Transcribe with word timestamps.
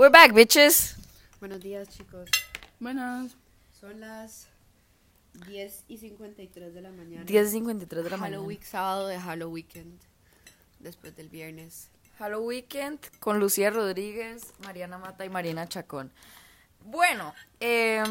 We're 0.00 0.08
back, 0.08 0.32
bitches. 0.32 0.96
Buenos 1.40 1.60
días, 1.60 1.86
chicos. 1.90 2.30
Buenas. 2.78 3.36
Son 3.78 4.00
las 4.00 4.48
10 5.46 5.84
y 5.88 5.98
53 5.98 6.72
de 6.72 6.80
la 6.80 6.90
mañana. 6.90 7.26
10.53 7.26 7.86
de 7.86 8.08
la 8.08 8.16
mañana. 8.16 8.38
Halloween, 8.38 8.62
sábado 8.62 9.08
de 9.08 9.20
Halloween. 9.20 9.98
Después 10.78 11.14
del 11.16 11.28
viernes. 11.28 11.90
Halloween 12.18 12.98
con 13.18 13.40
Lucía 13.40 13.68
Rodríguez, 13.68 14.54
Mariana 14.64 14.96
Mata 14.96 15.26
y 15.26 15.28
Marina 15.28 15.68
Chacón. 15.68 16.10
Bueno, 16.82 17.34
eh, 17.60 18.02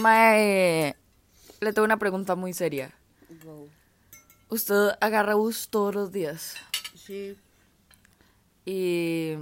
mae, 0.00 0.96
le 1.60 1.72
tengo 1.72 1.84
una 1.84 2.00
pregunta 2.00 2.34
muy 2.34 2.52
seria. 2.54 2.92
Wow. 3.44 3.70
¿Usted 4.48 4.96
agarra 5.00 5.34
bus 5.34 5.68
todos 5.68 5.94
los 5.94 6.10
días? 6.10 6.56
Sí. 6.96 7.38
¿Y 8.64 9.36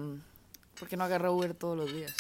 por 0.81 0.89
qué 0.89 0.97
no 0.97 1.05
agarra 1.05 1.31
Uber 1.31 1.55
todos 1.55 1.77
los 1.77 1.93
días? 1.93 2.13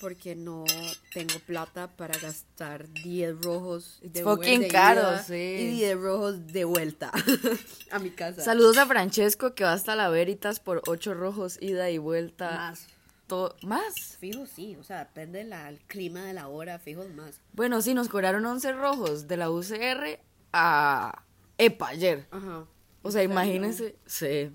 Porque 0.00 0.34
no 0.34 0.64
tengo 1.12 1.38
plata 1.40 1.88
para 1.88 2.18
gastar 2.18 2.88
10 2.88 3.42
rojos 3.42 3.98
de 4.02 4.24
Uber 4.24 4.36
fucking 4.36 4.60
de 4.62 4.68
caro, 4.68 5.00
ida 5.02 5.22
sí. 5.22 5.34
Y 5.34 5.66
10 5.76 6.00
rojos 6.00 6.46
de 6.46 6.64
vuelta 6.64 7.12
a 7.92 7.98
mi 7.98 8.08
casa. 8.10 8.40
Saludos 8.42 8.78
a 8.78 8.86
Francesco 8.86 9.54
que 9.54 9.62
va 9.64 9.74
hasta 9.74 9.94
la 9.96 10.08
Veritas 10.08 10.58
por 10.58 10.80
ocho 10.86 11.12
rojos 11.12 11.58
ida 11.60 11.90
y 11.90 11.98
vuelta. 11.98 12.50
Más. 12.50 12.86
To- 13.26 13.54
¿Más? 13.62 14.16
Fijo, 14.18 14.46
sí. 14.46 14.74
O 14.80 14.82
sea, 14.82 15.00
depende 15.04 15.44
del 15.44 15.78
clima 15.86 16.24
de 16.24 16.32
la 16.32 16.48
hora. 16.48 16.78
Fijo, 16.78 17.06
más. 17.14 17.38
Bueno, 17.52 17.82
sí, 17.82 17.92
nos 17.94 18.08
cobraron 18.08 18.44
11 18.46 18.72
rojos 18.72 19.28
de 19.28 19.36
la 19.36 19.50
UCR 19.50 20.18
a 20.54 21.24
EPA 21.58 21.88
ayer. 21.88 22.26
Ajá. 22.30 22.64
O 23.02 23.10
sea, 23.10 23.22
imagínense. 23.22 23.96
Sí, 24.06 24.50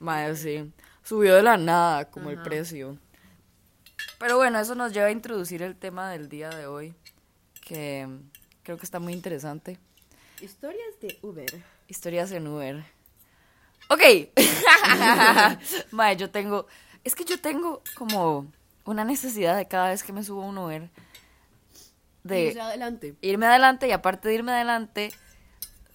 madre, 0.00 0.34
sí. 0.36 0.72
Subió 1.02 1.34
de 1.34 1.42
la 1.42 1.56
nada 1.56 2.10
como 2.10 2.30
el 2.30 2.40
precio. 2.42 2.98
Pero 4.18 4.36
bueno, 4.36 4.58
eso 4.60 4.74
nos 4.74 4.92
lleva 4.92 5.06
a 5.06 5.10
introducir 5.10 5.62
el 5.62 5.76
tema 5.76 6.10
del 6.10 6.28
día 6.28 6.50
de 6.50 6.66
hoy, 6.66 6.94
que 7.66 8.06
creo 8.62 8.76
que 8.76 8.84
está 8.84 9.00
muy 9.00 9.12
interesante. 9.12 9.78
Historias 10.40 11.00
de 11.00 11.18
Uber. 11.22 11.62
Historias 11.88 12.30
en 12.32 12.46
Uber. 12.46 12.84
Ok. 13.88 14.02
Mae, 15.90 16.16
yo 16.16 16.30
tengo. 16.30 16.66
Es 17.02 17.14
que 17.14 17.24
yo 17.24 17.40
tengo 17.40 17.82
como 17.94 18.46
una 18.84 19.04
necesidad 19.04 19.56
de 19.56 19.66
cada 19.68 19.88
vez 19.88 20.02
que 20.02 20.12
me 20.12 20.22
subo 20.22 20.42
a 20.42 20.46
un 20.46 20.58
Uber 20.58 20.90
de 22.22 22.44
Irse 22.46 22.60
adelante. 22.60 23.14
irme 23.20 23.46
adelante 23.46 23.88
y 23.88 23.92
aparte 23.92 24.28
de 24.28 24.34
irme 24.34 24.52
adelante, 24.52 25.10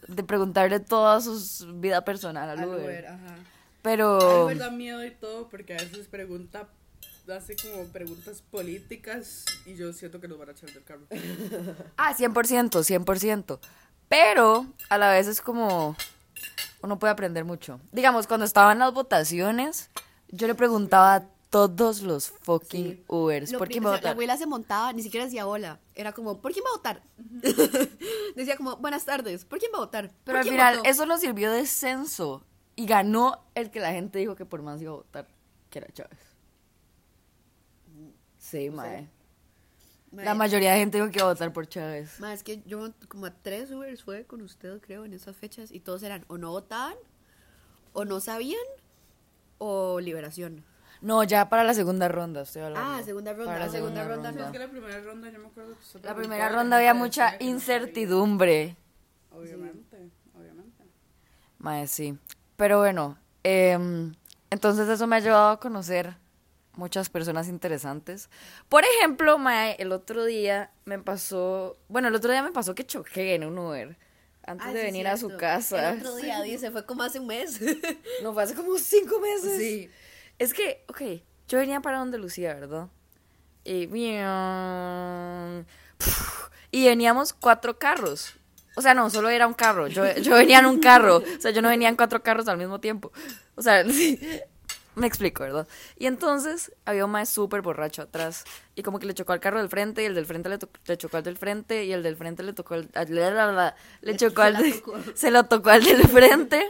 de 0.08 0.24
preguntarle 0.24 0.80
toda 0.80 1.22
su 1.22 1.80
vida 1.80 2.04
personal 2.04 2.50
al, 2.50 2.60
Al 2.60 2.68
Uber. 2.68 2.80
Uber, 2.82 3.08
ajá. 3.08 3.36
Pero. 3.86 4.48
Ay, 4.50 4.56
me 4.56 4.60
da 4.60 4.70
miedo 4.72 5.06
y 5.06 5.12
todo 5.12 5.48
porque 5.48 5.74
a 5.74 5.78
veces 5.78 6.08
pregunta, 6.08 6.68
hace 7.34 7.56
como 7.56 7.86
preguntas 7.86 8.42
políticas 8.52 9.46
y 9.66 9.76
yo 9.76 9.94
siento 9.94 10.20
que 10.20 10.28
nos 10.28 10.38
van 10.38 10.50
a 10.50 10.52
echar 10.52 10.70
del 10.74 10.84
carro. 10.84 11.06
Ah, 11.98 12.14
100%, 12.18 12.70
100%. 12.84 13.60
Pero 14.10 14.66
a 14.90 14.98
la 14.98 15.10
vez 15.12 15.28
es 15.28 15.40
como. 15.40 15.96
Uno 16.82 17.00
puede 17.00 17.14
aprender 17.14 17.46
mucho. 17.46 17.80
Digamos, 17.92 18.28
cuando 18.28 18.46
estaban 18.46 18.78
las 18.80 18.94
votaciones, 18.94 19.90
yo 20.30 20.46
le 20.48 20.54
preguntaba 20.56 21.16
a 21.16 21.28
todos 21.50 22.02
los 22.02 22.30
fucking 22.30 22.96
Sí. 22.98 23.04
Ubers, 23.08 23.52
Lo 23.52 23.60
¿por 23.60 23.68
quién 23.70 23.82
prim- 23.84 23.86
va 23.86 23.92
a 23.92 23.94
La 23.94 24.00
votar? 24.00 24.12
abuela 24.12 24.38
se 24.38 24.46
montaba, 24.46 24.92
ni 24.94 25.02
siquiera 25.02 25.26
decía 25.26 25.48
hola. 25.48 25.80
Era 25.96 26.12
como, 26.12 26.42
¿por 26.42 26.52
quién 26.52 26.66
va 26.66 26.70
a 26.70 26.78
votar? 26.78 27.02
Decía 28.36 28.58
como, 28.58 28.76
buenas 28.78 29.06
tardes, 29.06 29.46
¿por 29.46 29.60
quién 29.60 29.72
va 29.74 29.78
a 29.78 29.82
votar? 29.82 30.10
¿Por 30.10 30.18
Pero 30.26 30.40
al 30.40 30.44
final, 30.46 30.78
votó?" 30.78 30.90
eso 30.90 31.06
nos 31.06 31.22
sirvió 31.22 31.52
de 31.52 31.66
censo. 31.66 32.44
Y 32.76 32.86
ganó 32.86 33.44
el 33.56 33.72
que 33.72 33.80
la 33.80 33.92
gente 33.94 34.20
dijo 34.20 34.36
que 34.36 34.46
por 34.46 34.62
más 34.62 34.82
iba 34.82 34.92
a 34.92 34.96
votar, 34.96 35.28
que 35.70 35.80
era 35.80 35.88
Chávez. 35.94 36.20
Sí, 38.38 38.70
mae. 38.70 39.10
Mae, 40.12 40.26
La 40.26 40.34
mayoría 40.34 40.72
de 40.74 40.80
gente 40.80 40.98
dijo 40.98 41.10
que 41.10 41.20
iba 41.20 41.28
a 41.28 41.32
votar 41.34 41.52
por 41.52 41.68
Chávez. 41.68 42.20
mae, 42.20 42.34
es 42.34 42.44
que 42.44 42.62
yo 42.66 42.90
como 43.08 43.26
a 43.26 43.32
tres 43.32 43.72
Ubers 43.72 44.04
fue 44.04 44.26
con 44.26 44.42
usted, 44.42 44.80
creo, 44.82 45.06
en 45.06 45.14
esas 45.14 45.36
fechas. 45.36 45.72
Y 45.72 45.80
todos 45.80 46.04
eran 46.04 46.26
o 46.28 46.38
no 46.38 46.52
votaban, 46.52 46.96
o 47.94 48.06
no 48.06 48.20
sabían, 48.20 48.62
o 49.58 50.00
liberación. 50.00 50.64
No, 51.02 51.24
ya 51.24 51.50
para 51.50 51.64
la 51.64 51.74
segunda 51.74 52.08
ronda 52.08 52.42
estoy 52.42 52.62
hablando. 52.64 52.90
Ah, 52.90 53.04
segunda 53.04 53.34
ronda, 53.34 53.46
Para 53.52 53.66
la 53.66 53.72
segunda 53.72 54.08
ronda 54.08 54.32
Sí, 54.32 54.38
no. 54.38 54.46
es 54.46 54.52
que 54.52 54.60
la 54.60 54.70
primera 54.70 55.02
ronda 55.02 55.30
yo 55.30 55.40
me 55.40 55.48
acuerdo 55.48 55.74
que 55.74 55.80
usted 55.84 56.04
La 56.06 56.16
primera 56.16 56.50
ronda 56.50 56.78
había 56.78 56.94
mucha 56.94 57.36
incertidumbre. 57.40 58.78
Obviamente, 59.32 60.10
obviamente. 60.38 60.84
Mae, 61.60 61.88
sí. 61.88 62.18
Pero 62.56 62.80
bueno, 62.80 63.18
em, 63.44 64.14
entonces 64.50 64.88
eso 64.90 65.08
me 65.08 65.18
ha 65.18 65.20
llevado 65.20 65.50
a 65.50 65.60
conocer 65.60 66.16
muchas 66.74 67.10
personas 67.10 67.48
interesantes. 67.48 68.30
Por 68.70 68.84
ejemplo, 68.84 69.38
mae, 69.38 69.76
el 69.80 69.92
otro 69.92 70.26
día 70.26 70.72
me 70.86 71.00
pasó, 71.00 71.78
bueno, 71.88 72.08
el 72.10 72.16
otro 72.16 72.32
día 72.32 72.44
me 72.44 72.52
pasó 72.52 72.76
que 72.76 72.86
choqué 72.86 73.36
en 73.36 73.44
un 73.46 73.58
Uber 73.58 73.98
antes 74.46 74.68
Ah, 74.68 74.74
de 74.74 74.80
sí, 74.80 74.86
venir 74.86 75.08
a 75.08 75.18
su 75.18 75.36
casa. 75.38 75.92
El 75.92 76.00
otro 76.00 76.16
día, 76.18 76.42
dice, 76.42 76.72
fue 76.72 76.86
como 76.86 77.04
hace 77.04 77.20
un 77.20 77.28
mes. 77.28 77.60
No, 78.24 78.34
fue 78.34 78.44
hace 78.44 78.56
como 78.56 78.78
cinco 78.78 79.20
meses. 79.20 79.58
Sí. 79.58 79.90
Es 80.38 80.54
que, 80.54 80.84
ok, 80.88 81.02
yo 81.48 81.60
venía 81.60 81.82
para 81.82 82.00
donde 82.00 82.18
Lucía, 82.18 82.54
¿verdad? 82.54 82.88
Y, 83.64 83.90
y 86.72 86.86
veníamos 86.86 87.34
cuatro 87.34 87.80
carros. 87.80 88.36
O 88.76 88.82
sea, 88.82 88.94
no, 88.94 89.10
solo 89.10 89.30
era 89.30 89.48
un 89.48 89.54
carro. 89.54 89.88
Yo, 89.88 90.06
yo 90.18 90.36
venía 90.36 90.60
en 90.60 90.66
un 90.66 90.80
carro. 90.80 91.18
O 91.18 91.42
sea, 91.42 91.52
yo 91.52 91.62
no 91.62 91.70
venía 91.70 91.90
en 91.90 91.96
cuatro 91.96 92.22
carros 92.24 92.48
al 92.48 92.58
mismo 92.58 92.80
tiempo. 92.80 93.12
O 93.56 93.62
sea, 93.62 93.84
sí, 93.90 94.20
me 94.96 95.08
explico, 95.08 95.44
¿verdad? 95.44 95.68
Y 95.98 96.06
entonces 96.08 96.72
había 96.86 97.06
un 97.06 97.12
mae 97.12 97.26
súper 97.26 97.62
borracho 97.62 98.02
atrás. 98.02 98.44
Y 98.76 98.84
como 98.84 99.00
que 99.00 99.06
le 99.06 99.14
chocó 99.14 99.34
al 99.34 99.40
carro 99.40 99.60
del 99.60 99.70
frente, 99.70 100.04
y 100.04 100.06
el 100.06 100.16
del 100.16 100.26
frente 100.26 100.50
le, 100.50 100.58
le 100.86 100.98
chocó 100.98 101.18
al 101.18 101.24
del 101.24 101.38
frente, 101.38 101.86
y 101.86 101.94
el 101.94 102.04
del 102.04 102.16
frente 102.18 102.44
le 102.44 102.54
tocó 102.54 102.74
al. 102.76 102.90
la, 102.94 103.76
le 104.02 104.16
chocó 104.18 104.42
al. 104.42 104.58
de- 104.58 104.84
se 105.16 105.32
lo 105.32 105.46
tocó 105.46 105.70
al 105.70 105.84
del 105.84 106.08
frente. 106.08 106.66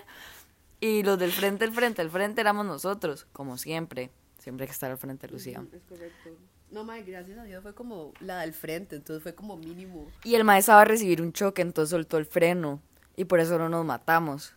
Y 0.80 1.04
los 1.04 1.18
del 1.18 1.32
frente, 1.32 1.66
el 1.66 1.72
frente, 1.72 2.02
el 2.02 2.12
frente 2.12 2.42
éramos 2.42 2.66
nosotros, 2.66 3.26
como 3.34 3.58
siempre. 3.58 4.12
Siempre 4.46 4.66
hay 4.66 4.68
que 4.68 4.74
estar 4.74 4.92
al 4.92 5.00
frente, 5.00 5.28
Lucía. 5.28 5.66
Es 5.74 5.82
correcto. 5.90 6.30
No, 6.70 6.84
mae, 6.84 7.02
gracias 7.02 7.36
a 7.40 7.46
Dios 7.46 7.64
fue 7.64 7.74
como 7.74 8.14
la 8.20 8.42
del 8.42 8.54
frente, 8.54 8.96
entonces 8.96 9.24
fue 9.24 9.34
como 9.34 9.58
mínimo. 9.58 10.06
Y 10.24 10.36
el 10.36 10.44
maestro 10.44 10.76
va 10.76 10.82
a 10.82 10.86
recibir 10.86 11.20
un 11.20 11.34
choque, 11.34 11.64
entonces 11.64 11.90
soltó 11.90 12.20
el 12.20 12.28
freno. 12.28 12.80
Y 13.16 13.26
por 13.26 13.40
eso 13.40 13.58
no 13.58 13.70
nos 13.70 13.84
matamos. 13.84 14.54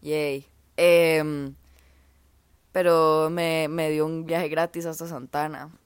Yay. 0.00 0.46
Em, 0.78 1.54
pero 2.72 3.28
me, 3.28 3.68
me 3.68 3.90
dio 3.90 4.06
un 4.06 4.24
viaje 4.24 4.48
gratis 4.48 4.86
hasta 4.86 5.06
Santana. 5.06 5.78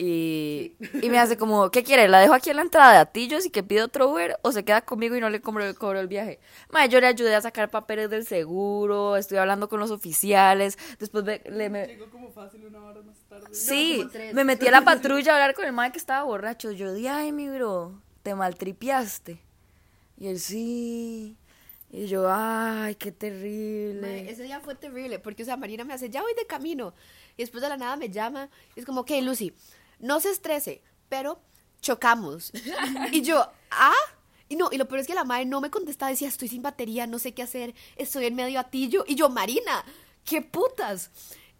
Y, 0.00 0.76
y 1.02 1.10
me 1.10 1.18
hace 1.18 1.36
como, 1.36 1.70
¿qué 1.72 1.82
quiere? 1.82 2.06
¿La 2.08 2.20
dejo 2.20 2.32
aquí 2.32 2.50
en 2.50 2.56
la 2.56 2.62
entrada 2.62 2.92
de 2.92 2.98
Atillos 2.98 3.44
y 3.46 3.50
que 3.50 3.64
pide 3.64 3.82
otro 3.82 4.08
Uber? 4.08 4.38
¿O 4.42 4.52
se 4.52 4.64
queda 4.64 4.80
conmigo 4.82 5.16
y 5.16 5.20
no 5.20 5.28
le 5.28 5.40
cobro, 5.40 5.74
cobro 5.74 5.98
el 5.98 6.06
viaje? 6.06 6.38
Mae, 6.70 6.88
yo 6.88 7.00
le 7.00 7.08
ayudé 7.08 7.34
a 7.34 7.40
sacar 7.40 7.68
papeles 7.68 8.08
del 8.08 8.24
seguro, 8.24 9.16
estoy 9.16 9.38
hablando 9.38 9.68
con 9.68 9.80
los 9.80 9.90
oficiales, 9.90 10.78
después 11.00 11.24
ve- 11.24 11.42
le 11.50 11.68
me, 11.68 11.86
Llegó 11.88 12.08
como 12.10 12.30
fácil 12.30 12.64
una 12.66 12.84
hora 12.84 13.02
más 13.02 13.16
tarde. 13.28 13.46
Sí, 13.52 14.06
me 14.34 14.44
metí 14.44 14.68
a 14.68 14.70
la 14.70 14.82
patrulla 14.84 15.32
a 15.32 15.34
hablar 15.34 15.54
con 15.56 15.64
el 15.64 15.72
mae 15.72 15.90
que 15.90 15.98
estaba 15.98 16.22
borracho. 16.22 16.70
Yo 16.70 16.94
di, 16.94 17.08
ay, 17.08 17.32
mi 17.32 17.48
bro, 17.48 18.00
te 18.22 18.36
maltripiaste. 18.36 19.40
Y 20.16 20.28
él, 20.28 20.38
sí. 20.40 21.36
Y 21.90 22.06
yo, 22.06 22.26
ay, 22.30 22.96
qué 22.96 23.12
terrible. 23.12 24.00
Mae, 24.02 24.30
ese 24.30 24.42
día 24.42 24.60
fue 24.60 24.74
terrible, 24.74 25.18
porque, 25.18 25.42
o 25.42 25.46
sea, 25.46 25.56
Marina 25.56 25.84
me 25.84 25.94
hace, 25.94 26.10
ya 26.10 26.22
voy 26.22 26.34
de 26.34 26.46
camino. 26.46 26.92
Y 27.36 27.42
después 27.42 27.62
de 27.62 27.68
la 27.68 27.76
nada 27.78 27.96
me 27.96 28.10
llama, 28.10 28.50
y 28.76 28.80
es 28.80 28.86
como, 28.86 29.02
ok, 29.02 29.10
Lucy, 29.22 29.54
no 29.98 30.20
se 30.20 30.30
estrese, 30.30 30.82
pero 31.08 31.40
chocamos. 31.80 32.52
y 33.12 33.22
yo, 33.22 33.46
¿ah? 33.70 33.92
Y 34.48 34.56
no, 34.56 34.70
y 34.72 34.78
lo 34.78 34.88
peor 34.88 35.00
es 35.00 35.06
que 35.06 35.14
la 35.14 35.24
madre 35.24 35.44
no 35.44 35.60
me 35.60 35.70
contestaba, 35.70 36.10
decía, 36.10 36.28
estoy 36.28 36.48
sin 36.48 36.62
batería, 36.62 37.06
no 37.06 37.18
sé 37.18 37.34
qué 37.34 37.42
hacer, 37.42 37.74
estoy 37.96 38.26
en 38.26 38.34
medio 38.34 38.58
atillo. 38.58 39.04
Y 39.06 39.14
yo, 39.14 39.28
Marina, 39.28 39.84
¿qué 40.24 40.40
putas? 40.40 41.10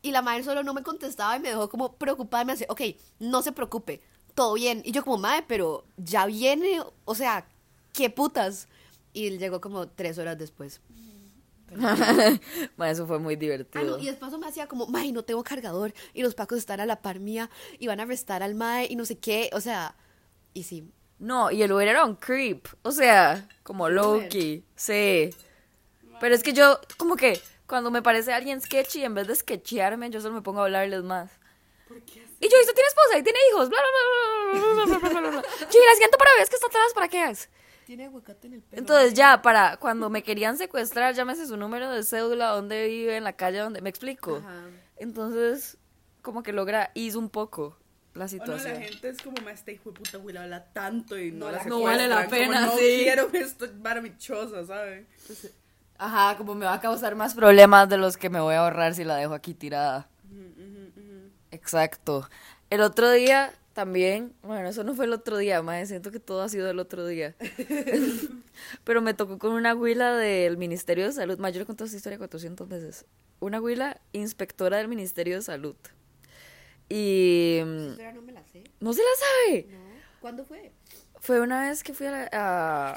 Y 0.00 0.10
la 0.10 0.22
madre 0.22 0.44
solo 0.44 0.62
no 0.62 0.72
me 0.72 0.82
contestaba 0.82 1.37
y 1.37 1.41
me 1.41 1.50
dejó 1.50 1.69
como 1.69 1.93
preocupada 1.97 2.44
me 2.44 2.53
hace, 2.53 2.66
ok, 2.69 2.83
no 3.18 3.42
se 3.42 3.53
preocupe, 3.53 4.01
todo 4.34 4.54
bien. 4.54 4.83
Y 4.84 4.92
yo 4.92 5.04
como, 5.04 5.18
madre, 5.18 5.45
pero 5.47 5.84
ya 5.97 6.24
viene, 6.24 6.80
o 7.04 7.15
sea, 7.15 7.47
¿qué 7.92 8.09
putas? 8.09 8.68
Y 9.13 9.36
llegó 9.39 9.60
como 9.60 9.89
tres 9.89 10.18
horas 10.18 10.39
después. 10.39 10.80
ma, 12.76 12.91
eso 12.91 13.06
fue 13.06 13.18
muy 13.18 13.36
divertido. 13.36 13.84
Ah, 13.84 13.97
no, 13.97 13.98
y 13.98 14.06
después 14.06 14.32
me 14.38 14.47
hacía 14.47 14.66
como, 14.66 14.86
mae, 14.86 15.12
no 15.12 15.22
tengo 15.22 15.42
cargador. 15.44 15.92
Y 16.15 16.22
los 16.22 16.34
pacos 16.34 16.59
están 16.59 16.80
a 16.80 16.86
la 16.86 17.03
par 17.03 17.20
mía 17.20 17.50
y 17.78 17.86
van 17.86 18.00
a 18.00 18.04
arrestar 18.04 18.42
al 18.42 18.54
mae 18.54 18.86
y 18.88 18.97
no 18.97 19.04
sé 19.04 19.18
qué. 19.18 19.50
O 19.53 19.60
sea, 19.60 19.94
y 20.54 20.65
sí. 20.65 20.91
No, 21.18 21.50
y 21.50 21.62
el 21.62 21.72
Uber 21.72 21.88
era 21.88 22.04
un 22.04 22.16
creep. 22.16 22.66
O 22.82 22.92
sea, 22.92 23.48
como 23.62 23.88
Loki. 23.88 24.65
Sí. 24.76 25.30
Pero 26.20 26.34
es 26.34 26.42
que 26.42 26.53
yo, 26.53 26.80
como 26.97 27.16
que 27.16 27.41
cuando 27.66 27.91
me 27.91 28.03
parece 28.03 28.32
alguien 28.32 28.60
sketchy, 28.60 29.04
en 29.04 29.15
vez 29.15 29.26
de 29.26 29.34
sketchearme, 29.34 30.10
yo 30.10 30.20
solo 30.20 30.34
me 30.34 30.42
pongo 30.42 30.60
a 30.60 30.65
hablarles 30.65 31.03
más. 31.03 31.30
Y 32.41 32.48
yo, 32.48 32.56
¿y 32.56 32.60
usted 32.60 32.74
tiene 32.74 32.88
esposa? 32.88 33.18
¿Y 33.18 33.22
tiene 33.22 33.38
hijos? 33.50 33.68
Bla, 33.68 33.78
bla, 33.78 34.60
bla, 34.60 34.84
bla, 34.84 34.98
bla, 34.98 35.09
bla, 35.09 35.30
bla, 35.30 35.41
¿y 35.41 35.86
las 35.86 35.98
100 35.98 36.10
para 36.18 36.32
bebés 36.34 36.50
que 36.50 36.56
están 36.56 36.70
atrás 36.70 36.92
para 36.94 37.09
qué 37.09 37.30
es? 37.30 37.48
Tiene 37.89 38.05
aguacate 38.05 38.49
en 38.49 38.53
el 38.53 38.61
pelo. 38.61 38.81
Entonces 38.81 39.15
ya, 39.15 39.41
para 39.41 39.79
cuando 39.79 40.11
me 40.11 40.23
querían 40.23 40.59
secuestrar, 40.59 41.15
llámese 41.15 41.47
su 41.47 41.57
número 41.57 41.91
de 41.91 42.03
cédula, 42.03 42.49
dónde 42.49 42.87
vive, 42.87 43.17
en 43.17 43.25
la 43.25 43.33
calle, 43.33 43.61
donde... 43.61 43.81
¿Me 43.81 43.89
explico? 43.89 44.37
Ajá. 44.37 44.67
Entonces, 44.99 45.79
como 46.21 46.43
que 46.43 46.53
logra 46.53 46.91
ease 46.95 47.17
un 47.17 47.31
poco 47.31 47.79
la 48.13 48.25
O 48.25 48.27
no, 48.27 48.29
situación. 48.29 48.75
la 48.75 48.81
gente 48.83 49.09
es 49.09 49.23
como, 49.23 49.37
ma, 49.43 49.53
este 49.53 49.73
hijo 49.73 49.91
de 49.91 49.97
puta 50.01 50.19
güey 50.19 50.37
habla 50.37 50.65
tanto 50.75 51.17
y 51.19 51.33
no, 51.33 51.47
No 51.47 51.53
la 51.53 51.59
la- 51.59 51.65
no 51.65 51.81
vale 51.81 52.09
la 52.09 52.23
secuestran", 52.25 52.47
como, 52.47 52.53
pena, 52.61 52.67
no 52.67 52.77
sí. 52.77 53.01
quiero 53.05 53.31
esto 53.33 53.67
maravillosa, 53.83 54.67
¿sabes? 54.67 55.07
Ajá, 55.97 56.37
como 56.37 56.55
me 56.55 56.67
va 56.67 56.75
a 56.75 56.81
causar 56.81 57.15
más 57.15 57.35
problemas 57.35 57.89
de 57.89 57.97
los 57.97 58.19
que 58.19 58.29
me 58.29 58.41
voy 58.41 58.55
a 58.55 58.59
ahorrar 58.65 58.95
si 58.95 59.05
la 59.05 59.17
dejo 59.17 59.33
aquí 59.33 59.55
tirada. 59.55 60.11
Exacto. 61.51 62.29
El 62.69 62.83
otro 62.83 63.11
día 63.11 63.51
también, 63.78 64.34
bueno, 64.42 64.69
eso 64.69 64.83
no 64.83 64.92
fue 64.92 65.04
el 65.04 65.13
otro 65.13 65.36
día, 65.36 65.63
más 65.63 65.86
siento 65.86 66.10
que 66.10 66.19
todo 66.19 66.42
ha 66.42 66.48
sido 66.48 66.69
el 66.69 66.80
otro 66.80 67.07
día. 67.07 67.36
Pero 68.83 69.01
me 69.03 69.15
tocó 69.15 69.39
con 69.39 69.53
una 69.53 69.72
huila 69.72 70.16
del 70.16 70.57
Ministerio 70.57 71.07
de 71.07 71.13
Salud. 71.13 71.39
Ma, 71.39 71.51
yo 71.51 71.59
le 71.59 71.63
he 71.63 71.66
contado 71.66 71.84
esta 71.84 71.97
historia 71.97 72.19
400 72.19 72.69
veces. 72.69 73.04
Una 73.39 73.60
huila 73.60 74.01
inspectora 74.10 74.78
del 74.78 74.89
Ministerio 74.89 75.36
de 75.36 75.42
Salud. 75.42 75.77
Y... 76.89 77.60
mm, 77.65 78.15
no 78.16 78.22
me 78.22 78.33
la 78.33 78.45
sé. 78.48 78.65
¿No 78.80 78.92
se 78.92 79.01
la 79.01 79.09
sabe? 79.47 79.69
No. 79.71 79.78
¿Cuándo 80.22 80.45
fue? 80.45 80.72
Fue 81.21 81.41
una 81.41 81.69
vez 81.69 81.84
que 81.84 81.95
fui 81.95 82.09
a 82.09 82.10
la... 82.10 82.28
A, 82.33 82.97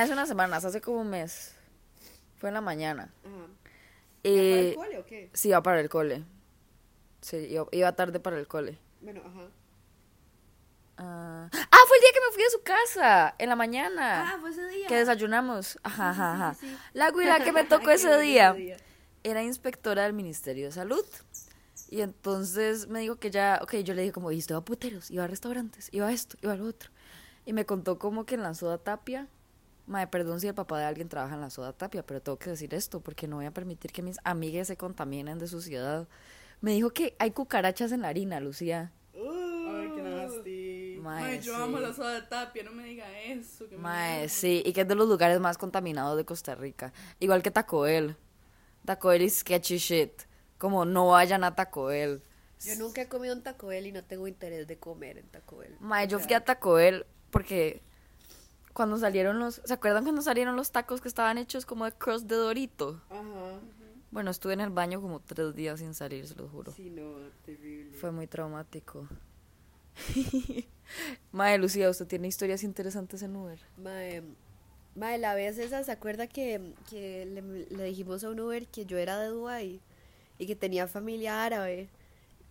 hace 0.00 0.12
unas 0.12 0.28
semanas, 0.28 0.64
hace 0.64 0.80
como 0.80 1.00
un 1.00 1.10
mes. 1.10 1.56
Fue 2.36 2.50
en 2.50 2.54
la 2.54 2.60
mañana. 2.60 3.12
Ajá. 3.24 3.48
Eh, 4.22 4.68
el 4.68 4.74
cole 4.76 4.98
o 4.98 5.04
qué? 5.04 5.28
sí, 5.32 5.48
iba 5.48 5.60
para 5.60 5.80
el 5.80 5.88
cole. 5.88 6.22
Sí, 7.24 7.38
iba, 7.38 7.66
iba 7.72 7.90
tarde 7.92 8.20
para 8.20 8.38
el 8.38 8.46
cole. 8.46 8.78
Bueno, 9.00 9.22
ajá. 9.24 9.48
Ah, 10.98 11.48
ah, 11.50 11.78
fue 11.88 11.96
el 11.96 12.00
día 12.02 12.10
que 12.12 12.20
me 12.20 12.34
fui 12.34 12.42
a 12.42 12.50
su 12.50 12.62
casa, 12.62 13.34
en 13.38 13.48
la 13.48 13.56
mañana. 13.56 14.30
Ah, 14.30 14.36
fue 14.42 14.50
ese 14.50 14.68
día. 14.68 14.86
que 14.88 14.96
desayunamos. 14.96 15.78
Ajá, 15.82 16.10
ajá, 16.10 16.32
ajá. 16.34 16.54
sí, 16.54 16.68
sí. 16.68 16.76
La 16.92 17.10
güila 17.12 17.42
que 17.42 17.50
me 17.50 17.64
tocó 17.64 17.90
ese 17.92 18.20
día 18.20 18.54
era 19.22 19.42
inspectora 19.42 20.02
del 20.02 20.12
Ministerio 20.12 20.66
de 20.66 20.72
Salud. 20.72 21.02
Y 21.88 22.02
entonces 22.02 22.88
me 22.88 23.00
dijo 23.00 23.16
que 23.16 23.30
ya, 23.30 23.58
ok, 23.62 23.76
yo 23.76 23.94
le 23.94 24.02
dije 24.02 24.12
como, 24.12 24.30
y 24.30 24.36
usted 24.36 24.54
va 24.54 24.58
a 24.58 24.64
puteros, 24.64 25.10
iba 25.10 25.24
a 25.24 25.26
restaurantes, 25.26 25.88
iba 25.92 26.06
a 26.06 26.12
esto, 26.12 26.36
iba 26.42 26.52
a 26.52 26.56
lo 26.56 26.66
otro. 26.66 26.90
Y 27.46 27.54
me 27.54 27.64
contó 27.64 27.98
como 27.98 28.26
que 28.26 28.34
en 28.34 28.42
la 28.42 28.52
soda 28.52 28.76
tapia, 28.76 29.28
madre, 29.86 30.08
perdón 30.08 30.40
si 30.40 30.48
el 30.48 30.54
papá 30.54 30.78
de 30.78 30.84
alguien 30.84 31.08
trabaja 31.08 31.36
en 31.36 31.40
la 31.40 31.48
soda 31.48 31.72
tapia, 31.72 32.04
pero 32.04 32.20
tengo 32.20 32.38
que 32.38 32.50
decir 32.50 32.74
esto 32.74 33.00
porque 33.00 33.26
no 33.28 33.36
voy 33.36 33.46
a 33.46 33.50
permitir 33.50 33.92
que 33.92 34.02
mis 34.02 34.18
amigas 34.24 34.66
se 34.66 34.76
contaminen 34.76 35.38
de 35.38 35.48
suciedad. 35.48 36.06
Me 36.64 36.72
dijo 36.72 36.90
que 36.90 37.14
hay 37.18 37.30
cucarachas 37.32 37.92
en 37.92 38.00
la 38.00 38.08
harina, 38.08 38.40
Lucía. 38.40 38.90
Ay, 39.14 39.90
qué 39.94 40.02
nasty. 40.02 40.98
Mae, 41.02 41.22
Mae, 41.22 41.40
yo 41.42 41.54
sí. 41.54 41.60
amo 41.62 41.78
la 41.78 41.92
soda 41.92 42.14
de 42.14 42.22
tapia, 42.22 42.62
no 42.62 42.72
me 42.72 42.84
diga 42.84 43.04
eso. 43.20 43.68
que 43.68 43.76
me 43.76 43.82
Mae, 43.82 44.22
da- 44.22 44.28
sí, 44.30 44.62
y 44.64 44.72
que 44.72 44.80
es 44.80 44.88
de 44.88 44.94
los 44.94 45.06
lugares 45.06 45.38
más 45.40 45.58
contaminados 45.58 46.16
de 46.16 46.24
Costa 46.24 46.54
Rica. 46.54 46.94
Igual 47.20 47.42
que 47.42 47.50
Taco 47.50 47.80
Bell. 47.82 48.16
Taco 48.86 49.08
Bell 49.08 49.20
is 49.20 49.40
sketchy 49.40 49.76
shit. 49.76 50.22
Como 50.56 50.86
no 50.86 51.08
vayan 51.08 51.44
a 51.44 51.54
Taco 51.54 51.84
Bell. 51.84 52.22
Yo 52.64 52.76
nunca 52.76 53.02
he 53.02 53.08
comido 53.08 53.34
un 53.34 53.42
Taco 53.42 53.66
Bell 53.66 53.86
y 53.86 53.92
no 53.92 54.02
tengo 54.02 54.26
interés 54.26 54.66
de 54.66 54.78
comer 54.78 55.18
en 55.18 55.26
Taco 55.28 55.58
Bell. 55.58 55.76
Mae, 55.80 56.08
yo 56.08 56.18
fui 56.18 56.32
a 56.32 56.42
Taco 56.42 56.72
Bell 56.74 57.04
porque 57.30 57.82
cuando 58.72 58.96
salieron 58.96 59.38
los... 59.38 59.60
¿Se 59.64 59.74
acuerdan 59.74 60.04
cuando 60.04 60.22
salieron 60.22 60.56
los 60.56 60.70
tacos 60.72 61.02
que 61.02 61.08
estaban 61.08 61.36
hechos 61.36 61.66
como 61.66 61.84
de 61.84 61.92
crust 61.92 62.26
de 62.26 62.36
Dorito? 62.36 63.02
Ajá. 63.10 63.60
Bueno, 64.14 64.30
estuve 64.30 64.52
en 64.52 64.60
el 64.60 64.70
baño 64.70 65.00
como 65.00 65.18
tres 65.18 65.56
días 65.56 65.80
sin 65.80 65.92
salir, 65.92 66.24
se 66.28 66.36
lo 66.36 66.48
juro. 66.48 66.70
Sí, 66.70 66.88
no, 66.88 67.16
terrible. 67.44 67.98
Fue 67.98 68.12
muy 68.12 68.28
traumático. 68.28 69.08
Mae, 71.32 71.58
Lucía, 71.58 71.90
¿usted 71.90 72.06
tiene 72.06 72.28
historias 72.28 72.62
interesantes 72.62 73.22
en 73.22 73.34
Uber? 73.34 73.58
Mae, 73.76 74.22
mae, 74.94 75.18
la 75.18 75.34
vez 75.34 75.58
esa, 75.58 75.82
¿se 75.82 75.90
acuerda 75.90 76.28
que, 76.28 76.60
que 76.88 77.26
le, 77.26 77.42
le 77.76 77.84
dijimos 77.86 78.22
a 78.22 78.30
un 78.30 78.38
Uber 78.38 78.68
que 78.68 78.86
yo 78.86 78.98
era 78.98 79.18
de 79.18 79.30
Dubái 79.30 79.80
y 80.38 80.46
que 80.46 80.54
tenía 80.54 80.86
familia 80.86 81.42
árabe? 81.44 81.88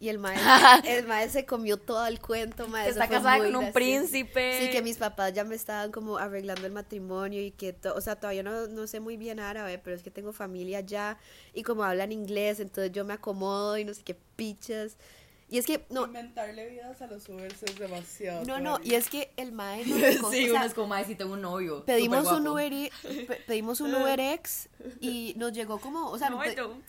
Y 0.03 0.09
el 0.09 0.19
mae, 0.19 0.35
el 0.99 1.07
mae 1.07 1.29
se 1.29 1.45
comió 1.45 1.77
todo 1.77 2.05
el 2.07 2.19
cuento, 2.19 2.67
mae. 2.67 2.83
Que 2.83 2.89
eso 2.91 2.99
está 2.99 3.09
casada 3.19 3.37
con 3.37 3.55
un 3.55 3.71
príncipe. 3.71 4.59
Sí, 4.59 4.69
que 4.69 4.81
mis 4.81 4.97
papás 4.97 5.31
ya 5.31 5.45
me 5.45 5.55
estaban 5.55 5.93
como 5.93 6.17
arreglando 6.17 6.65
el 6.67 6.73
matrimonio 6.73 7.41
y 7.41 7.51
que, 7.51 7.71
to- 7.71 7.95
o 7.95 8.01
sea, 8.01 8.17
todavía 8.17 8.43
no, 8.43 8.67
no 8.67 8.85
sé 8.85 8.99
muy 8.99 9.15
bien 9.15 9.39
árabe, 9.39 9.77
pero 9.77 9.95
es 9.95 10.03
que 10.03 10.11
tengo 10.11 10.33
familia 10.33 10.79
allá 10.79 11.17
y 11.53 11.63
como 11.63 11.85
hablan 11.85 12.11
inglés, 12.11 12.59
entonces 12.59 12.91
yo 12.91 13.05
me 13.05 13.13
acomodo 13.13 13.77
y 13.77 13.85
no 13.85 13.93
sé 13.93 14.03
qué 14.03 14.17
pichas. 14.35 14.97
Y 15.49 15.57
es 15.57 15.65
que, 15.65 15.85
no, 15.89 16.05
Inventarle 16.07 16.67
vidas 16.67 17.01
a 17.01 17.07
los 17.07 17.29
Ubers 17.29 17.63
es 17.63 17.79
demasiado. 17.79 18.43
no, 18.43 18.59
no, 18.59 18.79
y 18.83 18.95
es 18.95 19.07
que 19.09 19.31
el 19.37 19.53
mae 19.53 19.85
recogió, 19.85 20.29
sí, 20.31 20.49
uno 20.49 20.65
es 20.65 20.73
como, 20.73 20.87
"Mae, 20.87 21.05
sí 21.05 21.15
tengo 21.15 21.31
un 21.33 21.41
novio. 21.41 21.85
Pedimos 21.85 22.25
un 22.29 22.43
guapo". 22.43 22.51
Uber, 22.55 22.91
pedimos 23.47 23.79
un 23.79 23.95
Uber 23.95 24.19
X 24.33 24.67
y 24.99 25.33
nos 25.37 25.53
llegó 25.53 25.79
como, 25.79 26.09
o 26.09 26.17
sea, 26.19 26.29
No, 26.29 26.39
pe- 26.39 26.51
I 26.51 26.55
don't. 26.55 26.83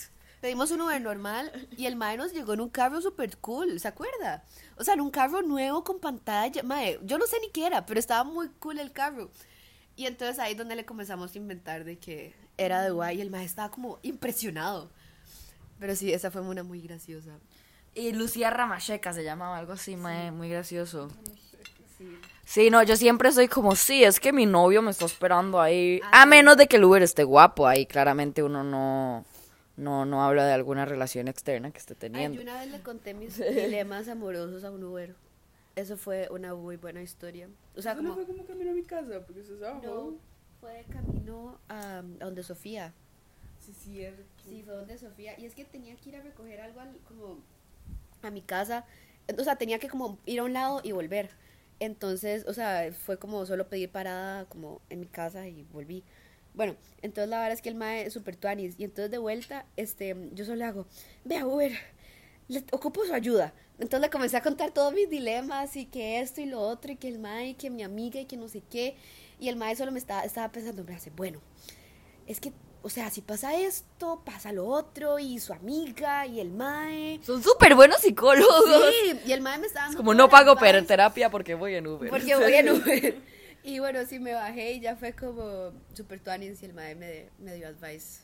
Pedimos 0.44 0.70
un 0.72 0.82
Uber 0.82 1.00
normal 1.00 1.50
y 1.74 1.86
el 1.86 1.96
mae 1.96 2.18
nos 2.18 2.34
llegó 2.34 2.52
en 2.52 2.60
un 2.60 2.68
carro 2.68 3.00
super 3.00 3.34
cool, 3.38 3.80
¿se 3.80 3.88
acuerda? 3.88 4.44
O 4.76 4.84
sea, 4.84 4.92
en 4.92 5.00
un 5.00 5.10
carro 5.10 5.40
nuevo 5.40 5.82
con 5.84 6.00
pantalla, 6.00 6.62
mae, 6.62 7.00
yo 7.02 7.16
no 7.16 7.26
sé 7.26 7.38
ni 7.40 7.48
qué 7.48 7.66
era, 7.66 7.86
pero 7.86 7.98
estaba 7.98 8.24
muy 8.24 8.50
cool 8.58 8.78
el 8.78 8.92
carro. 8.92 9.30
Y 9.96 10.04
entonces 10.04 10.38
ahí 10.38 10.52
es 10.52 10.58
donde 10.58 10.76
le 10.76 10.84
comenzamos 10.84 11.34
a 11.34 11.38
inventar 11.38 11.84
de 11.84 11.98
que 11.98 12.34
era 12.58 12.82
de 12.82 12.90
Dubái 12.90 13.16
y 13.16 13.22
el 13.22 13.30
mae 13.30 13.46
estaba 13.46 13.70
como 13.70 13.98
impresionado. 14.02 14.90
Pero 15.78 15.96
sí, 15.96 16.12
esa 16.12 16.30
fue 16.30 16.42
una 16.42 16.62
muy 16.62 16.82
graciosa. 16.82 17.38
Y 17.94 18.12
Lucía 18.12 18.50
Ramacheca 18.50 19.14
se 19.14 19.24
llamaba 19.24 19.56
algo 19.56 19.72
así, 19.72 19.96
mae, 19.96 20.30
muy 20.30 20.50
gracioso. 20.50 21.08
Sí. 21.96 22.18
Sí, 22.44 22.68
no, 22.68 22.82
yo 22.82 22.96
siempre 22.96 23.32
soy 23.32 23.48
como, 23.48 23.74
sí, 23.76 24.04
es 24.04 24.20
que 24.20 24.30
mi 24.30 24.44
novio 24.44 24.82
me 24.82 24.90
está 24.90 25.06
esperando 25.06 25.58
ahí. 25.58 26.02
A 26.12 26.26
menos 26.26 26.58
de 26.58 26.66
que 26.66 26.76
el 26.76 26.84
Uber 26.84 27.02
esté 27.02 27.24
guapo, 27.24 27.66
ahí 27.66 27.86
claramente 27.86 28.42
uno 28.42 28.62
no, 28.62 29.24
no, 29.76 30.04
no 30.04 30.22
habla 30.24 30.46
de 30.46 30.52
alguna 30.52 30.84
relación 30.84 31.28
externa 31.28 31.70
que 31.70 31.78
esté 31.78 31.94
Ay, 31.94 31.98
teniendo. 31.98 32.36
yo 32.36 32.42
una 32.42 32.60
vez 32.60 32.70
le 32.70 32.80
conté 32.80 33.14
mis 33.14 33.38
dilemas 33.38 34.08
amorosos 34.08 34.64
a 34.64 34.70
un 34.70 34.84
Uber. 34.84 35.14
Eso 35.76 35.96
fue 35.96 36.28
una 36.30 36.54
muy 36.54 36.76
buena 36.76 37.02
historia. 37.02 37.48
O 37.76 37.82
sea, 37.82 37.92
Eso 37.92 38.02
no 38.02 38.10
como... 38.10 38.24
fue 38.24 38.26
como 38.34 38.46
camino 38.46 38.70
a 38.70 38.74
mi 38.74 38.84
casa, 38.84 39.20
porque 39.26 39.42
se 39.42 39.54
estaba 39.54 39.80
No, 39.80 40.14
fue 40.60 40.72
de 40.74 40.84
camino 40.84 41.58
a, 41.68 41.98
a 41.98 42.02
donde 42.02 42.42
Sofía. 42.44 42.92
Sí, 43.58 43.72
cierto. 43.72 44.22
Sí, 44.44 44.62
fue 44.64 44.74
donde 44.74 44.96
Sofía. 44.98 45.38
Y 45.38 45.46
es 45.46 45.54
que 45.54 45.64
tenía 45.64 45.96
que 45.96 46.10
ir 46.10 46.16
a 46.16 46.22
recoger 46.22 46.60
algo 46.60 46.80
al- 46.80 46.98
como 47.08 47.38
a 48.22 48.30
mi 48.30 48.42
casa. 48.42 48.84
O 49.38 49.42
sea, 49.42 49.56
tenía 49.56 49.78
que 49.78 49.88
como 49.88 50.18
ir 50.26 50.38
a 50.40 50.44
un 50.44 50.52
lado 50.52 50.80
y 50.84 50.92
volver. 50.92 51.30
Entonces, 51.80 52.46
o 52.46 52.52
sea, 52.54 52.92
fue 52.92 53.18
como 53.18 53.44
solo 53.46 53.68
pedir 53.68 53.90
parada 53.90 54.44
como 54.46 54.80
en 54.90 55.00
mi 55.00 55.06
casa 55.06 55.48
y 55.48 55.64
volví. 55.72 56.04
Bueno, 56.54 56.76
entonces 57.02 57.28
la 57.28 57.38
verdad 57.38 57.52
es 57.52 57.62
que 57.62 57.68
el 57.68 57.74
mae 57.74 58.06
es 58.06 58.12
súper 58.12 58.36
tuanis. 58.36 58.76
Y 58.78 58.84
entonces 58.84 59.10
de 59.10 59.18
vuelta, 59.18 59.66
este, 59.76 60.16
yo 60.32 60.44
solo 60.44 60.56
le 60.56 60.64
hago, 60.64 60.86
vea, 61.24 61.46
Uber, 61.46 61.72
le 62.48 62.64
ocupo 62.72 63.04
su 63.04 63.12
ayuda. 63.12 63.52
Entonces 63.78 64.00
le 64.00 64.10
comencé 64.10 64.36
a 64.36 64.42
contar 64.42 64.70
todos 64.70 64.92
mis 64.92 65.10
dilemas 65.10 65.76
y 65.76 65.86
que 65.86 66.20
esto 66.20 66.40
y 66.40 66.46
lo 66.46 66.60
otro 66.60 66.92
y 66.92 66.96
que 66.96 67.08
el 67.08 67.18
mae 67.18 67.48
y 67.48 67.54
que 67.54 67.70
mi 67.70 67.82
amiga 67.82 68.20
y 68.20 68.26
que 68.26 68.36
no 68.36 68.48
sé 68.48 68.62
qué. 68.70 68.96
Y 69.40 69.48
el 69.48 69.56
mae 69.56 69.74
solo 69.74 69.90
me 69.90 69.98
estaba, 69.98 70.22
estaba 70.22 70.50
pensando, 70.52 70.84
me 70.84 70.94
hace, 70.94 71.10
bueno, 71.10 71.40
es 72.26 72.38
que, 72.38 72.52
o 72.82 72.88
sea, 72.88 73.10
si 73.10 73.20
pasa 73.20 73.54
esto, 73.56 74.22
pasa 74.24 74.52
lo 74.52 74.66
otro, 74.66 75.18
y 75.18 75.40
su 75.40 75.52
amiga, 75.52 76.26
y 76.26 76.38
el 76.38 76.50
mae. 76.50 77.18
Son 77.24 77.42
súper 77.42 77.74
buenos 77.74 78.00
psicólogos. 78.00 78.92
Sí, 79.02 79.20
y 79.26 79.32
el 79.32 79.40
mae 79.40 79.58
me 79.58 79.66
estaba 79.66 79.88
Es 79.88 79.96
como 79.96 80.14
no 80.14 80.28
pago 80.28 80.56
terapia 80.56 81.30
porque 81.30 81.54
voy 81.54 81.74
en 81.74 81.86
Uber. 81.86 82.10
Porque 82.10 82.36
voy 82.36 82.54
en 82.54 82.68
Uber. 82.70 83.33
Y 83.64 83.78
bueno, 83.78 84.00
sí 84.06 84.18
me 84.18 84.34
bajé 84.34 84.72
y 84.72 84.80
ya 84.80 84.94
fue 84.94 85.14
como 85.14 85.72
super 85.94 86.20
tuanis 86.20 86.62
y 86.62 86.66
el 86.66 86.74
mae 86.74 86.94
me, 86.94 87.30
me 87.38 87.54
dio 87.54 87.66
advice 87.66 88.20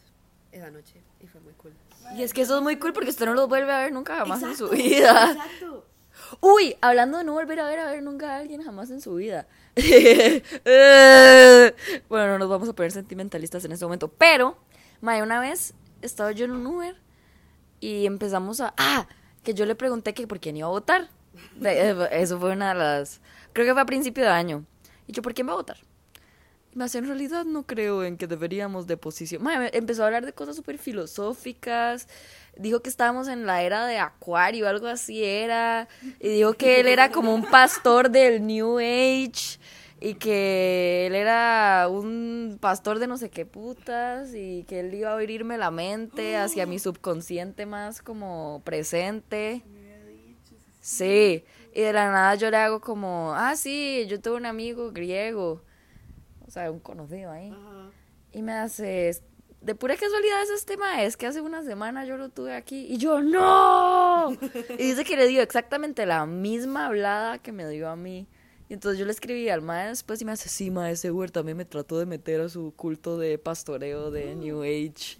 esa 0.53 0.71
noche 0.71 1.01
y 1.19 1.27
fue 1.27 1.41
muy 1.41 1.55
cool. 1.55 1.73
Y 2.15 2.23
es 2.23 2.35
que 2.35 2.43
eso 2.43 2.59
es 2.59 2.63
muy 2.63 2.77
cool 2.77 2.93
porque 2.93 3.11
usted 3.11 3.25
no 3.25 3.35
los 3.35 3.49
vuelve 3.49 3.73
a 3.73 3.79
ver 3.79 3.93
nunca 3.93 4.17
jamás 4.17 4.43
en 4.43 4.55
su 4.55 4.67
Exacto, 4.67 4.83
vida. 4.83 5.33
Exacto. 5.33 5.87
Uy, 6.41 6.77
hablando 6.81 7.19
de 7.19 7.25
no 7.25 7.33
volver 7.33 7.61
a 7.61 7.67
ver 7.67 7.79
a 7.79 7.91
ver 7.91 8.03
nunca 8.03 8.35
a 8.35 8.37
alguien 8.39 8.63
jamás 8.63 8.91
en 8.91 9.01
su 9.01 9.15
vida. 9.15 9.47
Bueno, 12.09 12.33
no 12.33 12.39
nos 12.39 12.49
vamos 12.49 12.69
a 12.69 12.73
poner 12.73 12.93
sentimentalistas 12.93 13.65
en 13.65 13.73
este 13.73 13.85
momento. 13.85 14.09
Pero, 14.09 14.59
mae, 15.01 15.23
una 15.23 15.41
vez 15.41 15.75
estaba 16.03 16.33
yo 16.33 16.45
en 16.45 16.51
un 16.53 16.67
Uber 16.67 16.97
y 17.81 18.07
empezamos 18.07 18.61
a. 18.61 18.75
Ah, 18.77 19.07
que 19.43 19.55
yo 19.55 19.65
le 19.65 19.75
pregunté 19.75 20.13
que 20.13 20.27
por 20.27 20.41
quién 20.41 20.57
iba 20.57 20.67
a 20.67 20.71
votar. 20.71 21.09
Eso 22.11 22.39
fue 22.39 22.53
una 22.53 22.71
de 22.71 22.79
las. 22.79 23.21
Creo 23.53 23.67
que 23.67 23.73
fue 23.73 23.83
a 23.83 23.87
principio 23.87 24.25
de 24.25 24.31
año. 24.31 24.65
Y 25.11 25.13
yo, 25.13 25.23
¿por 25.23 25.35
quién 25.35 25.49
va 25.49 25.55
a 25.55 25.57
votar? 25.57 25.77
Hace, 26.79 26.99
en 26.99 27.09
realidad 27.09 27.45
no 27.45 27.65
creo 27.67 28.05
en 28.05 28.17
que 28.17 28.29
deberíamos 28.29 28.87
de 28.87 28.97
posición. 28.97 29.43
Mae, 29.43 29.77
empezó 29.77 30.05
a 30.05 30.07
hablar 30.07 30.25
de 30.25 30.33
cosas 30.33 30.55
súper 30.55 30.79
filosóficas. 30.79 32.07
Dijo 32.57 32.79
que 32.79 32.89
estábamos 32.89 33.27
en 33.27 33.45
la 33.45 33.63
era 33.63 33.87
de 33.87 33.99
Acuario, 33.99 34.69
algo 34.69 34.87
así 34.87 35.25
era. 35.25 35.89
Y 36.21 36.29
dijo 36.29 36.53
que 36.53 36.79
él 36.79 36.87
era 36.87 37.11
como 37.11 37.35
un 37.35 37.43
pastor 37.43 38.09
del 38.09 38.47
New 38.47 38.79
Age. 38.79 39.59
Y 40.01 40.15
que 40.15 41.09
él 41.09 41.17
era 41.17 41.89
un 41.91 42.57
pastor 42.61 43.01
de 43.01 43.09
no 43.09 43.19
sé 43.19 43.31
qué 43.31 43.45
putas. 43.45 44.33
Y 44.33 44.63
que 44.69 44.79
él 44.79 44.95
iba 44.95 45.11
a 45.11 45.15
abrirme 45.15 45.59
la 45.59 45.73
mente 45.73 46.37
hacia 46.37 46.67
mi 46.67 46.79
subconsciente 46.79 47.67
más 47.67 48.01
como 48.01 48.63
presente. 48.65 49.65
Sí. 50.81 51.43
Y 51.73 51.83
de 51.83 51.93
la 51.93 52.11
nada 52.11 52.35
yo 52.35 52.51
le 52.51 52.57
hago 52.57 52.81
como, 52.81 53.33
ah, 53.35 53.55
sí, 53.57 54.07
yo 54.09 54.21
tuve 54.21 54.37
un 54.37 54.47
amigo 54.47 54.91
griego. 54.93 55.63
O 56.47 56.51
sea, 56.51 56.71
un 56.71 56.81
conocido 56.81 57.31
ahí. 57.31 57.51
Ajá. 57.51 57.91
Y 58.33 58.43
me 58.43 58.53
hace, 58.53 59.21
de 59.61 59.75
pura 59.75 59.97
casualidad 59.97 60.43
es 60.43 60.51
este 60.51 60.77
es 61.01 61.17
que 61.17 61.27
hace 61.27 61.41
una 61.41 61.63
semana 61.63 62.05
yo 62.05 62.17
lo 62.17 62.29
tuve 62.31 62.55
aquí 62.55 62.87
y 62.89 62.97
yo, 62.97 63.23
¡no! 63.23 64.33
Y 64.79 64.85
dice 64.85 65.05
que 65.05 65.17
le 65.17 65.27
dio 65.27 65.43
exactamente 65.43 66.07
la 66.07 66.27
misma 66.27 66.87
hablada 66.87 67.39
que 67.39 67.53
me 67.53 67.69
dio 67.69 67.89
a 67.89 67.97
mí. 67.97 68.27
Y 68.69 68.75
entonces 68.75 68.99
yo 69.01 69.05
le 69.05 69.11
escribí 69.11 69.49
al 69.49 69.63
mae 69.63 69.89
después 69.89 70.23
y 70.23 70.25
me 70.25 70.33
hace, 70.33 70.49
sí, 70.49 70.71
mae, 70.71 70.93
ese 70.93 71.11
güey 71.11 71.29
también 71.29 71.57
me 71.57 71.65
trató 71.65 71.99
de 71.99 72.07
meter 72.07 72.41
a 72.41 72.49
su 72.49 72.73
culto 72.77 73.19
de 73.19 73.37
pastoreo 73.37 74.11
de 74.11 74.35
New 74.37 74.63
Age. 74.63 75.17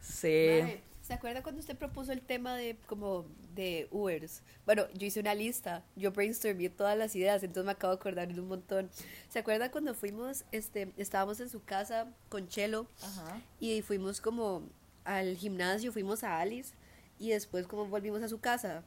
Sí. 0.00 0.48
Mae, 0.62 0.82
¿Se 1.00 1.14
acuerda 1.14 1.42
cuando 1.42 1.60
usted 1.60 1.76
propuso 1.76 2.12
el 2.12 2.22
tema 2.22 2.56
de 2.56 2.76
como 2.86 3.26
de 3.54 3.88
Ubers? 3.90 4.42
Bueno, 4.66 4.84
yo 4.94 5.06
hice 5.06 5.20
una 5.20 5.34
lista, 5.34 5.84
yo 5.96 6.12
brainstormé 6.12 6.68
todas 6.68 6.96
las 6.96 7.14
ideas, 7.16 7.42
entonces 7.42 7.64
me 7.66 7.72
acabo 7.72 7.92
de 7.94 7.98
acordar 8.00 8.32
de 8.32 8.40
un 8.40 8.48
montón. 8.48 8.90
¿Se 9.28 9.38
acuerda 9.38 9.70
cuando 9.70 9.94
fuimos, 9.94 10.44
este, 10.52 10.92
estábamos 10.96 11.40
en 11.40 11.48
su 11.48 11.62
casa 11.64 12.06
con 12.28 12.48
Chelo 12.48 12.86
Ajá. 13.02 13.40
y 13.58 13.82
fuimos 13.82 14.20
como 14.20 14.62
al 15.04 15.36
gimnasio, 15.36 15.92
fuimos 15.92 16.22
a 16.24 16.38
Alice 16.40 16.74
y 17.18 17.30
después 17.30 17.66
como 17.66 17.86
volvimos 17.86 18.22
a 18.22 18.28
su 18.28 18.40
casa? 18.40 18.82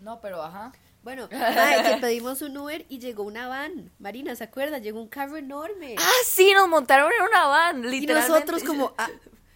No, 0.00 0.20
pero 0.20 0.42
ajá. 0.42 0.72
Bueno, 1.02 1.28
mae, 1.32 1.94
que 1.94 2.00
pedimos 2.00 2.42
un 2.42 2.56
Uber 2.56 2.84
y 2.88 2.98
llegó 2.98 3.22
una 3.22 3.48
van. 3.48 3.90
Marina, 3.98 4.34
¿se 4.36 4.44
acuerda? 4.44 4.78
Llegó 4.78 5.00
un 5.00 5.08
carro 5.08 5.36
enorme. 5.36 5.94
Ah, 5.98 6.12
sí, 6.24 6.52
nos 6.52 6.68
montaron 6.68 7.10
en 7.12 7.22
una 7.26 7.46
van, 7.46 7.84
y 7.84 7.88
literalmente. 7.88 8.32
nosotros 8.32 8.64
como... 8.64 8.94
ah, 8.98 9.08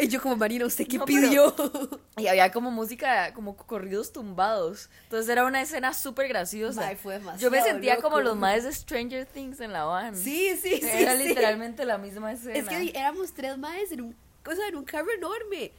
y 0.02 0.08
yo 0.08 0.20
como, 0.20 0.36
Marina, 0.36 0.66
¿usted 0.66 0.86
qué 0.86 0.98
No, 0.98 1.04
pidió? 1.04 1.54
Y 2.18 2.26
había 2.26 2.50
como 2.52 2.70
música, 2.70 3.32
como 3.34 3.56
corridos 3.56 4.12
tumbados. 4.12 4.90
Entonces 5.04 5.28
era 5.28 5.44
una 5.44 5.62
escena 5.62 5.94
súper 5.94 6.28
graciosa. 6.28 6.80
Mae, 6.80 6.96
fue 6.96 7.20
Yo 7.38 7.50
me 7.50 7.62
sentía 7.62 7.98
como 7.98 8.20
los 8.20 8.36
maes 8.36 8.64
de 8.64 8.72
Stranger 8.72 9.26
Things 9.26 9.60
en 9.60 9.72
la 9.72 9.84
van. 9.84 10.16
Sí, 10.16 10.56
sí, 10.60 10.78
sí. 10.80 10.88
Era 10.90 11.16
sí. 11.16 11.28
literalmente 11.28 11.84
la 11.84 11.98
misma 11.98 12.32
escena. 12.32 12.58
Es 12.58 12.68
que 12.68 12.98
éramos 12.98 13.32
tres 13.32 13.56
maes 13.58 13.92
en 13.92 14.02
un, 14.02 14.16
o 14.46 14.54
sea, 14.54 14.68
en 14.68 14.76
un 14.76 14.84
carro 14.84 15.10
enorme. 15.12 15.72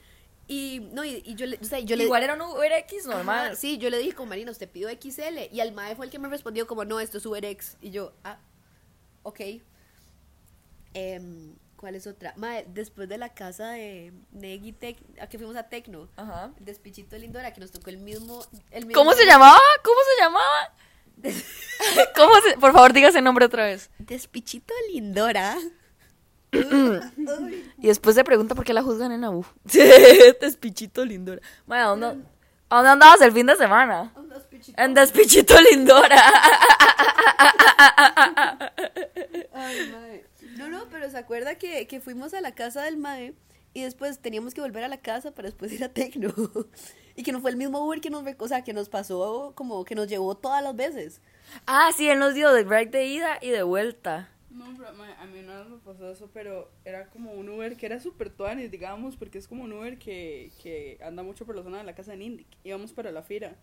Y, 0.47 0.89
no, 0.91 1.05
y, 1.05 1.21
y 1.25 1.35
yo 1.35 1.45
le, 1.45 1.57
o 1.57 1.63
sea, 1.63 1.79
yo 1.79 1.95
le... 1.95 2.03
Igual 2.03 2.23
era 2.23 2.33
un 2.33 2.41
Uber 2.41 2.71
X 2.71 3.05
normal. 3.05 3.47
Ajá, 3.47 3.55
sí, 3.55 3.77
yo 3.77 3.89
le 3.89 3.97
dije 3.97 4.13
como, 4.13 4.29
Marina, 4.29 4.51
usted 4.51 4.69
pidió 4.69 4.89
XL. 4.89 5.51
Y 5.51 5.59
al 5.61 5.71
mae 5.71 5.95
fue 5.95 6.05
el 6.05 6.11
que 6.11 6.19
me 6.19 6.27
respondió 6.27 6.67
como, 6.67 6.83
no, 6.83 6.99
esto 6.99 7.17
es 7.17 7.25
UberX. 7.25 7.77
Y 7.81 7.91
yo, 7.91 8.13
ah, 8.23 8.39
ok. 9.23 9.39
Em, 10.93 11.55
¿Cuál 11.83 11.95
es 11.95 12.07
otra? 12.07 12.33
Mae, 12.37 12.65
después 12.69 13.09
de 13.09 13.17
la 13.17 13.33
casa 13.33 13.71
de 13.71 14.13
Negi 14.31 14.71
Tec, 14.71 14.99
a 15.19 15.27
que 15.27 15.37
fuimos 15.37 15.57
a 15.57 15.63
Tecno, 15.63 16.07
Ajá. 16.15 16.53
el 16.57 16.63
despichito 16.63 17.09
de 17.09 17.19
Lindora, 17.19 17.51
que 17.51 17.59
nos 17.59 17.73
tocó 17.73 17.89
el 17.89 17.97
mismo... 17.97 18.41
El 18.71 18.85
mismo 18.85 19.01
¿Cómo 19.01 19.11
se 19.11 19.25
llamaba? 19.25 19.59
¿Cómo 19.83 19.97
se 20.15 20.23
llamaba? 20.23 20.73
¿Cómo 22.15 22.35
se... 22.39 22.57
Por 22.57 22.71
favor, 22.71 22.93
diga 22.93 23.09
ese 23.09 23.21
nombre 23.21 23.43
otra 23.43 23.65
vez. 23.65 23.89
Despichito 23.99 24.73
de 24.73 24.93
Lindora. 24.93 25.57
Y 27.79 27.87
después 27.87 28.15
se 28.15 28.23
pregunta 28.23 28.55
por 28.55 28.63
qué 28.63 28.71
la 28.71 28.81
juzgan 28.81 29.11
en 29.11 29.19
la 29.19 29.31
U. 29.31 29.45
Despichito 30.39 31.03
Lindora. 31.03 31.41
Bueno, 31.65 31.83
¿a 31.83 31.87
dónde, 31.87 32.07
¿a 32.69 32.75
dónde 32.77 32.91
andabas 32.91 33.19
el 33.19 33.33
fin 33.33 33.45
de 33.45 33.57
semana? 33.57 34.13
Despichito. 34.29 34.81
En 34.81 34.93
Despichito 34.93 35.53
Lindora. 35.59 36.23
Ay, 39.53 39.91
mae. 39.91 40.32
No, 40.57 40.69
no, 40.69 40.87
pero 40.89 41.09
se 41.09 41.17
acuerda 41.17 41.55
que, 41.55 41.87
que 41.87 41.99
fuimos 41.99 42.33
a 42.33 42.41
la 42.41 42.53
casa 42.53 42.83
del 42.83 42.97
mae 42.97 43.33
y 43.73 43.81
después 43.81 44.19
teníamos 44.19 44.53
que 44.53 44.61
volver 44.61 44.83
a 44.83 44.87
la 44.87 44.97
casa 45.01 45.31
para 45.31 45.47
después 45.47 45.71
ir 45.71 45.83
a 45.83 45.89
Tecno. 45.89 46.33
Y 47.15 47.21
que 47.21 47.31
no 47.31 47.41
fue 47.41 47.51
el 47.51 47.57
mismo 47.57 47.85
Uber 47.85 48.01
que 48.01 48.09
nos, 48.09 48.23
re- 48.23 48.35
o 48.39 48.47
sea, 48.47 48.63
que 48.63 48.73
nos 48.73 48.89
pasó 48.89 49.53
como 49.55 49.85
que 49.85 49.93
nos 49.93 50.07
llevó 50.07 50.33
todas 50.35 50.63
las 50.63 50.75
veces. 50.75 51.21
Ah, 51.67 51.91
sí, 51.95 52.09
él 52.09 52.17
nos 52.17 52.33
dio 52.33 52.51
de 52.51 52.63
break 52.63 52.89
de 52.89 53.05
ida 53.05 53.37
y 53.39 53.49
de 53.49 53.61
vuelta. 53.61 54.29
No, 54.49 54.65
pero 54.75 54.87
a 54.89 55.25
mí 55.27 55.41
vez 55.41 55.69
me 55.69 55.77
pasó 55.77 56.11
eso, 56.11 56.29
pero 56.33 56.71
era 56.85 57.09
como 57.11 57.33
un 57.33 57.49
Uber 57.49 57.75
que 57.77 57.85
era 57.85 57.99
súper 57.99 58.31
tuanis, 58.31 58.71
digamos, 58.71 59.15
porque 59.15 59.37
es 59.37 59.47
como 59.47 59.63
un 59.63 59.73
Uber 59.73 59.97
que, 59.99 60.51
que 60.61 60.97
anda 61.03 61.21
mucho 61.21 61.45
por 61.45 61.55
la 61.55 61.61
zona 61.63 61.77
de 61.79 61.83
la 61.83 61.93
casa 61.95 62.11
de 62.11 62.17
Nindic. 62.17 62.47
Íbamos 62.63 62.93
para 62.93 63.11
la 63.11 63.21
fira. 63.21 63.55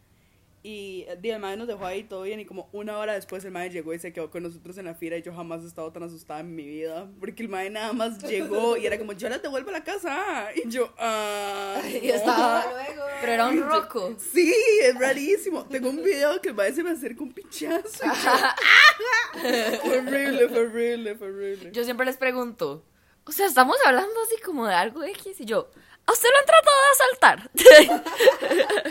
Y 0.62 1.06
el 1.08 1.22
día 1.22 1.36
el 1.36 1.40
madre 1.40 1.56
nos 1.56 1.68
dejó 1.68 1.86
ahí 1.86 2.04
todo 2.04 2.22
bien 2.22 2.38
y 2.38 2.44
como 2.44 2.68
una 2.72 2.98
hora 2.98 3.14
después 3.14 3.42
el 3.46 3.50
madre 3.50 3.70
llegó 3.70 3.94
y 3.94 3.98
se 3.98 4.12
quedó 4.12 4.30
con 4.30 4.42
nosotros 4.42 4.76
en 4.76 4.84
la 4.84 4.94
fira 4.94 5.16
y 5.16 5.22
yo 5.22 5.32
jamás 5.32 5.62
he 5.62 5.66
estado 5.66 5.90
tan 5.90 6.02
asustada 6.02 6.40
en 6.40 6.54
mi 6.54 6.66
vida 6.66 7.08
porque 7.18 7.42
el 7.42 7.48
madre 7.48 7.70
nada 7.70 7.94
más 7.94 8.18
llegó 8.24 8.76
y 8.76 8.84
era 8.84 8.98
como 8.98 9.14
yo 9.14 9.30
la 9.30 9.38
devuelvo 9.38 9.70
a 9.70 9.72
la 9.72 9.84
casa 9.84 10.48
y 10.54 10.68
yo 10.68 10.92
ah 10.98 11.80
Y 12.02 12.08
no". 12.08 12.14
estaba 12.14 12.66
luego. 12.72 13.02
Pero 13.22 13.32
era 13.32 13.46
un 13.48 13.60
roco. 13.62 14.14
Sí, 14.18 14.54
es 14.82 14.98
rarísimo. 14.98 15.64
Tengo 15.64 15.88
un 15.88 16.02
video 16.02 16.40
que 16.42 16.50
el 16.50 16.54
madre 16.54 16.74
se 16.74 16.82
me 16.82 16.90
acerca 16.90 17.22
un 17.22 17.32
pinchazo. 17.32 18.04
y 18.04 18.08
yo, 18.08 19.80
fue 19.80 19.98
horrible, 19.98 20.48
fue 20.48 20.58
horrible, 20.58 21.14
fue 21.16 21.28
horrible. 21.28 21.70
Yo 21.72 21.84
siempre 21.84 22.04
les 22.04 22.18
pregunto, 22.18 22.84
o 23.24 23.32
sea, 23.32 23.46
estamos 23.46 23.76
hablando 23.86 24.12
así 24.26 24.40
como 24.42 24.66
de 24.66 24.74
algo 24.74 25.02
X 25.04 25.40
y 25.40 25.44
yo, 25.46 25.70
¿a 26.06 26.12
usted 26.12 26.28
lo 26.28 26.38
han 26.38 26.46
tratado 26.46 26.78
de 26.84 26.90
asaltar? 26.92 27.50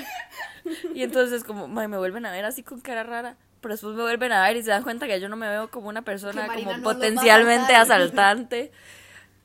y 0.95 1.03
entonces 1.03 1.43
como, 1.43 1.67
"Mae, 1.67 1.87
me 1.87 1.97
vuelven 1.97 2.25
a 2.25 2.31
ver 2.31 2.45
así 2.45 2.63
con 2.63 2.81
cara 2.81 3.03
rara, 3.03 3.37
pero 3.61 3.73
después 3.73 3.95
me 3.95 4.03
vuelven 4.03 4.31
a 4.31 4.47
ver 4.47 4.57
y 4.57 4.63
se 4.63 4.69
dan 4.69 4.83
cuenta 4.83 5.07
que 5.07 5.19
yo 5.19 5.29
no 5.29 5.35
me 5.35 5.49
veo 5.49 5.69
como 5.69 5.89
una 5.89 6.01
persona 6.03 6.47
como 6.47 6.77
no 6.77 6.83
potencialmente 6.83 7.75
asaltante. 7.75 8.71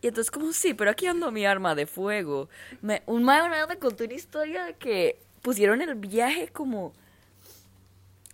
Y 0.02 0.08
entonces 0.08 0.30
como, 0.30 0.52
sí, 0.52 0.74
pero 0.74 0.90
aquí 0.90 1.06
ando 1.06 1.32
mi 1.32 1.46
arma 1.46 1.74
de 1.74 1.86
fuego. 1.86 2.50
Me, 2.82 3.02
un 3.06 3.24
mae 3.24 3.40
una 3.40 3.56
vez 3.56 3.68
me 3.68 3.78
contó 3.78 4.04
una 4.04 4.12
historia 4.12 4.66
de 4.66 4.74
que 4.74 5.18
pusieron 5.40 5.80
el 5.80 5.94
viaje 5.94 6.48
como 6.48 6.92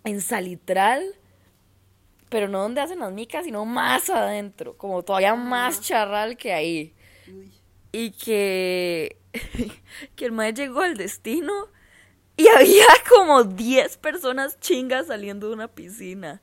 en 0.03 0.19
Salitral, 0.19 1.01
pero 2.27 2.49
no 2.49 2.61
donde 2.61 2.81
hacen 2.81 2.99
las 2.99 3.13
micas, 3.13 3.45
sino 3.45 3.63
más 3.63 4.09
adentro, 4.09 4.75
como 4.75 5.01
todavía 5.03 5.33
más 5.33 5.79
charral 5.79 6.35
que 6.35 6.51
ahí. 6.51 6.93
Y 7.93 8.11
que, 8.11 9.15
que 10.17 10.25
el 10.25 10.33
mae 10.33 10.53
llegó 10.53 10.81
al 10.81 10.97
destino 10.97 11.69
y 12.41 12.47
había 12.47 12.85
como 13.07 13.43
10 13.43 13.97
personas 13.97 14.59
chingas 14.59 15.07
saliendo 15.07 15.47
de 15.47 15.53
una 15.53 15.67
piscina. 15.67 16.41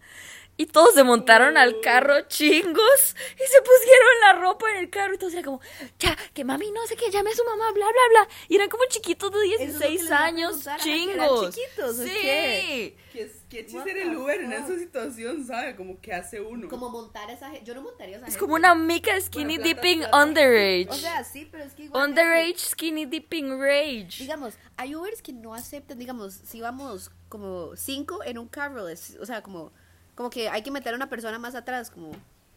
Y 0.61 0.67
todos 0.67 0.93
se 0.93 1.05
montaron 1.05 1.57
al 1.57 1.81
carro 1.81 2.21
chingos 2.29 3.15
y 3.37 3.49
se 3.49 3.63
pusieron 3.63 4.21
la 4.23 4.33
ropa 4.35 4.69
en 4.73 4.79
el 4.79 4.91
carro. 4.91 5.15
Y 5.15 5.19
todos 5.19 5.33
eran 5.33 5.45
como, 5.45 5.61
ya, 6.01 6.17
que 6.35 6.45
mami 6.45 6.71
no 6.73 6.85
sé 6.89 6.97
qué, 6.97 7.11
llame 7.11 7.31
a 7.31 7.35
su 7.35 7.45
mamá, 7.45 7.71
bla, 7.73 7.87
bla, 7.87 8.03
bla. 8.11 8.29
Y 8.49 8.57
eran 8.57 8.69
como 8.69 8.83
chiquitos 8.89 9.31
de 9.33 9.39
Eso 9.39 9.63
es 9.63 9.73
lo 9.75 9.79
que 9.81 9.89
16 9.89 10.01
les 10.01 10.09
iba 10.09 10.19
a 10.19 10.25
años, 10.25 10.67
chingos. 10.83 11.55
chiquitos, 11.55 11.99
¿o 12.01 12.03
sí. 12.03 12.11
qué? 12.11 12.97
¿Qué, 13.13 13.33
qué 13.49 14.03
el 14.03 14.17
Uber 14.17 14.41
en 14.41 14.53
esa 14.53 14.77
situación, 14.79 15.45
sabe? 15.47 15.75
Como 15.77 16.01
que 16.01 16.13
hace 16.13 16.41
uno. 16.41 16.69
Como 16.69 16.91
montar 16.91 17.31
esa 17.31 17.51
gente. 17.51 17.65
Yo 17.65 17.75
no 17.75 17.83
montaría 17.83 18.17
esa 18.17 18.27
Es 18.27 18.33
gente. 18.33 18.41
como 18.41 18.55
una 18.55 18.75
mica 18.75 19.19
skinny 19.21 19.59
Bueno, 19.59 19.63
plata, 19.63 19.81
dipping 19.83 19.99
plata. 20.01 20.23
underage. 20.25 20.89
O 20.91 20.95
sea, 20.95 21.25
sí, 21.25 21.49
pero 21.51 21.65
es 21.65 21.73
que 21.73 21.85
igual. 21.85 22.11
underage 22.11 22.59
skinny 22.59 23.07
dipping 23.07 23.61
rage. 23.61 24.19
Digamos, 24.19 24.55
hay 24.77 24.95
Ubers 24.97 25.23
que 25.23 25.33
no 25.33 25.55
aceptan, 25.55 25.99
digamos, 25.99 26.35
si 26.35 26.61
vamos 26.61 27.11
como 27.29 27.75
cinco 27.77 28.23
en 28.25 28.39
un 28.39 28.49
carro, 28.49 28.89
es- 28.89 29.17
o 29.21 29.25
sea, 29.27 29.43
como, 29.43 29.73
como 30.19 30.31
que 30.31 30.49
hay 30.49 30.63
que 30.63 30.73
meter 30.73 30.95
a 30.95 30.97
una 30.97 31.09
persona 31.09 31.39
más 31.39 31.55
atrás, 31.55 31.93
como 31.93 32.11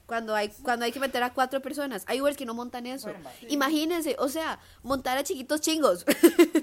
cuando 0.07 0.33
hay, 0.33 0.49
cuando 0.63 0.83
hay 0.83 0.91
que 0.91 0.99
meter 0.99 1.21
a 1.21 1.31
cuatro 1.31 1.61
personas. 1.61 2.03
Hay 2.07 2.19
Ubers 2.19 2.35
que 2.35 2.43
no 2.43 2.55
montan 2.55 2.87
eso. 2.87 3.13
Imagínense, 3.49 4.15
o 4.17 4.29
sea, 4.29 4.59
montar 4.81 5.19
a 5.19 5.23
chiquitos 5.23 5.61
chingos. 5.61 6.03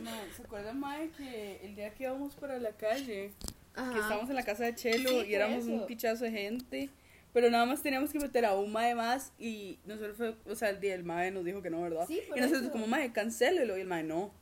No, 0.02 0.10
¿se 0.36 0.42
acuerdan, 0.42 0.80
Mae, 0.80 1.10
que 1.10 1.60
el 1.62 1.76
día 1.76 1.94
que 1.94 2.02
íbamos 2.02 2.34
para 2.34 2.58
la 2.58 2.72
calle, 2.72 3.30
que 3.74 3.80
Ajá. 3.80 3.92
estábamos 3.96 4.28
en 4.28 4.34
la 4.34 4.42
casa 4.42 4.64
de 4.64 4.74
Chelo 4.74 5.22
y 5.22 5.32
éramos 5.36 5.66
eso. 5.66 5.72
un 5.72 5.86
pichazo 5.86 6.24
de 6.24 6.32
gente, 6.32 6.90
pero 7.32 7.48
nada 7.48 7.64
más 7.64 7.80
teníamos 7.80 8.10
que 8.10 8.18
meter 8.18 8.44
a 8.44 8.56
un 8.56 8.72
Mae 8.72 8.96
más 8.96 9.32
y 9.38 9.78
nosotros 9.84 10.16
fue, 10.16 10.36
o 10.52 10.56
sea, 10.56 10.70
el 10.70 10.80
día 10.80 10.96
el 10.96 11.04
Mae 11.04 11.30
nos 11.30 11.44
dijo 11.44 11.62
que 11.62 11.70
no, 11.70 11.80
¿verdad? 11.80 12.06
Sí, 12.08 12.20
y 12.34 12.40
nosotros 12.40 12.62
eso. 12.62 12.72
como, 12.72 12.88
Mae, 12.88 13.12
cancélelo 13.12 13.78
y 13.78 13.82
el 13.82 13.86
Mae 13.86 14.02
no. 14.02 14.32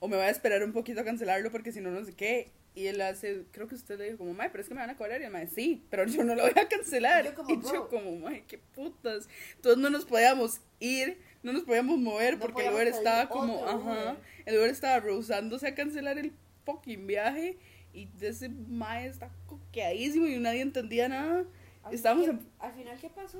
O 0.00 0.08
me 0.08 0.16
voy 0.16 0.26
a 0.26 0.30
esperar 0.30 0.62
un 0.64 0.74
poquito 0.74 1.00
a 1.00 1.04
cancelarlo 1.04 1.50
porque 1.50 1.72
si 1.72 1.80
no, 1.80 1.90
no 1.90 2.04
sé 2.04 2.12
qué. 2.12 2.52
Y 2.76 2.88
él 2.88 3.00
hace, 3.02 3.44
creo 3.52 3.68
que 3.68 3.76
usted 3.76 3.96
le 3.98 4.04
dijo 4.06 4.18
como, 4.18 4.34
Mae, 4.34 4.50
pero 4.50 4.62
es 4.62 4.68
que 4.68 4.74
me 4.74 4.80
van 4.80 4.90
a 4.90 4.96
cobrar. 4.96 5.20
Y 5.20 5.24
el 5.24 5.30
Mae, 5.30 5.46
sí, 5.46 5.84
pero 5.90 6.06
yo 6.06 6.24
no 6.24 6.34
lo 6.34 6.42
voy 6.42 6.52
a 6.56 6.68
cancelar. 6.68 7.24
Y 7.24 7.28
yo 7.28 7.34
como, 7.34 7.50
y 7.54 7.62
yo 7.62 7.70
"Bro". 7.70 7.88
como, 7.88 8.16
Mae, 8.18 8.44
qué 8.46 8.58
putas. 8.58 9.28
Entonces 9.56 9.80
no 9.80 9.90
nos 9.90 10.04
podíamos 10.04 10.60
ir, 10.80 11.18
no 11.42 11.52
nos 11.52 11.62
podíamos 11.62 11.98
mover 11.98 12.34
No 12.34 12.40
porque 12.40 12.66
el 12.66 12.74
Uber 12.74 12.88
estaba 12.88 13.28
como, 13.28 13.60
otro 13.60 13.68
ajá, 13.70 13.92
Uber. 14.12 14.16
el 14.46 14.58
Uber 14.58 14.70
estaba 14.70 14.98
rehusándose 15.00 15.68
a 15.68 15.74
cancelar 15.74 16.18
el 16.18 16.32
fucking 16.64 17.06
viaje 17.06 17.58
y 17.92 18.08
ese 18.20 18.48
mae 18.48 19.06
está 19.06 19.30
coqueadísimo 19.46 20.26
y 20.26 20.36
nadie 20.38 20.62
entendía 20.62 21.08
nada. 21.08 21.44
Estábamos 21.92 22.26
en... 22.28 22.40
Al 22.58 22.72
final, 22.72 22.98
¿qué 22.98 23.08
pasó? 23.10 23.36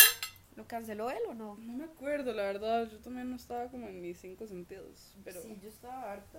¿Lo 0.55 0.69
canceló 0.69 1.11
él 1.11 1.19
o 1.29 1.35
no? 1.35 1.57
No 1.57 1.73
me 1.73 1.85
acuerdo, 1.85 2.33
la 2.33 2.45
verdad, 2.45 2.89
yo 2.89 2.99
también 2.99 3.31
no 3.31 3.35
estaba 3.37 3.69
como 3.69 3.89
en 3.89 4.01
mis 4.01 4.19
cinco 4.19 4.47
sentidos, 4.47 5.17
pero... 5.25 5.43
Sí, 5.43 5.59
yo 5.61 5.69
estaba 5.69 6.13
harta. 6.13 6.39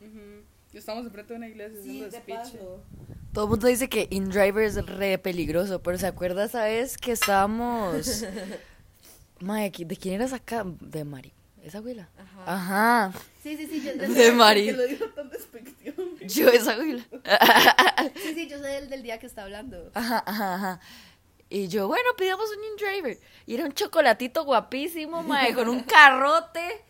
ujú. 0.00 0.42
Estábamos 0.74 1.06
enfrente 1.06 1.32
de 1.32 1.36
una 1.38 1.48
iglesia 1.48 1.78
Sí, 1.82 2.02
haciendo 2.04 2.10
de 2.10 2.18
speech. 2.22 2.60
Todo 3.32 3.44
el 3.44 3.50
mundo 3.50 3.66
dice 3.66 3.88
que 3.88 4.06
InDriver 4.10 4.64
es 4.64 4.86
re 4.86 5.18
peligroso, 5.18 5.82
pero 5.82 5.98
¿se 5.98 6.06
acuerda 6.06 6.44
esa 6.44 6.64
vez 6.64 6.96
que 6.96 7.12
estábamos... 7.12 8.24
Mae, 9.40 9.70
¿qui- 9.72 9.86
¿de 9.86 9.96
quién 9.96 10.14
era 10.14 10.24
esa 10.24 10.40
De 10.80 11.04
Mari. 11.04 11.32
¿Esa 11.62 11.78
abuela? 11.78 12.08
Ajá. 12.18 12.54
Ajá. 12.54 13.12
Sí, 13.42 13.56
sí, 13.56 13.66
sí, 13.66 13.82
yo, 13.82 13.92
De 13.96 14.32
Mari. 14.32 14.66
Que 14.66 14.72
lo 14.72 14.86
dijo 14.86 15.06
tan 15.06 15.28
despectivo. 15.30 16.02
Yo 16.26 16.48
esa 16.50 16.72
abuela. 16.74 17.04
sí, 18.22 18.34
sí, 18.34 18.48
yo 18.48 18.58
sé 18.58 18.66
del, 18.66 18.88
del 18.90 19.02
día 19.02 19.18
que 19.18 19.26
está 19.26 19.42
hablando. 19.42 19.90
Ajá, 19.94 20.22
ajá, 20.26 20.54
ajá. 20.54 20.80
Y 21.50 21.68
yo, 21.68 21.88
bueno, 21.88 22.08
pidamos 22.16 22.48
un 22.54 22.60
New 22.60 22.76
Driver. 22.76 23.18
Y 23.46 23.54
era 23.54 23.64
un 23.64 23.72
chocolatito 23.72 24.44
guapísimo, 24.44 25.22
mae, 25.22 25.54
con 25.54 25.68
un 25.68 25.82
carrote. 25.84 26.84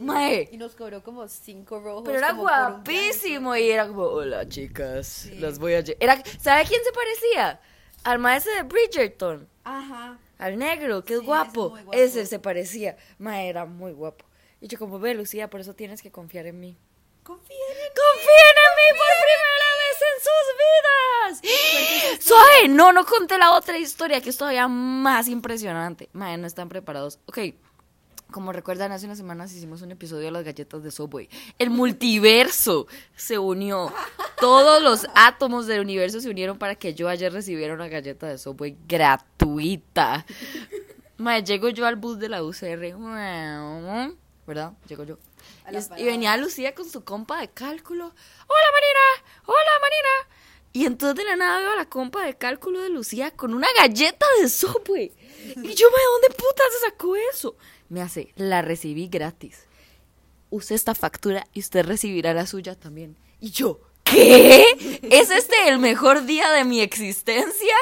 Mae. 0.00 0.48
Y 0.52 0.56
nos 0.56 0.74
cobró 0.74 1.02
como 1.02 1.26
cinco 1.28 1.80
rojos. 1.80 2.02
Pero 2.04 2.18
era 2.18 2.32
guapísimo 2.32 3.54
y 3.56 3.70
era 3.70 3.86
como, 3.88 4.02
hola 4.04 4.48
chicas, 4.48 5.26
las 5.38 5.58
voy 5.58 5.74
a... 5.74 5.80
lle-". 5.80 5.96
Era, 6.00 6.22
¿Sabe 6.40 6.62
a 6.62 6.64
quién 6.64 6.80
se 6.84 6.92
parecía? 6.92 7.60
Al 8.04 8.18
maestro 8.18 8.52
de 8.54 8.62
Bridgerton, 8.62 9.48
Ajá. 9.64 10.18
al 10.38 10.58
negro, 10.58 11.04
que 11.04 11.14
es 11.14 11.20
Sí, 11.20 11.26
guapo. 11.26 11.66
ese 11.66 11.66
es 11.66 11.70
muy 11.72 11.82
guapo. 11.84 11.98
Ese 11.98 12.26
se 12.26 12.38
parecía. 12.38 12.96
Ma, 13.18 13.42
era 13.42 13.64
muy 13.64 13.92
guapo. 13.92 14.24
Y 14.60 14.68
yo 14.68 14.78
como, 14.78 14.98
ve 14.98 15.14
Lucía, 15.14 15.48
por 15.50 15.60
eso 15.60 15.74
tienes 15.74 16.02
que 16.02 16.10
confiar 16.10 16.46
en 16.46 16.58
mí. 16.60 16.76
Confía 17.22 17.56
en. 17.56 17.92
¡Confíen 17.94 18.56
en 18.58 18.72
mí 18.78 18.98
por 18.98 19.06
primera 19.28 19.70
vez 19.82 19.98
en 20.10 21.40
sus 21.40 21.44
vidas! 21.46 22.20
Suave, 22.26 22.68
no, 22.68 22.92
no 22.92 23.04
conté 23.06 23.38
la 23.38 23.52
otra 23.52 23.78
historia 23.78 24.20
que 24.20 24.30
es 24.30 24.36
todavía 24.36 24.66
más 24.66 25.28
impresionante. 25.28 26.08
Mae, 26.12 26.36
no 26.38 26.46
están 26.48 26.68
preparados. 26.68 27.20
Ok, 27.26 27.38
como 28.32 28.52
recuerdan, 28.52 28.90
hace 28.90 29.06
unas 29.06 29.18
semanas 29.18 29.52
hicimos 29.52 29.82
un 29.82 29.92
episodio 29.92 30.24
de 30.24 30.30
las 30.32 30.44
galletas 30.44 30.82
de 30.82 30.90
Subway. 30.90 31.28
El 31.58 31.70
multiverso 31.70 32.86
se 33.14 33.38
unió. 33.38 33.92
Todos 34.40 34.82
los 34.82 35.06
átomos 35.14 35.66
del 35.66 35.80
universo 35.80 36.20
se 36.20 36.28
unieron 36.28 36.58
para 36.58 36.74
que 36.74 36.94
yo 36.94 37.08
ayer 37.08 37.32
recibiera 37.32 37.74
una 37.74 37.88
galleta 37.88 38.26
de 38.26 38.38
Subway 38.38 38.76
gratuita. 38.88 40.26
Mae, 41.18 41.44
llego 41.44 41.68
yo 41.68 41.86
al 41.86 41.96
bus 41.96 42.18
de 42.18 42.28
la 42.28 42.42
UCR. 42.42 42.96
¿Verdad? 44.44 44.72
Llego 44.88 45.04
yo. 45.04 45.18
Y, 45.96 46.04
venía 46.04 46.36
Lucía 46.36 46.74
con 46.74 46.88
su 46.88 47.04
compa 47.04 47.40
de 47.40 47.48
cálculo. 47.48 48.06
¡Hola, 48.06 48.68
Marina! 48.72 49.40
¡Hola, 49.46 49.70
Marina! 49.80 50.42
Y 50.72 50.86
entonces 50.86 51.16
de 51.16 51.24
la 51.24 51.36
nada 51.36 51.60
veo 51.60 51.72
a 51.72 51.76
la 51.76 51.88
compa 51.88 52.24
de 52.24 52.36
cálculo 52.36 52.80
de 52.80 52.88
Lucía 52.88 53.30
con 53.30 53.54
una 53.54 53.68
galleta 53.76 54.26
de 54.40 54.48
Subway. 54.48 55.12
Y 55.56 55.74
yo, 55.74 55.88
¿de 55.88 56.02
dónde 56.12 56.28
puta 56.30 56.62
se 56.72 56.90
sacó 56.90 57.14
eso? 57.16 57.56
Me 57.92 58.00
hace, 58.00 58.32
la 58.36 58.62
recibí 58.62 59.08
gratis. 59.08 59.66
Use 60.48 60.74
esta 60.74 60.94
factura 60.94 61.46
y 61.52 61.60
usted 61.60 61.84
recibirá 61.84 62.32
la 62.32 62.46
suya 62.46 62.74
también. 62.74 63.18
Y 63.38 63.50
yo, 63.50 63.82
¿qué? 64.02 64.64
¿Es 65.02 65.30
este 65.30 65.68
el 65.68 65.78
mejor 65.78 66.24
día 66.24 66.50
de 66.52 66.64
mi 66.64 66.80
existencia? 66.80 67.74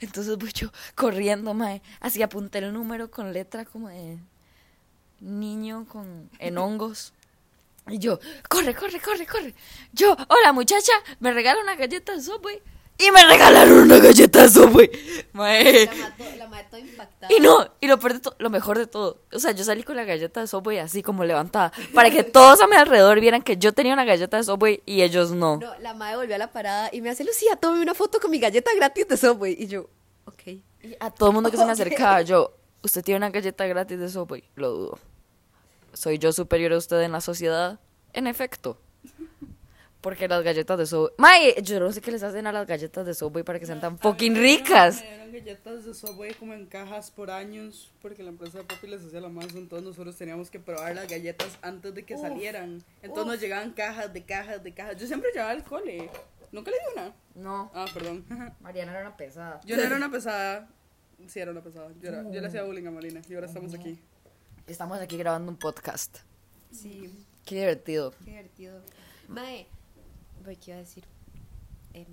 Entonces 0.00 0.38
voy 0.38 0.52
yo 0.54 0.72
corriendo, 0.94 1.52
mae. 1.52 1.82
Así 2.00 2.22
apunté 2.22 2.60
el 2.60 2.72
número 2.72 3.10
con 3.10 3.34
letra 3.34 3.66
como 3.66 3.90
de 3.90 4.16
niño 5.20 5.84
con 5.86 6.30
en 6.38 6.56
hongos. 6.56 7.12
Y 7.88 7.98
yo, 7.98 8.20
corre, 8.48 8.74
corre, 8.74 9.00
corre, 9.00 9.26
corre. 9.26 9.54
Yo, 9.92 10.16
hola 10.28 10.54
muchacha, 10.54 10.92
me 11.20 11.30
regala 11.30 11.60
una 11.60 11.76
galleta 11.76 12.14
de 12.14 12.22
Subway. 12.22 12.62
Y 13.02 13.10
me 13.10 13.26
regalaron 13.26 13.78
una 13.78 13.98
galleta 13.98 14.42
de 14.42 14.48
Subway. 14.48 14.90
Mae. 15.32 15.86
La 15.86 15.92
mató, 15.92 16.24
la 16.36 16.46
mató 16.46 16.78
impactada. 16.78 17.34
Y 17.34 17.40
no, 17.40 17.68
y 17.80 17.88
lo 17.88 17.98
peor 17.98 18.12
de 18.12 18.20
todo, 18.20 18.36
lo 18.38 18.48
mejor 18.48 18.78
de 18.78 18.86
todo, 18.86 19.22
o 19.32 19.38
sea, 19.40 19.50
yo 19.50 19.64
salí 19.64 19.82
con 19.82 19.96
la 19.96 20.04
galleta 20.04 20.40
de 20.40 20.46
Subway 20.46 20.78
así 20.78 21.02
como 21.02 21.24
levantada, 21.24 21.72
para 21.94 22.10
que 22.10 22.22
todos 22.22 22.60
a 22.60 22.68
mi 22.68 22.76
alrededor 22.76 23.18
vieran 23.18 23.42
que 23.42 23.56
yo 23.56 23.72
tenía 23.72 23.92
una 23.92 24.04
galleta 24.04 24.36
de 24.36 24.44
Subway 24.44 24.82
y 24.86 25.02
ellos 25.02 25.32
no. 25.32 25.56
No, 25.56 25.76
la 25.80 25.94
madre 25.94 26.16
volvió 26.16 26.36
a 26.36 26.38
la 26.38 26.52
parada 26.52 26.90
y 26.92 27.00
me 27.00 27.10
hace, 27.10 27.24
Lucía, 27.24 27.56
tome 27.56 27.80
una 27.80 27.94
foto 27.94 28.20
con 28.20 28.30
mi 28.30 28.38
galleta 28.38 28.70
gratis 28.76 29.08
de 29.08 29.16
Subway. 29.16 29.56
Y 29.58 29.66
yo, 29.66 29.88
ok. 30.26 30.46
Y 30.46 30.62
a 31.00 31.10
todo 31.10 31.30
el 31.30 31.34
mundo 31.34 31.50
que 31.50 31.56
se 31.56 31.64
me 31.64 31.72
acercaba, 31.72 32.22
yo, 32.22 32.52
usted 32.82 33.02
tiene 33.02 33.18
una 33.18 33.30
galleta 33.30 33.66
gratis 33.66 33.98
de 33.98 34.08
Subway, 34.08 34.44
lo 34.54 34.70
dudo. 34.70 34.98
¿Soy 35.92 36.18
yo 36.18 36.32
superior 36.32 36.72
a 36.72 36.76
usted 36.76 37.00
en 37.02 37.12
la 37.12 37.20
sociedad? 37.20 37.80
En 38.12 38.26
efecto. 38.28 38.78
Porque 40.02 40.26
las 40.28 40.42
galletas 40.42 40.76
de 40.78 40.84
Subway... 40.86 41.12
Mae, 41.16 41.62
yo 41.62 41.78
no 41.80 41.90
sé 41.92 42.00
qué 42.00 42.10
les 42.10 42.22
hacen 42.24 42.46
a 42.46 42.52
las 42.52 42.66
galletas 42.66 43.06
de 43.06 43.14
Subway 43.14 43.44
para 43.44 43.58
que 43.60 43.66
sean 43.66 43.80
tan 43.80 43.98
fucking 43.98 44.34
ricas. 44.34 45.00
Me 45.00 45.06
dieron 45.08 45.32
galletas 45.32 45.84
de 45.84 45.94
Subway 45.94 46.34
como 46.34 46.52
en 46.54 46.66
cajas 46.66 47.10
por 47.12 47.30
años 47.30 47.92
porque 48.02 48.22
la 48.24 48.30
empresa 48.30 48.58
de 48.58 48.64
papi 48.64 48.88
les 48.88 49.04
hacía 49.04 49.20
la 49.20 49.28
masa, 49.28 49.56
entonces 49.58 49.86
nosotros 49.88 50.16
teníamos 50.16 50.50
que 50.50 50.58
probar 50.58 50.94
las 50.96 51.08
galletas 51.08 51.56
antes 51.62 51.94
de 51.94 52.04
que 52.04 52.18
salieran. 52.18 52.82
Entonces 53.00 53.26
nos 53.26 53.40
llegaban 53.40 53.72
cajas 53.72 54.12
de 54.12 54.24
cajas 54.24 54.62
de 54.64 54.74
cajas. 54.74 54.96
Yo 54.96 55.06
siempre 55.06 55.30
llevaba 55.32 55.52
al 55.52 55.62
cole. 55.62 56.10
¿Nunca 56.50 56.70
le 56.72 56.76
di 56.78 56.82
una? 56.94 57.14
No, 57.36 57.70
Ah, 57.72 57.86
perdón. 57.94 58.26
Mariana 58.60 58.90
era 58.92 59.00
una 59.02 59.16
pesada. 59.16 59.60
Yo 59.64 59.76
no 59.76 59.82
era 59.84 59.96
una 59.96 60.10
pesada. 60.10 60.68
Sí, 61.28 61.38
era 61.38 61.52
una 61.52 61.62
pesada. 61.62 61.90
Yo, 62.00 62.08
era- 62.08 62.24
yo 62.24 62.40
le 62.40 62.46
hacía 62.48 62.64
bullying 62.64 62.86
a 62.86 62.90
Marina 62.90 63.22
y 63.28 63.34
ahora 63.34 63.46
estamos 63.46 63.72
aquí. 63.72 63.98
Estamos 64.66 65.00
aquí 65.00 65.16
grabando 65.16 65.50
un 65.52 65.56
podcast. 65.58 66.18
Sí, 66.72 67.24
Qué 67.44 67.54
divertido. 67.54 68.12
qué 68.24 68.30
divertido. 68.30 68.80
Mae, 69.28 69.66
voy, 70.42 70.56
¿qué 70.56 70.70
iba 70.72 70.78
a 70.78 70.80
decir? 70.80 71.04
Em, 71.94 72.06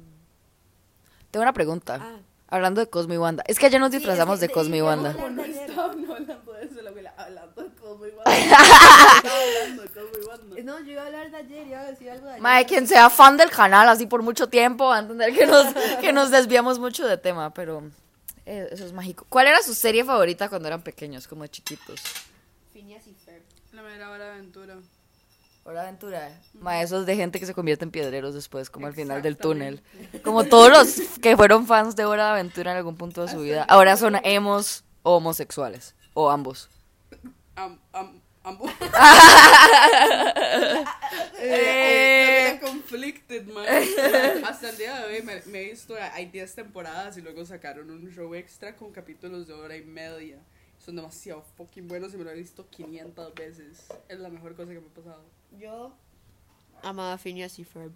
Tengo 1.32 1.44
una 1.44 1.54
pregunta. 1.54 2.00
Ah. 2.02 2.20
Hablando 2.52 2.82
de 2.82 2.90
Cosmo 2.90 3.14
y 3.14 3.18
Wanda. 3.18 3.44
Es 3.48 3.60
que 3.60 3.68
ayer 3.68 3.80
nos 3.80 3.92
Sí, 3.92 3.98
disfrazamos 3.98 4.40
que 4.40 4.48
de 4.48 4.54
Cosmo 4.54 4.74
y 4.76 4.80
sí, 4.80 4.82
Wanda. 4.82 5.14
No 5.14 5.20
hablando 5.20 5.44
de 6.54 6.66
eso, 6.66 6.82
la 6.82 6.90
abuela 6.90 7.14
hablando 7.16 7.62
de 7.62 7.70
Cosmo 7.76 8.06
y 8.08 8.10
Wanda. 8.10 8.36
Estaba 8.36 9.38
hablando 9.38 9.82
de 9.84 9.90
Cosmo 9.90 10.10
y 10.20 10.26
Wanda. 10.26 10.64
No, 10.64 10.80
yo 10.80 10.92
iba 10.92 11.04
a 11.04 11.06
hablar 11.06 11.30
de 11.32 11.38
ayer, 11.38 11.68
iba 11.68 11.80
a 11.80 11.86
decir 11.86 12.10
algo 12.10 12.26
de 12.26 12.32
ayer. 12.32 12.42
Mae, 12.42 12.66
quien 12.66 12.88
sea 12.88 13.10
fan 13.12 13.38
del 13.38 13.52
canal 13.52 13.88
así 13.88 14.08
por 14.08 14.24
mucho 14.24 14.48
tiempo 14.50 14.88
va 14.88 14.98
a 14.98 15.00
entender 15.00 15.34
que 15.34 15.46
nos, 15.46 15.74
que 16.02 16.12
nos 16.12 16.32
desviamos 16.32 16.80
mucho 16.80 17.08
de 17.08 17.18
tema, 17.18 17.54
pero 17.54 17.84
eh, 18.48 18.68
eso 18.72 18.84
es 18.84 18.94
mágico. 18.94 19.28
¿Cuál 19.30 19.46
era 19.48 19.62
su 19.62 19.76
serie 19.76 20.04
favorita 20.04 20.50
cuando 20.50 20.68
eran 20.68 20.82
pequeños, 20.82 21.28
como 21.28 21.44
de 21.44 21.50
chiquitos? 21.50 22.02
Phineas 22.74 23.06
y 23.06 23.14
Ferb. 23.14 23.44
La 23.74 23.84
mera 23.84 24.10
hora 24.10 24.26
de 24.26 24.32
aventura. 24.32 24.76
Hora 25.70 25.82
de 25.82 25.88
aventura. 25.90 26.42
Mae, 26.54 26.82
eso 26.82 27.00
es 27.00 27.06
de 27.06 27.16
gente 27.16 27.40
que 27.40 27.46
se 27.46 27.54
convierte 27.54 27.86
en 27.86 27.92
piedreros 27.92 28.34
después, 28.34 28.72
como 28.72 28.88
al 28.88 28.96
final 28.96 29.22
del 29.22 29.38
túnel. 29.38 29.84
Como 30.24 30.44
todos 30.44 30.72
los 30.72 31.20
que 31.20 31.38
fueron 31.38 31.68
fans 31.68 31.96
de 31.96 32.06
Hora 32.06 32.26
de 32.26 32.32
Aventura 32.32 32.72
en 32.72 32.78
algún 32.78 32.98
punto 32.98 33.22
de 33.22 33.32
su 33.32 33.40
vida. 33.42 33.68
Ahora 33.70 33.96
son 33.96 34.16
emos 34.24 34.84
o 35.04 35.18
homosexuales. 35.18 35.94
O 36.16 36.32
ambos. 36.32 36.72
Am, 37.56 37.80
am, 37.94 38.20
ambos. 38.44 38.72
Eh. 41.42 42.54
Eh, 42.54 42.60
conflicted, 42.60 43.48
man. 43.48 43.66
Hasta 44.44 44.72
el 44.72 44.78
día 44.78 45.00
de 45.00 45.06
hoy 45.06 45.22
me, 45.22 45.42
me 45.46 45.62
he 45.62 45.70
visto, 45.70 45.96
hay 46.14 46.26
10 46.26 46.56
temporadas 46.56 47.18
y 47.18 47.22
luego 47.22 47.46
sacaron 47.46 47.90
un 47.90 48.12
show 48.12 48.34
extra 48.36 48.76
con 48.76 48.92
capítulos 48.92 49.48
de 49.48 49.54
hora 49.54 49.78
y 49.78 49.84
media. 49.84 50.40
Son 50.80 50.96
demasiado 50.96 51.44
fucking 51.58 51.88
buenos 51.88 52.14
y 52.14 52.18
me 52.18 52.24
lo 52.24 52.32
he 52.32 52.36
visto 52.36 52.68
500 52.70 53.34
veces. 53.36 53.88
Es 54.10 54.20
la 54.20 54.30
mejor 54.30 54.56
cosa 54.56 54.74
que 54.74 54.80
me 54.80 54.88
ha 54.88 54.94
pasado. 54.94 55.39
Yo 55.58 55.94
amaba 56.84 57.18
Phineas 57.18 57.58
y 57.60 57.64
Ferb. 57.64 57.92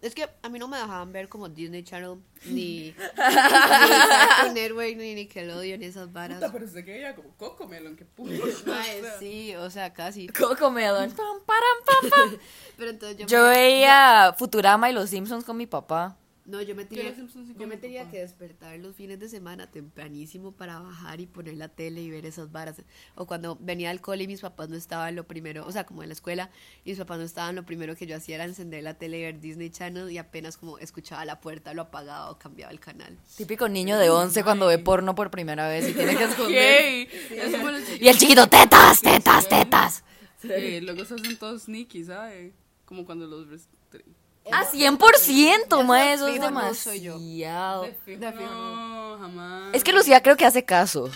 Es 0.00 0.14
que 0.14 0.26
a 0.42 0.48
mí 0.48 0.58
no 0.58 0.68
me 0.68 0.78
dejaban 0.78 1.12
ver 1.12 1.28
como 1.28 1.50
Disney 1.50 1.82
Channel, 1.84 2.18
ni, 2.46 2.52
ni 2.52 2.92
Cartoon 3.14 4.54
Network, 4.54 4.96
ni 4.96 5.14
Nickelodeon, 5.14 5.82
esas 5.82 6.10
varas. 6.10 6.38
Puta, 6.38 6.50
pero 6.50 6.64
usted 6.64 6.82
que 6.82 6.92
veía 6.92 7.14
como 7.14 7.28
Coco 7.36 7.68
Melon, 7.68 7.94
que 7.94 8.06
puto. 8.06 8.32
Mae, 8.66 9.02
sí, 9.18 9.54
o 9.54 9.68
sea, 9.68 9.92
casi. 9.92 10.28
Coco 10.28 10.70
Melon. 10.70 11.10
Pam, 11.10 11.40
param, 11.44 11.76
pam, 11.84 12.10
pam. 12.10 12.38
Pero 12.78 12.90
entonces 12.90 13.18
yo, 13.18 13.26
Yo 13.26 13.42
me- 13.42 13.50
veía 13.50 14.34
Futurama 14.38 14.88
y 14.88 14.94
Los 14.94 15.10
Simpsons 15.10 15.44
con 15.44 15.58
mi 15.58 15.66
papá. 15.66 16.16
No, 16.46 16.62
yo 16.62 16.76
me 16.76 16.84
tenía, 16.84 17.12
sí 17.12 17.26
yo 17.58 17.66
me 17.66 17.76
que 17.76 18.20
despertar 18.20 18.78
los 18.78 18.94
fines 18.94 19.18
de 19.18 19.28
semana 19.28 19.68
tempranísimo 19.68 20.52
para 20.52 20.78
bajar 20.78 21.20
y 21.20 21.26
poner 21.26 21.54
la 21.56 21.66
tele 21.68 22.02
y 22.02 22.10
ver 22.10 22.24
esas 22.24 22.52
varas. 22.52 22.76
O 23.16 23.26
cuando 23.26 23.58
venía 23.60 23.90
al 23.90 24.00
cole 24.00 24.24
y 24.24 24.26
mis 24.28 24.42
papás 24.42 24.68
no 24.68 24.76
estaban, 24.76 25.16
lo 25.16 25.26
primero, 25.26 25.66
o 25.66 25.72
sea, 25.72 25.84
como 25.84 26.04
en 26.04 26.08
la 26.08 26.12
escuela, 26.12 26.50
y 26.84 26.90
mis 26.90 26.98
papás 27.00 27.18
no 27.18 27.24
estaban, 27.24 27.56
lo 27.56 27.64
primero 27.64 27.96
que 27.96 28.06
yo 28.06 28.16
hacía 28.16 28.36
era 28.36 28.44
encender 28.44 28.84
la 28.84 28.94
tele 28.94 29.18
y 29.18 29.22
ver 29.22 29.40
Disney 29.40 29.70
Channel 29.70 30.08
y 30.08 30.18
apenas 30.18 30.56
como 30.56 30.78
escuchaba 30.78 31.24
la 31.24 31.40
puerta, 31.40 31.74
lo 31.74 31.82
apagaba 31.82 32.30
o 32.30 32.38
cambiaba 32.38 32.70
el 32.70 32.78
canal. 32.78 33.18
Típico 33.36 33.68
niño 33.68 33.98
de 33.98 34.10
11 34.10 34.44
cuando 34.44 34.68
ve 34.68 34.78
porno 34.78 35.16
por 35.16 35.32
primera 35.32 35.68
vez 35.68 35.88
y 35.88 35.94
tiene 35.94 36.16
que 36.16 36.24
esconder. 36.30 37.08
Y 38.00 38.06
el 38.06 38.16
chiquito, 38.16 38.46
tetas, 38.46 39.00
tetas, 39.00 39.48
tetas. 39.48 40.04
Eh, 40.44 40.80
luego 40.80 41.04
se 41.04 41.14
hacen 41.14 41.36
todos 41.38 41.62
sneaky, 41.62 42.04
¿sabe? 42.04 42.52
Como 42.84 43.04
cuando 43.04 43.26
los... 43.26 43.48
Ah, 44.52 44.64
100%, 44.70 45.84
ma, 45.84 46.12
eso 46.12 46.28
es 46.28 46.34
fijo 46.34 46.50
no 46.50 46.74
soy 46.74 47.00
yo. 47.00 47.18
demasiado. 47.18 47.88
No, 48.40 49.18
jamás. 49.18 49.74
Es 49.74 49.82
que 49.82 49.92
Lucía 49.92 50.22
creo 50.22 50.36
que 50.36 50.44
hace 50.46 50.64
caso. 50.64 51.10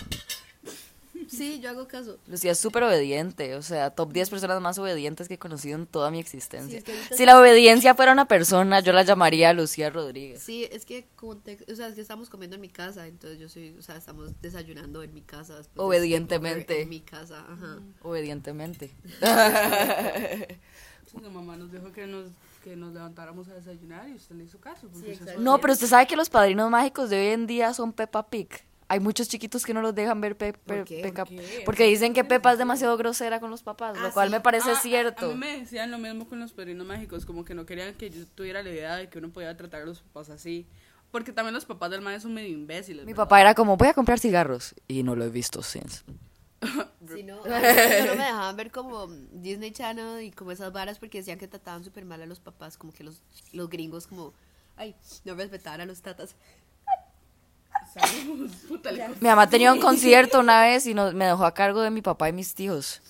Sí, 1.29 1.61
yo 1.61 1.69
hago 1.69 1.87
caso. 1.87 2.17
Lucía 2.27 2.51
es 2.51 2.59
súper 2.59 2.83
obediente, 2.83 3.55
o 3.55 3.61
sea, 3.61 3.91
top 3.91 4.11
10 4.11 4.29
personas 4.29 4.59
más 4.59 4.77
obedientes 4.79 5.29
que 5.29 5.35
he 5.35 5.39
conocido 5.39 5.77
en 5.77 5.85
toda 5.87 6.11
mi 6.11 6.19
existencia. 6.19 6.69
Sí, 6.71 6.77
es 6.79 6.83
que 6.83 6.91
ahorita 6.91 7.15
Si 7.15 7.25
la 7.25 7.39
obediencia 7.39 7.95
fuera 7.95 8.11
una 8.11 8.25
persona, 8.27 8.81
yo 8.81 8.91
la 8.91 9.03
llamaría 9.03 9.53
Lucía 9.53 9.89
Rodríguez. 9.89 10.43
Sí, 10.43 10.67
es 10.69 10.83
que 10.85 11.07
como 11.15 11.37
te- 11.37 11.63
o 11.71 11.75
sea, 11.75 11.87
es 11.87 11.95
que 11.95 12.01
estamos 12.01 12.29
comiendo 12.29 12.55
en 12.55 12.61
mi 12.61 12.67
casa, 12.67 13.07
entonces 13.07 13.39
yo 13.39 13.47
soy, 13.47 13.73
o 13.79 13.81
sea, 13.81 13.95
estamos 13.95 14.31
desayunando 14.41 15.03
en 15.03 15.13
mi 15.13 15.21
casa. 15.21 15.61
Obedientemente. 15.77 16.81
En 16.81 16.89
mi 16.89 16.99
casa, 16.99 17.45
ajá. 17.49 17.79
Obedientemente. 18.01 18.91
Su 21.11 21.17
mamá 21.19 21.55
nos 21.55 21.71
dijo 21.71 21.91
que 21.93 22.07
nos, 22.07 22.25
que 22.61 22.75
nos 22.75 22.93
levantáramos 22.93 23.47
a 23.49 23.53
desayunar 23.55 24.07
y 24.07 24.13
usted 24.13 24.35
le 24.35 24.43
hizo 24.45 24.59
caso. 24.59 24.87
porque 24.89 25.15
Sí. 25.15 25.23
No, 25.39 25.59
pero 25.59 25.73
usted 25.73 25.87
sabe 25.87 26.07
que 26.07 26.15
los 26.15 26.29
padrinos 26.29 26.69
mágicos 26.69 27.09
de 27.09 27.19
hoy 27.19 27.27
en 27.33 27.47
día 27.47 27.73
son 27.73 27.91
Peppa 27.93 28.29
Pig. 28.29 28.47
Hay 28.87 28.99
muchos 28.99 29.29
chiquitos 29.29 29.65
que 29.65 29.73
no 29.73 29.81
los 29.81 29.95
dejan 29.95 30.19
ver 30.19 30.35
Pe- 30.37 30.51
Pe-. 30.53 30.83
Peppa- 30.85 31.23
¿Por 31.25 31.35
qué? 31.35 31.61
porque 31.65 31.85
dicen 31.85 32.13
que 32.13 32.23
Peppa 32.25 32.51
es 32.51 32.57
demasiado 32.57 32.97
grosera 32.97 33.39
con 33.39 33.49
los 33.49 33.63
papás, 33.63 33.97
lo 33.97 34.07
Ah, 34.07 34.11
cual 34.11 34.27
sí. 34.27 34.33
me 34.33 34.41
parece 34.41 34.69
Ah, 34.71 34.73
A 34.77 34.81
cierto. 34.81 35.29
mí 35.29 35.35
me 35.35 35.59
decían 35.59 35.91
lo 35.91 35.97
mismo 35.97 36.27
con 36.27 36.39
los 36.41 36.51
padrinos 36.51 36.85
mágicos, 36.85 37.25
como 37.25 37.45
que 37.45 37.53
no 37.55 37.65
querían 37.65 37.93
que 37.93 38.09
yo 38.09 38.25
tuviera 38.35 38.61
la 38.63 38.69
idea 38.69 38.95
de 38.97 39.07
que 39.09 39.17
uno 39.19 39.29
podía 39.29 39.55
tratar 39.55 39.83
a 39.83 39.85
los 39.85 40.01
papás 40.01 40.29
así. 40.29 40.67
Porque 41.09 41.31
también 41.33 41.53
los 41.53 41.65
papás 41.65 41.89
del 41.91 42.01
mae 42.01 42.19
son 42.19 42.33
medio 42.33 42.49
imbéciles. 42.49 43.05
Mi 43.05 43.13
¿verdad? 43.13 43.23
papá 43.25 43.41
era 43.41 43.53
como, 43.55 43.75
voy 43.77 43.87
a 43.87 43.93
comprar 43.93 44.19
cigarros. 44.19 44.75
Y 44.87 45.03
no 45.03 45.15
lo 45.15 45.23
he 45.25 45.29
visto 45.29 45.61
since. 45.63 46.03
Si 47.13 47.23
no, 47.23 47.35
a 47.43 47.47
mí 47.59 47.65
solo 47.99 48.15
me 48.15 48.23
dejaban 48.25 48.55
ver 48.55 48.71
como 48.71 49.07
Disney 49.33 49.71
Channel 49.71 50.21
y 50.23 50.31
como 50.31 50.51
esas 50.51 50.71
varas 50.71 50.99
porque 50.99 51.17
decían 51.17 51.39
que 51.39 51.47
trataban 51.47 51.83
súper 51.83 52.05
mal 52.05 52.21
a 52.21 52.25
los 52.27 52.39
papás, 52.39 52.77
como 52.77 52.93
que 52.93 53.03
los, 53.03 53.21
los 53.53 53.69
gringos 53.69 54.05
como, 54.07 54.33
ay, 54.77 54.95
no 55.25 55.33
respetaban 55.35 55.81
a 55.81 55.85
los 55.85 56.01
tatas. 56.01 56.35
Saludos, 57.93 58.51
puta, 58.67 58.91
Mi 58.91 59.27
mamá 59.27 59.49
tenía 59.49 59.73
un 59.73 59.79
concierto 59.79 60.39
una 60.39 60.61
vez 60.61 60.85
y 60.85 60.93
nos- 60.93 61.13
me 61.13 61.25
dejó 61.25 61.45
a 61.45 61.53
cargo 61.53 61.81
de 61.81 61.89
mi 61.89 62.01
papá 62.01 62.29
y 62.29 62.33
mis 62.33 62.53
tíos. 62.53 63.01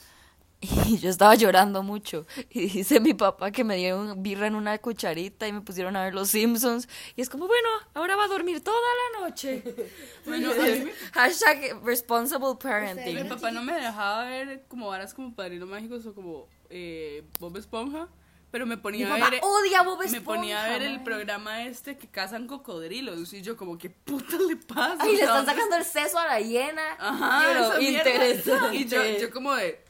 Y 0.62 1.00
yo 1.00 1.10
estaba 1.10 1.34
llorando 1.36 1.82
mucho. 1.82 2.26
Y 2.52 2.67
dice 2.67 3.00
mi 3.00 3.13
papá 3.15 3.52
que 3.52 3.63
me 3.63 3.76
dieron 3.78 4.21
birra 4.21 4.45
en 4.47 4.54
una 4.56 4.78
cucharita 4.78 5.47
y 5.47 5.54
me 5.54 5.62
pusieron 5.62 5.95
a 5.95 6.04
ver 6.04 6.13
Los 6.13 6.30
Simpsons. 6.30 6.88
Y 7.15 7.21
es 7.21 7.30
como, 7.30 7.47
bueno, 7.47 7.67
ahora 7.95 8.15
va 8.15 8.26
a 8.26 8.28
dormir 8.28 8.63
toda 8.63 8.78
la 8.78 9.28
noche. 9.28 9.63
Bueno, 10.26 10.52
mi- 10.54 10.91
Hashtag 11.13 11.84
responsible 11.84 12.47
mi 12.50 12.56
parenting. 12.56 13.28
papá 13.28 13.50
no 13.50 13.63
me 13.63 13.74
dejaba 13.74 14.26
ver 14.26 14.63
como 14.67 14.88
varas 14.89 15.15
como 15.15 15.34
Padrino 15.34 15.65
Mágicos 15.65 16.06
o 16.06 16.13
como 16.13 16.47
eh, 16.69 17.24
Bob 17.39 17.58
Esponja, 17.58 18.08
pero 18.52 18.67
me 18.67 18.76
Mi 18.76 18.82
ponía 18.84 19.12
a 19.15 19.30
ver... 19.32 19.39
odia 19.41 19.82
Bob 19.82 19.97
me 20.00 20.06
Esponja. 20.06 20.26
ponía 20.26 20.63
a 20.63 20.69
ver 20.69 20.84
el 20.84 21.02
programa 21.02 21.63
este 21.63 21.97
que 21.97 22.08
cazan 22.08 22.45
cocodrilos 22.45 23.34
y 23.34 23.41
yo 23.41 23.58
como, 23.58 23.80
¿qué 23.80 23.89
puta 23.89 24.38
le 24.47 24.58
pasa? 24.58 24.97
Ay, 25.00 25.15
le 25.15 25.24
están 25.24 25.45
sacando 25.45 25.76
el 25.78 25.86
seso 25.86 26.19
a 26.19 26.28
la 26.28 26.39
hiena. 26.39 26.84
Ajá, 27.00 27.82
interesante. 27.82 28.76
Y 28.76 28.86
yo, 28.88 29.04
yo 29.19 29.32
como 29.32 29.56
de 29.56 29.84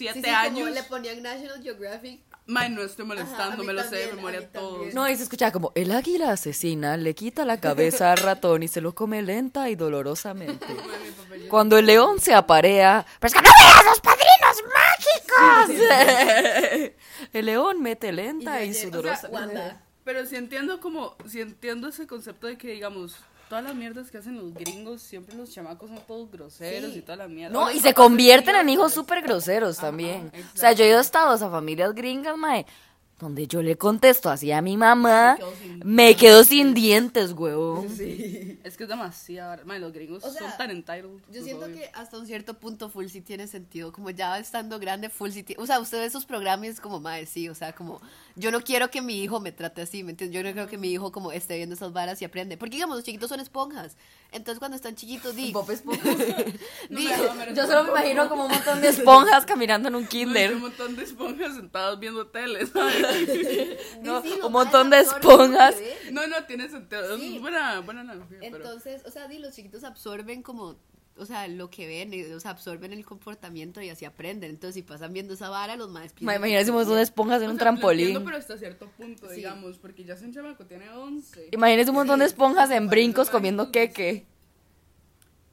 siete 0.00 0.22
Sí, 0.22 0.30
sí, 0.30 0.54
como 0.54 0.70
le 0.70 0.82
ponían 0.84 1.22
National 1.22 1.62
Geographic. 1.62 2.22
Mae, 2.46 2.70
no 2.70 2.82
estoy 2.82 3.04
molestando, 3.04 3.62
me 3.62 3.72
lo 3.72 3.82
sé 3.82 3.96
de 3.96 4.06
también, 4.06 4.12
a 4.12 4.16
memoria 4.16 4.50
también. 4.50 4.94
No, 4.94 5.08
y 5.08 5.14
se 5.14 5.24
escuchaba 5.24 5.52
como, 5.52 5.72
el 5.74 5.92
águila 5.92 6.32
asesina 6.32 6.96
le 6.96 7.14
quita 7.14 7.44
la 7.44 7.60
cabeza 7.60 8.10
al 8.12 8.18
ratón 8.18 8.62
y 8.62 8.68
se 8.68 8.80
lo 8.80 8.94
come 8.94 9.22
lenta 9.22 9.68
y 9.68 9.76
dolorosamente. 9.76 10.66
Cuando 11.50 11.78
el 11.78 11.86
león 11.86 12.18
se 12.18 12.34
aparea, 12.34 13.06
pero 13.20 13.28
es 13.28 13.34
que 13.34 13.42
no 13.42 13.50
veas 13.60 13.84
los 13.84 14.00
padrinos 14.00 14.56
mágicos. 15.68 16.94
el 17.32 17.46
león 17.46 17.82
mete 17.82 18.10
lenta 18.10 18.64
y, 18.64 18.70
Y 18.70 18.74
sudorosa. 18.74 19.30
Pero 20.02 20.26
sí 20.26 20.34
entiendo 20.36 20.80
como, 20.80 21.16
sí 21.28 21.40
entiendo 21.42 21.88
ese 21.88 22.06
concepto 22.06 22.46
de 22.46 22.56
que, 22.56 22.68
digamos, 22.68 23.16
todas 23.50 23.64
las 23.64 23.74
mierdas 23.74 24.10
que 24.10 24.16
hacen 24.18 24.36
los 24.36 24.54
gringos, 24.54 25.02
siempre 25.02 25.34
los 25.36 25.50
chamacos 25.50 25.90
son 25.90 25.98
todos 26.06 26.30
groseros 26.30 26.92
Sí. 26.92 27.00
y 27.00 27.02
toda 27.02 27.16
la 27.16 27.28
mierda. 27.28 27.52
No, 27.52 27.70
y 27.70 27.80
se 27.80 27.92
convierten 27.92 28.54
en 28.56 28.68
hijos 28.70 28.94
súper 28.94 29.20
groseros 29.22 29.76
también. 29.76 30.28
exacto. 30.32 30.48
O 30.54 30.58
sea, 30.58 30.72
yo 30.72 30.84
he 30.84 30.88
ido 30.88 30.98
a 30.98 31.00
estados 31.02 31.42
a 31.42 31.50
familias 31.50 31.92
gringas, 31.94 32.36
mae, 32.38 32.64
donde 33.20 33.46
yo 33.46 33.62
le 33.62 33.76
contesto 33.76 34.30
así 34.30 34.50
a 34.50 34.62
mi 34.62 34.76
mamá, 34.76 35.34
Me 35.34 35.38
quedo 35.38 35.52
sin- 35.56 35.80
me 35.84 36.16
quedo 36.16 36.44
sin 36.44 36.74
dientes, 36.74 37.32
huevón. 37.32 37.86
Es 38.64 38.76
que 38.76 38.84
es 38.84 38.88
demasiado. 38.88 39.64
Mae, 39.66 39.78
los 39.78 39.92
gringos 39.92 40.24
O 40.24 40.30
sea, 40.30 40.48
son 40.48 40.58
tan 40.58 40.70
entitled. 40.70 41.20
Yo 41.30 41.42
siento 41.42 41.66
obvio. 41.66 41.76
que 41.76 41.90
hasta 41.94 42.18
un 42.18 42.26
cierto 42.26 42.54
punto 42.54 42.88
full 42.88 43.06
sí 43.08 43.20
tiene 43.20 43.46
sentido, 43.46 43.92
como 43.92 44.10
ya 44.10 44.38
estando 44.38 44.78
grande 44.78 45.08
full 45.10 45.30
sí 45.30 45.42
tiene, 45.42 45.62
o 45.62 45.66
sea, 45.66 45.78
usted 45.80 45.98
ve 45.98 46.06
esos 46.06 46.24
programas 46.24 46.66
y 46.66 46.68
es 46.70 46.80
como, 46.80 46.98
madre, 47.00 47.26
sí, 47.26 47.48
o 47.48 47.54
sea, 47.54 47.72
como, 47.74 48.00
yo 48.36 48.50
no 48.50 48.60
quiero 48.62 48.90
que 48.90 49.02
mi 49.02 49.22
hijo 49.22 49.38
me 49.40 49.52
trate 49.52 49.82
así, 49.82 50.02
¿me 50.02 50.12
entiendes? 50.12 50.34
Yo 50.34 50.42
no 50.42 50.52
quiero 50.52 50.68
que 50.68 50.78
mi 50.78 50.90
hijo 50.90 51.12
como 51.12 51.30
esté 51.32 51.56
viendo 51.56 51.74
esas 51.74 51.92
varas 51.92 52.20
y 52.22 52.24
aprende, 52.24 52.56
porque 52.56 52.76
digamos, 52.76 52.96
los 52.96 53.04
chiquitos 53.04 53.28
son 53.28 53.40
esponjas, 53.40 53.96
entonces 54.32 54.58
cuando 54.58 54.76
están 54.76 54.94
chiquitos, 54.94 55.34
di, 55.36 55.52
Bob 55.52 55.70
Esponja. 55.70 56.00
No 56.90 56.98
di- 56.98 57.06
me 57.06 57.54
Yo 57.54 57.66
solo 57.66 57.84
me 57.84 57.90
imagino 57.90 58.28
como 58.28 58.46
un 58.46 58.50
montón 58.52 58.80
de 58.80 58.88
esponjas 58.88 59.44
caminando 59.44 59.88
en 59.88 59.94
un 59.94 60.06
kinder. 60.06 60.54
Un 60.54 60.62
montón 60.62 60.96
de 60.96 61.02
esponjas 61.04 61.54
sentadas 61.54 61.98
viendo 61.98 62.26
tele, 62.28 62.66
¿sabes? 62.66 62.96
sí, 64.22 64.40
un 64.44 64.52
montón 64.52 64.90
de 64.90 65.00
esponjas. 65.00 65.76
ve. 65.78 65.94
No, 66.12 66.26
no, 66.26 66.44
tiene 66.46 66.68
sentido. 66.68 67.16
Sí. 67.18 67.36
Es 67.36 67.40
buena, 67.40 67.80
buena 67.80 68.00
analogía, 68.02 68.38
pero... 68.40 68.56
Entonces, 68.56 69.02
o 69.06 69.10
sea, 69.10 69.28
di, 69.28 69.38
los 69.38 69.54
chiquitos 69.54 69.84
absorben 69.84 70.42
como, 70.42 70.76
o 71.16 71.26
sea, 71.26 71.46
lo 71.48 71.70
que 71.70 71.86
ven, 71.86 72.12
y, 72.14 72.22
o 72.24 72.40
sea, 72.40 72.52
absorben 72.52 72.92
el 72.92 73.04
comportamiento 73.04 73.80
y 73.82 73.90
así 73.90 74.04
aprenden. 74.04 74.50
Entonces, 74.50 74.74
si 74.74 74.82
pasan 74.82 75.12
viendo 75.12 75.34
esa 75.34 75.48
vara, 75.48 75.76
los 75.76 75.90
más 75.90 76.12
Ma- 76.20 76.36
Imagínate 76.36 76.70
un 76.70 76.76
montón 76.76 76.96
de 76.96 77.02
esponjas 77.02 77.42
en 77.42 77.48
O 77.48 77.50
un 77.52 77.56
sea, 77.56 77.64
trampolín. 77.64 78.06
entiendo, 78.06 78.24
pero 78.24 78.38
hasta 78.38 78.56
cierto 78.58 78.88
punto, 78.96 79.28
Sí. 79.28 79.36
digamos, 79.36 79.78
porque 79.78 80.04
ya 80.04 80.14
es 80.14 80.22
un 80.22 80.32
chamaco, 80.32 80.64
tiene 80.66 80.88
11. 80.90 81.48
Imagínese 81.52 81.90
un 81.90 81.96
montón 81.96 82.20
de 82.20 82.26
esponjas 82.26 82.70
en 82.70 82.88
brincos 82.88 83.28
comiendo 83.30 83.70
queque. 83.70 84.26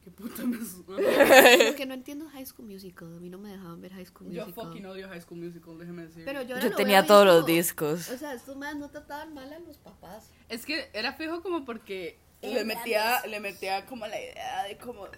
Qué 0.08 0.12
puta 0.12 0.41
me 0.43 0.58
suena. 0.63 1.65
Lo 1.70 1.76
que 1.76 1.86
no 1.86 1.93
entiendo 1.93 2.28
es 2.28 2.32
High 2.32 2.46
School 2.46 2.70
Musical, 2.70 3.13
a 3.17 3.20
mí 3.20 3.30
no 3.30 3.38
me 3.38 3.50
dejaban 3.50 3.82
ver 3.82 3.91
High 3.91 4.06
School 4.06 4.32
Yo 4.32 4.46
Musical. 4.46 4.67
fucking 4.67 4.86
odio 4.86 5.10
High 5.10 5.20
School 5.20 5.41
Musical, 5.41 5.78
déjeme 5.78 6.04
decir. 6.04 6.24
Pero 6.24 6.43
yo, 6.43 6.58
Yo 6.60 6.72
tenía 6.72 7.06
todos 7.06 7.26
los 7.26 7.46
discos. 7.46 8.10
O 8.10 8.17
sea, 8.17 8.34
estos 8.34 8.56
más 8.56 8.78
no 8.78 8.89
trataban 8.89 9.34
mal 9.34 9.52
a 9.52 9.60
los 9.60 9.78
papás. 9.78 10.30
Es 10.48 10.65
que 10.65 10.89
era 10.93 11.12
fijo 11.12 11.41
como 11.41 11.65
porque 11.65 12.17
le 12.41 12.63
metía, 12.63 13.20
le 13.28 13.41
metía 13.41 13.86
como 13.86 14.08
la 14.08 14.17
idea 14.17 14.63
de 14.63 14.78
como 14.78 15.10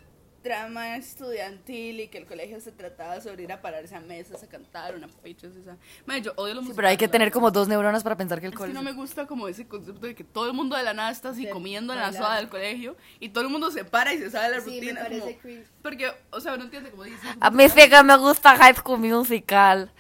trama 0.41 0.95
estudiantil 0.95 1.99
y 2.01 2.07
que 2.07 2.17
el 2.17 2.25
colegio 2.25 2.59
se 2.61 2.71
trataba 2.71 3.19
sobre 3.21 3.43
ir 3.43 3.51
a 3.51 3.61
pararse 3.61 3.95
a 3.95 3.99
mesas 3.99 4.41
a 4.43 4.47
cantar 4.47 4.95
una 4.95 5.07
fecha 5.07 5.47
esa. 5.47 5.77
Madre, 6.05 6.21
yo 6.21 6.33
odio 6.35 6.55
los 6.55 6.65
Sí, 6.65 6.71
pero 6.75 6.87
hay 6.87 6.97
que 6.97 7.07
tener 7.07 7.31
como 7.31 7.51
dos 7.51 7.67
neuronas 7.67 8.03
para 8.03 8.15
pensar 8.17 8.39
que 8.39 8.47
el 8.47 8.53
Es 8.53 8.55
que 8.55 8.59
colegio... 8.59 8.79
no 8.81 8.83
me 8.83 8.93
gusta 8.93 9.27
como 9.27 9.47
ese 9.47 9.67
concepto 9.67 10.05
de 10.07 10.15
que 10.15 10.23
todo 10.23 10.47
el 10.47 10.53
mundo 10.53 10.75
de 10.77 10.83
la 10.83 10.93
nada 10.93 11.11
está 11.11 11.29
así 11.29 11.45
De 11.45 11.51
comiendo 11.51 11.93
en 11.93 11.99
la 11.99 12.11
soda 12.13 12.37
del 12.37 12.49
colegio 12.49 12.95
y 13.19 13.29
todo 13.29 13.43
el 13.43 13.49
mundo 13.49 13.69
se 13.71 13.85
para 13.85 14.13
y 14.13 14.17
se 14.19 14.29
sabe 14.31 14.49
la 14.49 14.61
Sí, 14.61 14.69
me 14.71 14.75
rutina. 14.79 15.01
parece 15.01 15.37
como- 15.41 15.63
porque, 15.81 16.11
o 16.31 16.39
sea, 16.41 16.57
no 16.57 16.63
entiende 16.63 16.89
como 16.91 17.03
dice. 17.03 17.27
A 17.39 17.49
mí 17.51 17.67
sí 17.69 17.89
que 17.89 18.03
me 18.03 18.17
gusta 18.17 18.55
High 18.55 18.75
School 18.75 18.99
Musical. 18.99 19.91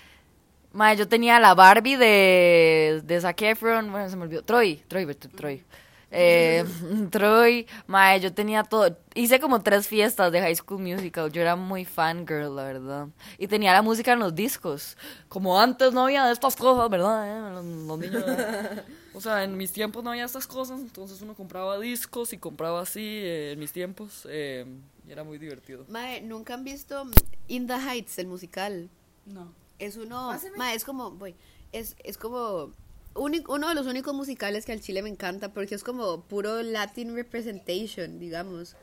Mae, 0.71 0.95
yo 0.95 1.07
tenía 1.07 1.39
la 1.39 1.55
Barbie 1.55 1.95
de, 1.97 3.01
de 3.03 3.21
Zac 3.21 3.41
Efron, 3.41 3.91
bueno, 3.91 4.07
se 4.07 4.15
me 4.15 4.23
olvidó, 4.23 4.43
Troy, 4.43 4.75
Troy, 4.87 5.05
Troy. 5.15 5.63
Eh, 6.11 6.65
Troy, 7.11 7.67
mae, 7.87 8.19
yo 8.19 8.33
tenía 8.33 8.63
todo, 8.63 8.97
hice 9.13 9.39
como 9.39 9.61
tres 9.61 9.87
fiestas 9.87 10.31
de 10.31 10.41
High 10.41 10.55
School 10.55 10.81
Musical, 10.81 11.31
yo 11.31 11.41
era 11.41 11.55
muy 11.55 11.85
fangirl, 11.85 12.55
la 12.55 12.63
verdad. 12.63 13.07
Y 13.37 13.47
tenía 13.47 13.73
la 13.73 13.81
música 13.81 14.13
en 14.13 14.19
los 14.19 14.33
discos, 14.33 14.97
como 15.27 15.59
antes 15.59 15.93
no 15.93 16.05
había 16.05 16.31
estas 16.31 16.55
cosas, 16.55 16.89
¿verdad? 16.89 17.27
eh? 17.27 17.53
Los, 17.53 17.65
los 17.65 17.99
niños, 17.99 18.25
¿verdad? 18.25 18.85
o 19.13 19.21
sea, 19.21 19.43
en 19.43 19.55
mis 19.55 19.71
tiempos 19.71 20.03
no 20.03 20.11
había 20.11 20.25
estas 20.25 20.47
cosas, 20.47 20.79
entonces 20.79 21.21
uno 21.21 21.35
compraba 21.35 21.77
discos 21.79 22.33
y 22.33 22.37
compraba 22.37 22.81
así, 22.81 23.01
eh, 23.01 23.51
en 23.51 23.59
mis 23.59 23.71
tiempos, 23.71 24.27
eh, 24.29 24.65
y 25.07 25.11
era 25.11 25.23
muy 25.23 25.37
divertido. 25.37 25.85
Mae, 25.89 26.21
¿nunca 26.21 26.55
han 26.55 26.63
visto 26.63 27.03
In 27.47 27.67
the 27.67 27.75
Heights, 27.75 28.17
el 28.17 28.27
musical? 28.27 28.89
No. 29.25 29.53
Es 29.77 29.95
uno, 29.95 30.35
mae, 30.57 30.75
es 30.75 30.83
como, 30.83 31.11
voy, 31.11 31.35
es, 31.71 31.95
es 32.03 32.17
como 32.17 32.71
uno 33.15 33.69
de 33.69 33.75
los 33.75 33.87
únicos 33.87 34.13
musicales 34.13 34.65
que 34.65 34.71
al 34.71 34.81
chile 34.81 35.01
me 35.01 35.09
encanta 35.09 35.49
porque 35.53 35.75
es 35.75 35.83
como 35.83 36.21
puro 36.21 36.61
Latin 36.63 37.15
representation, 37.15 38.19
digamos. 38.19 38.75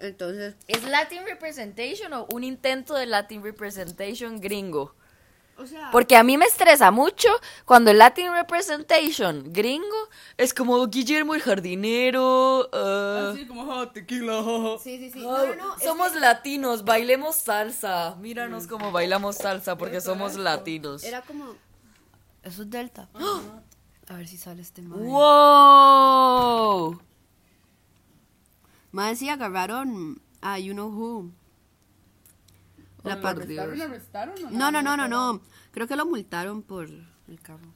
Entonces, 0.00 0.54
¿Es 0.66 0.82
Latin 0.84 1.22
Representation 1.24 2.12
o 2.14 2.26
un 2.32 2.44
intento 2.44 2.94
de 2.94 3.06
Latin 3.06 3.42
Representation 3.42 4.40
gringo? 4.40 4.94
o 5.56 5.66
sea, 5.66 5.90
Porque 5.92 6.16
a 6.16 6.24
mí 6.24 6.36
me 6.36 6.46
estresa 6.46 6.90
mucho 6.90 7.28
cuando 7.64 7.92
el 7.92 7.98
Latin 7.98 8.32
Representation 8.32 9.52
gringo 9.52 9.96
es 10.36 10.52
como 10.52 10.84
Guillermo 10.88 11.34
el 11.36 11.40
jardinero. 11.42 12.68
ah, 12.72 13.30
Así 13.32 13.46
como, 13.46 13.64
"Ja, 13.72 13.92
tequila, 13.92 14.42
ja, 14.42 14.58
ja". 14.62 14.78
sí, 14.82 14.98
sí, 14.98 15.10
sí. 15.12 15.20
No, 15.20 15.46
no, 15.46 15.54
no, 15.54 15.76
es 15.76 15.84
somos 15.84 16.10
que 16.10 16.18
latinos, 16.20 16.84
bailemos 16.84 17.36
salsa. 17.36 18.16
Míranos 18.16 18.66
cómo 18.66 18.90
bailamos 18.90 19.36
salsa 19.36 19.78
porque 19.78 20.00
somos 20.00 20.34
latinos. 20.34 21.04
era 21.04 21.22
como 21.22 21.54
eso 22.44 22.62
es 22.62 22.70
Delta. 22.70 23.08
A 24.08 24.14
ver 24.16 24.28
si 24.28 24.36
sale 24.36 24.62
este 24.62 24.82
mae. 24.82 24.98
¡Wow! 25.00 27.00
Mae, 28.92 29.16
sí 29.16 29.28
agarraron 29.28 30.20
a 30.40 30.58
You 30.58 30.72
Know 30.74 30.88
Who. 30.88 31.30
La 33.02 33.16
¿Lo 33.16 33.22
par- 33.22 33.36
arrestaron, 33.36 33.78
lo 33.78 33.84
arrestaron 33.84 34.34
o 34.44 34.50
No, 34.50 34.70
no, 34.70 34.82
no, 34.82 34.96
más 34.96 35.10
no, 35.10 35.32
no. 35.32 35.40
Creo 35.72 35.86
que 35.86 35.96
lo 35.96 36.06
multaron 36.06 36.62
por 36.62 36.84
el 36.86 37.40
carro. 37.42 37.66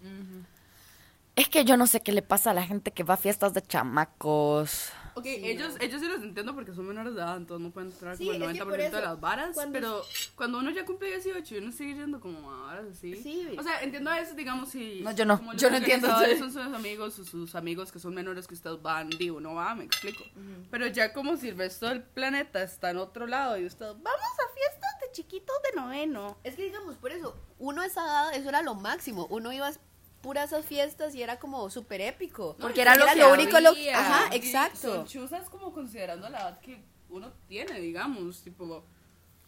Es 1.37 1.49
que 1.49 1.65
yo 1.65 1.77
no 1.77 1.87
sé 1.87 2.01
qué 2.03 2.13
le 2.13 2.23
pasa 2.23 2.51
a 2.51 2.55
la 2.55 2.65
gente 2.65 2.93
que 2.93 3.05
va 3.05 3.15
a 3.15 3.19
fiestas 3.19 3.53
de 3.55 3.63
chamacos. 3.63 4.91
Ok, 5.19 5.27
ellos, 5.27 5.75
ellos 5.81 6.01
sí 6.01 6.07
los 6.09 6.23
entiendo 6.23 6.55
porque 6.55 6.73
son 6.75 6.87
menores 6.87 7.15
de 7.15 7.21
edad, 7.21 7.37
entonces 7.37 7.65
no 7.67 7.73
pueden 7.73 7.91
entrar 7.91 8.17
Sí, 8.17 8.25
como 8.27 8.37
el 8.37 8.43
es 8.43 8.49
que 8.49 8.59
90% 8.65 8.65
por 8.65 8.77
de 8.79 8.87
eso, 8.87 9.01
las 9.01 9.21
varas, 9.21 9.55
cuando- 9.55 9.73
pero 9.73 10.03
cuando 10.35 10.59
uno 10.59 10.71
ya 10.71 10.85
cumple 10.85 11.09
18 11.09 11.55
y 11.55 11.59
uno 11.59 11.73
sigue 11.73 11.95
yendo 11.95 12.21
como 12.21 12.51
a 12.53 12.67
varas 12.67 12.87
así. 12.93 13.17
Sí. 13.17 13.55
O 13.59 13.63
sea, 13.63 13.83
entiendo 13.83 14.11
a 14.11 14.17
veces, 14.17 14.37
digamos, 14.37 14.69
si... 14.71 15.01
No, 15.03 15.13
yo 15.13 15.25
no, 15.25 15.41
yo 15.55 15.71
no 15.71 15.77
entiendo, 15.77 16.09
son 16.39 16.53
sus 16.53 16.63
amigos 16.63 17.19
o 17.19 17.25
sus 17.25 17.55
amigos 17.55 17.91
que 17.93 17.99
son 17.99 18.15
menores 18.15 18.47
que 18.47 18.55
ustedes 18.55 18.81
van, 18.83 19.11
digo, 19.11 19.41
no 19.41 19.55
va, 19.55 19.75
me 19.75 19.85
explico. 19.85 20.25
Pero 20.71 20.87
ya 20.87 21.13
como 21.13 21.37
si 21.37 21.49
el 21.49 21.59
resto 21.59 21.87
del 21.89 22.03
planeta 22.03 22.63
está 22.63 22.91
en 22.91 22.99
otro 22.99 23.27
lado 23.27 23.59
y 23.59 23.67
ustedes, 23.67 23.93
vamos 23.95 24.21
a 24.21 24.55
fiestas 24.55 24.91
de 25.01 25.13
chiquitos 25.13 25.57
de 25.71 25.81
noveno. 25.81 26.39
Es 26.45 26.55
que 26.55 26.65
digamos, 26.65 26.97
por 26.97 27.13
eso, 27.13 27.37
uno 27.59 27.83
a 27.83 27.87
esa 27.87 28.03
edad, 28.05 28.35
eso 28.35 28.49
era 28.49 28.63
lo 28.63 28.75
máximo. 28.75 29.27
Uno 29.31 29.53
iba 29.53 29.67
a 29.69 29.73
puras 30.21 30.53
esas 30.53 30.65
fiestas 30.67 31.15
y 31.15 31.23
era 31.23 31.39
como 31.39 31.69
súper 31.71 32.01
épico. 32.01 32.57
Porque 32.61 32.83
era 32.83 32.97
lo 32.97 33.07
lo 33.15 33.33
único, 33.33 33.59
lo, 33.61 33.71
ajá, 33.95 34.29
Y 34.33 34.37
exacto. 34.37 34.79
Son 34.95 35.07
chuzas 35.07 35.49
como 35.49 35.73
considerando 35.73 36.29
la 36.29 36.41
edad 36.41 36.61
que 36.61 36.83
uno 37.09 37.33
tiene, 37.47 37.81
digamos, 37.81 38.43
tipo... 38.43 38.85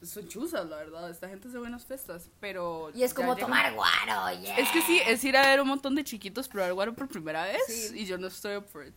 Son 0.02 0.26
chuzas, 0.28 0.64
la 0.66 0.76
verdad. 0.76 1.11
Esta 1.11 1.28
gente 1.28 1.48
hace 1.48 1.59
buenas 1.59 1.85
fiestas, 1.85 2.30
pero... 2.40 2.90
Y 2.94 3.02
es 3.02 3.12
como 3.12 3.37
tomar 3.37 3.74
guaro, 3.74 4.40
yeah. 4.40 4.56
Es 4.56 4.70
que 4.70 4.80
sí, 4.80 4.98
es 5.06 5.22
ir 5.24 5.37
a 5.37 5.42
ver 5.46 5.61
un 5.61 5.68
montón 5.68 5.94
de 5.94 6.04
chiquitos 6.04 6.48
probar 6.48 6.72
guaro 6.72 6.94
por 6.94 7.06
primera 7.06 7.44
vez 7.44 7.61
Sí. 7.66 7.98
y 8.00 8.06
yo 8.06 8.16
no 8.16 8.28
estoy 8.28 8.56
up 8.56 8.64
for 8.66 8.87
it. 8.87 8.94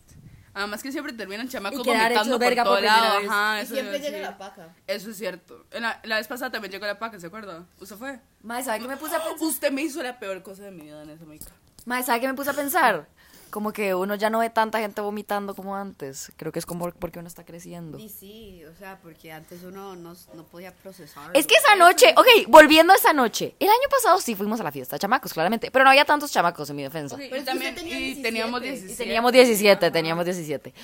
Además 0.54 0.82
que 0.82 0.92
siempre 0.92 1.12
terminan 1.12 1.48
chamacos 1.48 1.84
vomitando 1.84 2.38
por 2.38 2.54
todo 2.54 2.64
por 2.76 2.82
lado. 2.82 3.18
Ajá, 3.28 3.62
Y 3.62 3.66
siempre 3.66 3.98
llega 3.98 4.18
la 4.20 4.38
paca. 4.38 4.74
Eso 4.86 5.10
es 5.10 5.18
cierto. 5.18 5.66
La, 5.72 6.00
la 6.04 6.16
vez 6.16 6.28
pasada 6.28 6.52
también 6.52 6.70
llegó 6.72 6.86
la 6.86 6.98
paca, 6.98 7.18
¿se 7.20 7.26
acuerda? 7.26 7.66
¿Usted 7.80 7.96
fue? 7.96 8.20
Mae, 8.42 8.62
¿sabe 8.62 8.78
qué 8.80 8.88
me 8.88 8.96
puse 8.96 9.16
a 9.16 9.18
pensar? 9.24 9.42
Usted 9.48 9.72
me 9.72 9.82
hizo 9.82 10.00
la 10.02 10.18
peor 10.18 10.42
cosa 10.42 10.62
de 10.62 10.70
mi 10.70 10.82
vida 10.84 11.02
en 11.02 11.10
esa 11.10 11.24
mica. 11.24 11.46
Mae, 11.84 12.02
¿sabe 12.02 12.20
qué 12.20 12.26
me 12.28 12.34
puse 12.34 12.50
a 12.50 12.54
pensar? 12.54 13.08
Como 13.50 13.72
que 13.72 13.94
uno 13.94 14.16
ya 14.16 14.30
no 14.30 14.40
ve 14.40 14.50
tanta 14.50 14.80
gente 14.80 15.00
vomitando 15.00 15.54
como 15.54 15.76
antes. 15.76 16.32
Creo 16.36 16.50
que 16.50 16.58
es 16.58 16.66
como 16.66 16.90
porque 16.90 17.20
uno 17.20 17.28
está 17.28 17.44
creciendo. 17.44 17.98
Y 17.98 18.08
sí, 18.08 18.64
o 18.64 18.74
sea, 18.76 18.98
porque 19.00 19.30
antes 19.30 19.62
uno 19.62 19.94
no, 19.94 20.16
no 20.34 20.44
podía 20.44 20.72
procesar. 20.72 21.30
Es 21.34 21.46
que 21.46 21.54
esa 21.54 21.76
noche, 21.76 22.12
ok, 22.16 22.48
volviendo 22.48 22.92
a 22.92 22.96
esa 22.96 23.12
noche. 23.12 23.54
El 23.60 23.68
año 23.68 23.88
pasado 23.88 24.18
sí 24.20 24.34
fuimos 24.34 24.60
a 24.60 24.64
la 24.64 24.72
fiesta, 24.72 24.98
chamacos, 24.98 25.32
claramente. 25.32 25.70
Pero 25.70 25.84
no 25.84 25.90
había 25.90 26.04
tantos 26.04 26.32
chamacos 26.32 26.68
en 26.70 26.76
mi 26.76 26.82
defensa. 26.82 27.14
Ok, 27.14 27.22
Pero 27.30 27.42
y 27.42 27.44
también, 27.44 27.76
tenía 27.76 27.96
y 27.96 28.14
17. 28.14 28.28
teníamos 28.28 28.60
Y 28.60 28.64
17. 28.64 28.92
Y 28.92 28.96
teníamos 28.96 29.32
17, 29.32 29.90
teníamos 29.92 30.24
17. 30.24 30.74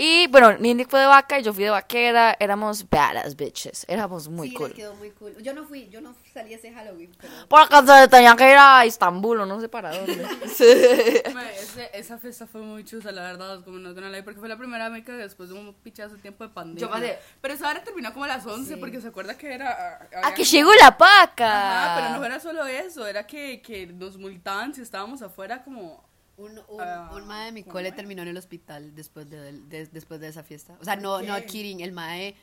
Y 0.00 0.28
bueno, 0.28 0.56
Nindy 0.58 0.84
fue 0.84 1.00
de 1.00 1.06
vaca 1.06 1.40
y 1.40 1.42
yo 1.42 1.52
fui 1.52 1.64
de 1.64 1.70
vaquera. 1.70 2.36
Éramos 2.38 2.88
badass 2.88 3.34
bitches. 3.34 3.84
Éramos 3.88 4.28
muy 4.28 4.50
sí, 4.50 4.54
cool. 4.54 4.72
quedó 4.72 4.94
muy 4.94 5.10
cool. 5.10 5.36
Yo 5.42 5.52
no 5.52 5.64
fui, 5.64 5.88
yo 5.88 6.00
no 6.00 6.14
salí 6.32 6.54
ese 6.54 6.72
Halloween, 6.72 7.10
pero... 7.20 7.32
Porque 7.48 7.74
se 7.84 8.06
tenían 8.06 8.36
que 8.36 8.48
ir 8.48 8.56
a 8.56 8.86
Istambul 8.86 9.40
o 9.40 9.46
no 9.46 9.60
sé 9.60 9.68
para 9.68 9.90
dónde. 9.90 10.24
Ese- 11.58 11.90
esa 11.92 12.16
fiesta 12.18 12.46
fue 12.46 12.60
muy 12.60 12.84
chusa, 12.84 13.10
la 13.10 13.22
verdad, 13.22 13.64
como 13.64 13.78
no 13.78 13.92
tengo 13.92 14.08
la 14.08 14.22
porque 14.22 14.38
fue 14.38 14.48
la 14.48 14.56
primera 14.56 14.88
mica 14.88 15.12
después 15.14 15.48
de 15.48 15.56
un 15.56 15.74
pichazo 15.74 16.14
tiempo 16.16 16.44
de 16.44 16.50
pandemia. 16.50 16.80
Yo 16.80 16.90
pasé- 16.90 17.18
Pero 17.40 17.54
esa 17.54 17.68
hora 17.68 17.82
terminó 17.82 18.12
como 18.12 18.24
a 18.24 18.28
las 18.28 18.46
11 18.46 18.76
porque 18.76 19.00
se 19.00 19.08
acuerda 19.08 19.36
que 19.36 19.52
era... 19.52 19.98
¡Ah, 20.12 20.18
había 20.18 20.34
que 20.34 20.44
llegó 20.44 20.72
la 20.74 20.96
paca! 20.96 21.84
Ajá, 21.84 21.96
pero 21.96 22.18
no 22.20 22.24
era 22.24 22.38
solo 22.38 22.64
eso, 22.66 23.04
era 23.04 23.26
que, 23.26 23.60
que 23.62 23.88
nos 23.88 24.16
multaban 24.16 24.74
si 24.74 24.82
estábamos 24.82 25.22
afuera 25.22 25.64
como... 25.64 26.07
Un, 26.38 26.52
un, 26.68 26.80
Ah, 26.80 27.10
un 27.14 27.26
mae 27.26 27.46
de 27.46 27.52
mi 27.52 27.62
¿cómo 27.64 27.72
cole 27.74 27.90
mae? 27.90 27.96
terminó 27.96 28.22
en 28.22 28.28
el 28.28 28.36
hospital 28.36 28.94
después 28.94 29.28
de, 29.28 29.52
de- 29.52 29.86
después 29.86 30.20
de 30.20 30.28
esa 30.28 30.42
fiesta. 30.42 30.76
O 30.80 30.84
sea, 30.84 30.96
no, 30.96 31.20
no 31.20 31.34
kidding, 31.44 31.80
el 31.80 31.92
mae 31.92 32.34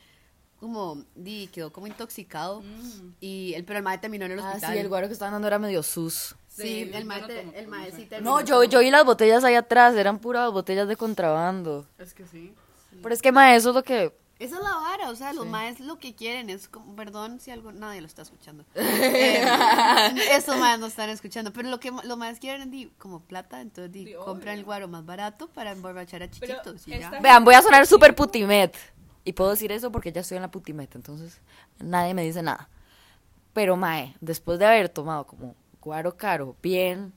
como, 0.60 1.04
di, 1.16 1.48
quedó 1.48 1.72
como 1.72 1.88
intoxicado 1.88 2.62
Mm. 2.62 3.14
y 3.22 3.54
el, 3.56 3.66
pero 3.66 3.78
el 3.80 3.84
mae 3.84 3.98
terminó 3.98 4.26
en 4.26 4.34
el 4.34 4.40
Ah, 4.40 4.50
hospital. 4.50 4.74
sí, 4.74 4.80
el 4.80 4.88
guaro 4.90 5.08
que 5.08 5.14
estaban 5.14 5.34
dando 5.34 5.48
era 5.48 5.60
medio 5.60 5.82
sus. 5.84 6.36
Sí, 6.48 6.62
Sí, 6.62 6.92
el 6.94 7.06
mae, 7.06 7.22
el 7.56 7.68
mae 7.68 7.90
no 7.92 7.98
sí 7.98 8.06
terminó. 8.06 8.40
No, 8.40 8.46
yo, 8.46 8.64
yo 8.64 8.80
vi 8.80 8.90
las 8.92 9.04
botellas 9.06 9.44
ahí 9.44 9.56
atrás, 9.56 9.96
eran 9.96 10.20
puras 10.20 10.52
botellas 10.52 10.88
de 10.88 10.96
contrabando. 10.96 11.86
Es 11.98 12.14
que 12.14 12.26
sí. 12.26 12.54
Pero 13.02 13.14
es 13.14 13.22
que, 13.22 13.32
ma, 13.34 13.56
eso 13.56 13.70
es 13.70 13.76
lo 13.76 13.84
que... 13.84 14.14
Esa 14.38 14.58
es 14.58 14.62
la 14.64 14.76
vara, 14.76 15.10
o 15.12 15.16
sea, 15.16 15.32
los 15.32 15.46
maes 15.48 15.80
lo 15.80 15.98
que 15.98 16.14
quieren 16.14 16.50
es 16.50 16.68
como, 16.68 16.94
perdón 16.96 17.40
si 17.40 17.52
algo, 17.52 17.72
nadie 17.72 18.02
lo 18.02 18.08
está 18.08 18.22
escuchando. 18.24 18.66
Eh, 18.76 19.46
estos 20.32 20.58
maes 20.58 20.80
no 20.80 20.88
están 20.88 21.10
escuchando, 21.10 21.54
pero 21.54 21.70
lo 21.70 21.80
que 21.80 21.92
los 22.04 22.18
maes 22.18 22.40
quieren 22.40 22.64
es 22.64 22.72
di, 22.72 22.92
como 22.98 23.22
plata, 23.22 23.62
entonces 23.62 23.92
di, 23.94 24.06
Sí, 24.08 24.14
compran 24.14 24.54
obvio. 24.56 24.60
el 24.60 24.64
guaro 24.66 24.88
más 24.90 25.06
barato 25.06 25.48
para 25.48 25.72
emborrachar 25.72 26.22
a 26.24 26.30
chiquitos 26.30 26.86
y 26.88 26.92
ya. 26.92 26.98
esta- 26.98 27.20
Vean, 27.22 27.44
voy 27.46 27.56
a 27.56 27.62
sonar 27.62 27.88
súper 27.88 28.14
putimet. 28.16 28.76
Y 29.24 29.34
puedo 29.34 29.52
decir 29.52 29.72
eso 29.72 29.92
porque 29.92 30.12
ya 30.12 30.22
estoy 30.22 30.36
en 30.36 30.42
la 30.44 30.52
putimet, 30.52 30.94
entonces 30.96 31.40
nadie 31.80 32.14
me 32.14 32.24
dice 32.24 32.44
nada. 32.44 32.70
Pero, 33.54 33.78
mae, 33.78 34.16
después 34.20 34.60
de 34.60 34.66
haber 34.66 34.90
tomado 34.90 35.26
como 35.26 35.56
guaro 35.86 36.18
caro, 36.18 36.56
bien, 36.64 37.14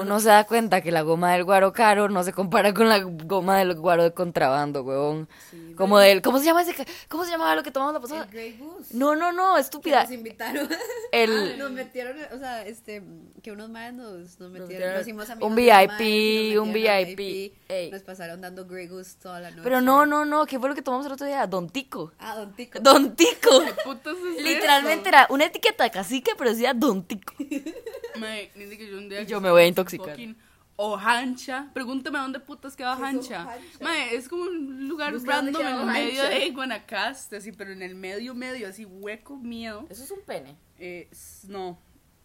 uno 0.00 0.18
se 0.18 0.28
da 0.28 0.42
cuenta 0.44 0.80
que 0.80 0.90
la 0.90 1.02
goma 1.02 1.32
del 1.32 1.44
guaro 1.44 1.72
caro 1.72 2.08
no 2.08 2.24
se 2.24 2.32
compara 2.32 2.74
con 2.74 2.88
la 2.88 2.98
goma 2.98 3.56
del 3.58 3.74
guaro 3.76 4.02
de 4.02 4.12
contrabando, 4.12 4.82
huevón. 4.82 5.28
como 5.76 5.98
del, 6.00 6.20
¿cómo 6.20 6.40
se 6.40 6.44
llama 6.46 6.62
ese? 6.62 6.74
¿Cómo 7.08 7.24
se 7.24 7.30
llamaba 7.30 7.54
lo 7.54 7.62
que 7.62 7.70
tomamos 7.70 7.94
la 7.94 8.00
pasada? 8.00 8.24
El 8.24 8.30
Grey 8.30 8.56
Goose. 8.58 8.96
No, 8.96 9.14
no, 9.14 9.32
no, 9.32 9.54
Que 9.54 9.60
estúpida. 9.60 10.02
nos 10.02 10.10
invitaron. 10.12 10.68
El- 11.12 11.56
nos 11.56 11.70
metieron, 11.70 12.16
o 12.34 12.38
sea, 12.38 12.66
este, 12.66 13.04
que 13.42 13.52
unos 13.52 13.70
maes 13.70 13.94
nos, 13.94 14.40
nos 14.40 14.50
metieron, 14.50 14.92
nos 14.94 15.02
hicimos 15.02 15.30
amigos 15.30 15.48
un 15.48 15.54
VIP, 15.56 16.60
un 16.60 16.72
VIP. 16.72 17.54
Ey. 17.68 17.90
Nos 17.92 18.02
pasaron 18.02 18.40
dando 18.40 18.66
Grey 18.66 18.88
Goose 18.88 19.16
toda 19.22 19.38
la 19.38 19.50
noche. 19.50 19.62
Pero 19.62 19.80
no, 19.80 20.04
no, 20.04 20.24
no, 20.24 20.46
¿qué 20.46 20.58
fue 20.58 20.68
lo 20.68 20.74
que 20.74 20.82
tomamos 20.82 21.06
el 21.06 21.12
otro 21.12 21.26
día? 21.28 21.46
Don 21.46 21.68
Tico. 21.70 22.10
Ah, 22.18 22.34
Don 22.34 22.52
Tico. 22.54 22.80
Don 22.80 23.14
Tico. 23.14 23.60
¿Qué 23.64 23.72
putas 23.84 24.14
es 24.36 24.42
Literalmente 24.44 25.08
eso? 25.08 25.16
era 25.16 25.26
una 25.30 25.44
etiqueta 25.44 25.84
de 25.84 25.90
cacique, 25.92 26.32
pero 26.36 26.50
decía 26.50 26.74
Don 26.74 27.04
Tico. 27.04 27.32
Mae, 28.16 28.50
ni 28.54 28.64
de 28.64 28.78
que 28.78 28.88
yo 28.88 28.98
un 28.98 29.08
día 29.08 29.22
Y 29.22 29.26
yo 29.26 29.40
me 29.40 29.50
voy 29.50 29.62
a 29.62 29.66
intoxicar. 29.66 30.10
fucking 30.10 30.36
Ojancha. 30.76 31.70
Pregúntame 31.72 32.18
dónde 32.18 32.40
putas 32.40 32.74
queda 32.74 32.94
Ojancha. 32.94 33.46
Mae, 33.80 34.16
es 34.16 34.28
como 34.28 34.42
un 34.42 34.88
lugar 34.88 35.14
random 35.14 35.62
en 35.62 35.68
el 35.68 35.86
medio 35.86 36.24
de 36.24 36.50
Guanacaste, 36.50 37.36
así, 37.36 37.52
pero 37.52 37.72
en 37.72 37.82
el 37.82 37.94
medio, 37.94 38.34
medio, 38.34 38.68
así, 38.68 38.84
hueco, 38.84 39.36
miedo. 39.36 39.86
Eso 39.88 40.02
es 40.02 40.10
un 40.10 40.22
pene. 40.22 40.56
Eh, 40.78 41.08
no. 41.48 41.78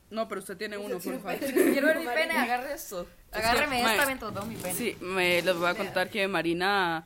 No, 0.10 0.28
pero 0.28 0.42
usted 0.42 0.58
tiene 0.58 0.78
uno, 0.78 0.98
por 1.00 1.22
favor. 1.22 1.38
Quiero 1.38 1.88
ver 1.88 2.00
mi 2.00 2.06
pene, 2.16 2.34
agarre 2.34 2.74
esto. 2.74 3.08
Agárreme 3.32 3.84
esta 3.84 4.06
mientras 4.08 4.48
mi 4.48 4.56
pene. 4.56 4.74
Sí, 4.74 4.98
me 5.02 5.42
les 5.44 5.56
voy 5.56 5.68
a 5.70 5.76
contar 5.76 6.10
que 6.10 6.28
Marina. 6.28 7.06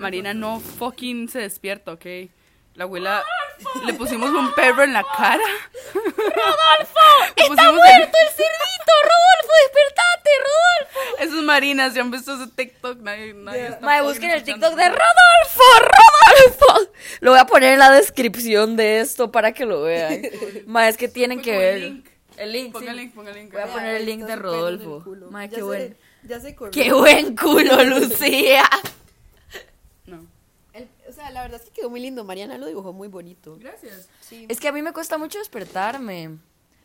Marina 0.00 0.34
no 0.34 0.58
fucking 0.58 1.28
se 1.28 1.40
despierta, 1.40 1.92
¿ok? 1.92 2.06
La 2.74 2.84
abuela. 2.84 3.22
Le 3.86 3.94
pusimos 3.94 4.30
un 4.30 4.52
perro 4.54 4.82
en 4.82 4.92
la 4.92 5.04
cara. 5.16 5.42
¡Rodolfo! 5.94 7.00
¡Está 7.36 7.72
muerto 7.72 8.18
el 8.22 8.28
cerdito! 8.30 8.92
¡Rodolfo, 9.02 9.52
despertate, 9.62 10.30
Rodolfo! 10.40 11.16
Eso 11.22 11.38
es 11.38 11.42
Marina, 11.44 11.90
si 11.90 12.00
han 12.00 12.10
visto 12.10 12.34
ese 12.34 12.50
TikTok, 12.50 12.98
nadie, 13.00 13.32
nadie 13.34 13.68
está 13.68 13.80
Mae, 13.80 13.98
fucking 14.00 14.12
busquen 14.12 14.30
el. 14.32 14.42
TikTok 14.44 14.74
de 14.74 14.88
Rodolfo, 14.88 15.62
Rodolfo. 15.80 16.90
Lo 17.20 17.30
voy 17.30 17.40
a 17.40 17.46
poner 17.46 17.74
en 17.74 17.78
la 17.78 17.90
descripción 17.92 18.76
de 18.76 19.00
esto 19.00 19.30
para 19.30 19.52
que 19.52 19.64
lo 19.66 19.82
vean. 19.82 20.22
Mae, 20.66 20.88
es 20.88 20.96
que 20.96 21.08
tienen 21.08 21.40
que 21.40 21.56
ver. 21.56 21.78
link. 21.80 22.06
El 22.36 22.52
link, 22.52 22.72
Ponga 22.72 22.86
sí. 22.86 22.90
el 22.90 22.96
link, 22.96 23.14
ponga 23.14 23.30
el 23.30 23.36
link. 23.36 23.52
Voy 23.52 23.62
a 23.62 23.66
poner 23.66 23.94
el 23.94 24.06
link 24.06 24.22
de 24.24 24.34
Rodolfo. 24.36 25.04
Ya 25.30 25.48
qué 25.48 25.54
se- 25.56 25.62
buen. 25.62 25.96
Ya 26.24 26.40
se 26.40 26.54
corrió. 26.56 26.72
¡Qué 26.72 26.92
buen 26.92 27.36
culo, 27.36 27.84
Lucía! 27.84 28.68
O 31.14 31.16
sea, 31.16 31.30
la 31.30 31.42
verdad 31.42 31.60
es 31.62 31.68
que 31.70 31.80
quedó 31.80 31.90
muy 31.90 32.00
lindo. 32.00 32.24
Mariana 32.24 32.58
lo 32.58 32.66
dibujó 32.66 32.92
muy 32.92 33.06
bonito. 33.06 33.56
Gracias. 33.56 34.08
Sí. 34.20 34.46
Es 34.48 34.58
que 34.58 34.66
a 34.66 34.72
mí 34.72 34.82
me 34.82 34.92
cuesta 34.92 35.16
mucho 35.16 35.38
despertarme. 35.38 36.38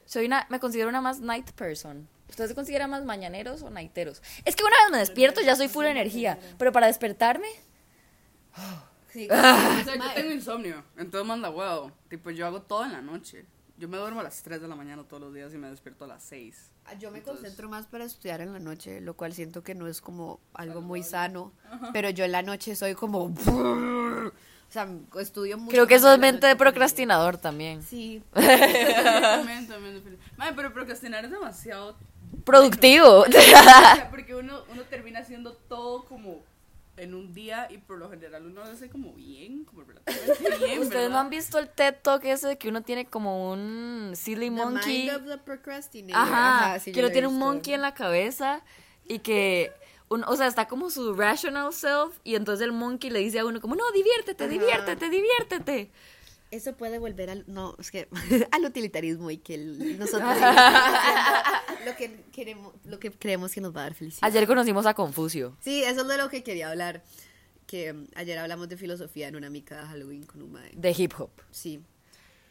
Soy 0.06 0.28
una, 0.28 0.46
me 0.50 0.60
considero 0.60 0.88
una 0.88 1.02
más 1.02 1.20
night 1.20 1.50
person. 1.54 2.08
¿Ustedes 2.30 2.52
se 2.52 2.56
consideran 2.56 2.92
más 2.92 3.04
mañaneros 3.06 3.64
o 3.64 3.72
nighteros? 3.72 4.22
Es 4.46 4.56
que 4.56 4.64
una 4.64 4.76
vez 4.84 4.92
me 4.92 4.98
despierto 5.00 5.42
ya 5.42 5.56
soy 5.56 5.68
full 5.68 5.86
energía, 5.86 6.38
pero 6.60 6.72
para 6.72 6.86
despertarme, 6.86 7.48
Sí. 9.12 9.28
O 9.32 9.36
sea, 9.36 9.96
yo 9.96 10.14
tengo 10.14 10.32
insomnio, 10.32 10.84
entonces 10.96 11.28
manda 11.28 11.50
huevo. 11.50 11.92
Tipo, 12.10 12.30
yo 12.30 12.46
hago 12.46 12.62
todo 12.62 12.86
en 12.86 12.92
la 12.92 13.02
noche. 13.02 13.44
Yo 13.80 13.88
me 13.88 13.98
duermo 13.98 14.20
a 14.20 14.24
las 14.24 14.44
3 14.44 14.62
de 14.62 14.68
la 14.68 14.76
mañana 14.76 15.04
todos 15.04 15.24
los 15.24 15.34
días 15.34 15.54
y 15.54 15.58
me 15.58 15.70
despierto 15.70 16.04
a 16.04 16.08
las 16.08 16.22
6. 16.24 16.72
Ah, 16.86 16.96
Yo 16.96 17.12
me 17.12 17.22
concentro 17.22 17.70
más 17.70 17.86
para 17.88 18.04
estudiar 18.04 18.42
en 18.42 18.52
la 18.52 18.60
noche, 18.60 19.00
lo 19.00 19.14
cual 19.16 19.32
siento 19.32 19.64
que 19.64 19.74
no 19.74 19.88
es 19.88 20.02
como 20.02 20.42
algo 20.54 20.82
muy 20.82 21.02
sano. 21.02 21.54
Pero 21.94 22.10
yo 22.10 22.26
en 22.26 22.34
la 22.34 22.42
noche 22.42 22.76
soy 22.76 22.94
como. 22.94 23.24
O 23.28 24.72
sea, 24.72 24.88
estudio 25.20 25.58
mucho. 25.58 25.72
creo 25.72 25.88
que 25.88 25.96
eso 25.96 26.12
es 26.12 26.20
mente 26.20 26.46
de 26.46 26.58
procrastinador 26.58 27.38
también. 27.38 27.82
Sí. 27.82 28.22
también, 28.34 29.66
también. 29.68 30.20
Madre, 30.36 30.54
pero 30.58 30.74
procrastinar 30.74 31.24
es 31.24 31.32
demasiado. 31.32 31.96
Productivo. 32.44 33.26
O 33.28 33.32
sea, 33.32 34.10
porque 34.12 34.36
uno, 34.36 34.60
uno 34.72 34.84
termina 34.84 35.20
haciendo 35.20 35.54
todo 35.54 36.04
como 36.06 36.44
en 37.00 37.14
un 37.14 37.34
día 37.34 37.68
y 37.72 37.78
por 37.78 37.98
lo 37.98 38.10
general 38.10 38.46
uno 38.46 38.64
lo 38.64 38.72
hace 38.72 38.90
como 38.90 39.14
bien, 39.14 39.64
como 39.66 39.84
relativamente 39.84 40.44
bien. 40.66 40.80
Ustedes 40.80 40.90
¿verdad? 40.90 41.10
no 41.10 41.20
han 41.20 41.30
visto 41.30 41.58
el 41.60 41.70
TED 41.70 41.96
Talk 42.02 42.24
ese 42.26 42.48
de 42.50 42.58
que 42.58 42.70
uno 42.70 42.82
tiene 42.84 43.06
como 43.06 43.52
un 43.52 44.12
silly 44.16 44.46
The 44.50 44.52
monkey. 44.52 45.06
mind 45.08 45.16
of 45.16 45.26
the 45.28 45.38
procrastinator. 45.38 46.22
Ajá, 46.22 46.80
sí, 46.80 46.92
que 46.92 46.98
yo 46.98 47.02
lo 47.02 47.08
lo 47.08 47.10
he 47.10 47.14
tiene 47.14 47.28
un 47.28 47.38
monkey 47.40 47.74
en 47.74 47.82
la 47.82 47.94
cabeza 47.94 48.62
y 49.08 49.20
que, 49.20 49.72
un- 50.10 50.24
o 50.26 50.36
sea, 50.36 50.48
está 50.48 50.68
como 50.68 50.90
su 50.90 51.14
rational 51.14 51.74
self 51.74 52.18
y 52.24 52.36
entonces 52.36 52.64
el 52.66 52.72
monkey 52.72 53.10
le 53.10 53.20
dice 53.20 53.40
a 53.40 53.46
uno 53.46 53.60
como, 53.62 53.76
no, 53.76 53.84
diviértete, 53.92 54.44
Ajá. 54.44 54.52
diviértete, 54.54 55.10
diviértete. 55.10 55.92
Eso 56.52 56.76
puede 56.76 56.98
volver 56.98 57.30
al, 57.30 57.44
no, 57.48 57.76
es 57.80 57.92
que, 57.92 58.08
al 58.52 58.66
utilitarismo 58.66 59.30
y 59.30 59.38
que 59.38 59.54
el- 59.56 60.00
nosotros 60.00 60.30
lo 61.86 61.96
que 61.96 62.24
queremos, 62.32 62.74
lo 62.86 63.00
que 63.00 63.12
creemos 63.12 63.54
que 63.54 63.62
nos 63.62 63.76
va 63.76 63.82
a 63.82 63.84
dar 63.84 63.94
felicidad. 63.94 64.24
Ayer 64.28 64.48
conocimos 64.48 64.86
a 64.86 64.94
Confucio. 64.94 65.56
Sí, 65.62 65.84
eso 65.84 66.02
es 66.02 66.08
de 66.08 66.18
lo 66.18 66.30
que 66.30 66.44
quería 66.44 66.70
hablar. 66.70 67.04
Que 67.68 67.96
ayer 68.16 68.38
hablamos 68.40 68.68
de 68.68 68.78
filosofía 68.78 69.28
en 69.28 69.36
una 69.36 69.50
mica 69.52 69.80
de 69.82 69.88
Halloween 69.88 70.24
con 70.26 70.42
un 70.42 70.52
mae. 70.54 70.72
de 70.74 70.96
hip 70.98 71.14
hop. 71.20 71.30
Sí. 71.52 71.84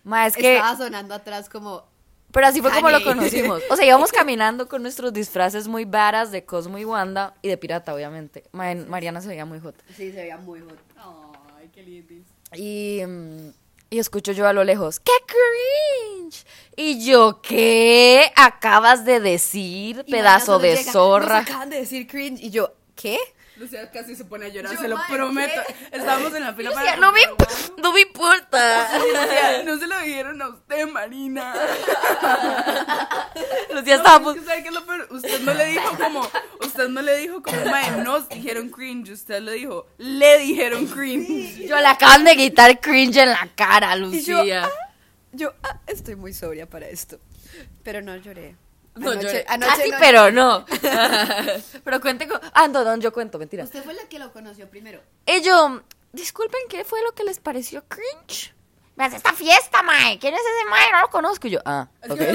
Ma, 0.05 0.27
es 0.29 0.37
que, 0.37 0.55
Estaba 0.57 0.77
sonando 0.77 1.13
atrás 1.13 1.49
como. 1.49 1.85
pero 2.31 2.47
así 2.47 2.61
fue 2.63 2.71
como 2.71 2.89
lo 2.91 3.03
conocimos. 3.03 3.61
O 3.69 3.75
sea, 3.75 3.85
íbamos 3.85 4.13
caminando 4.13 4.69
con 4.69 4.81
nuestros 4.81 5.13
disfraces 5.13 5.67
muy 5.67 5.85
varas 5.85 6.31
de 6.31 6.45
Cosmo 6.45 6.79
y 6.79 6.85
Wanda 6.85 7.35
y 7.43 7.49
de 7.49 7.57
pirata, 7.57 7.93
obviamente. 7.93 8.45
Ma, 8.53 8.73
Mariana 8.77 9.21
se 9.21 9.27
veía 9.27 9.45
muy 9.45 9.59
hot. 9.59 9.75
Sí, 9.97 10.13
se 10.13 10.19
veía 10.19 10.37
muy 10.37 10.61
hot. 10.61 10.79
Ay, 11.59 11.69
qué 11.75 11.83
lindis. 11.83 12.25
Y, 12.55 13.03
mm, 13.05 13.49
y 13.91 13.99
escucho 13.99 14.33
yo 14.33 14.47
a 14.47 14.53
lo 14.53 14.65
lejos, 14.65 15.01
¡qué 15.01 15.13
cringe! 15.27 16.45
Y 16.77 17.05
yo, 17.05 17.41
¿qué 17.43 18.31
acabas 18.37 19.05
de 19.05 19.21
decir, 19.21 20.05
Y 20.07 20.13
pedazo 20.13 20.59
de 20.59 20.77
llega, 20.77 20.93
zorra? 20.93 21.41
Nos 21.41 21.49
acaban 21.49 21.71
de 21.71 21.79
decir 21.81 22.07
cringe. 22.07 22.41
Y 22.41 22.51
yo, 22.51 22.75
¿qué? 22.95 23.19
Lucía 23.59 23.91
casi 23.91 24.15
se 24.15 24.25
pone 24.25 24.47
a 24.47 24.49
llorar, 24.49 24.73
Yo, 24.73 24.81
se 24.81 24.89
lo 24.89 24.99
prometo. 25.09 25.61
Estábamos 25.91 26.33
en 26.35 26.43
la 26.43 26.55
fila 26.55 26.71
Lucía, 26.71 26.85
para. 26.85 26.97
no 27.01 27.13
me, 27.13 27.21
no 27.83 27.93
me 27.93 28.01
importa. 28.03 28.99
Lucía, 28.99 29.63
no 29.65 29.79
se 29.79 29.87
lo 29.87 29.99
dijeron 30.01 30.41
a 30.43 30.49
usted, 30.49 30.87
Marina. 30.89 31.55
Lucía 33.75 33.99
No, 33.99 34.31
es 34.31 34.39
que 34.41 34.45
¿sabe 34.45 34.63
qué 34.63 34.69
es 34.69 34.75
lo 34.75 34.87
peor? 34.87 35.09
Usted 35.11 35.41
no 35.41 35.55
le 35.55 35.67
dijo 35.67 35.99
como. 35.99 36.29
Usted 36.61 36.89
no 36.89 37.03
le 37.03 37.17
dijo 37.17 37.43
como, 37.43 37.65
mae, 37.65 37.91
nos 38.03 38.29
dijeron 38.29 38.71
cringe, 38.71 39.11
usted 39.11 39.41
le 39.41 39.53
dijo, 39.53 39.87
le 39.99 40.39
dijeron 40.39 40.87
cringe. 40.87 41.67
Yo 41.67 41.77
le 41.81 41.87
acaban 41.87 42.25
de 42.25 42.37
quitar 42.37 42.79
cringe 42.81 43.17
en 43.17 43.31
la 43.31 43.49
cara, 43.57 43.97
Y 43.97 44.23
yo, 44.23 44.39
Lucía. 44.39 44.65
ah, 44.67 44.71
yo 45.33 45.53
ah, 45.63 45.81
estoy 45.87 46.17
muy 46.17 46.33
sobria 46.33 46.69
para 46.69 46.89
esto. 46.89 47.19
Pero 47.83 48.03
no 48.03 48.17
lloré. 48.17 48.57
No, 48.99 49.11
Anoche- 49.13 49.23
lloré. 49.27 49.45
anoche 49.49 49.77
Casi, 49.77 49.91
no- 49.91 49.97
pero 49.99 50.31
no. 50.33 50.65
pero 51.85 52.01
cuente 52.01 52.27
con... 52.29 52.41
Ah, 52.55 52.69
no, 52.69 52.85
no, 52.85 52.97
yo 52.97 53.13
cuento, 53.13 53.39
mentira. 53.39 53.65
Usted 53.65 53.83
fue 53.85 53.95
la 53.95 54.03
que 54.09 54.19
lo 54.19 54.33
conoció 54.33 54.69
primero. 54.69 55.01
Y 55.27 55.41
yo, 55.43 55.83
disculpen, 56.13 56.61
¿qué 56.69 56.85
fue 56.85 57.03
lo 57.03 57.13
que 57.15 57.25
les 57.25 57.39
pareció 57.39 57.85
cringe? 57.89 58.55
Me 58.97 59.05
hace 59.05 59.17
esta 59.17 59.33
fiesta, 59.33 59.81
mae. 59.85 60.19
¿Quién 60.19 60.35
es 60.35 60.41
ese 60.41 60.69
mae? 60.71 60.91
No 60.91 61.01
lo 61.03 61.09
conozco. 61.11 61.47
Y 61.47 61.51
yo, 61.51 61.61
ah, 61.65 61.87
Es 62.03 62.11
ok. 62.11 62.19
que 62.19 62.29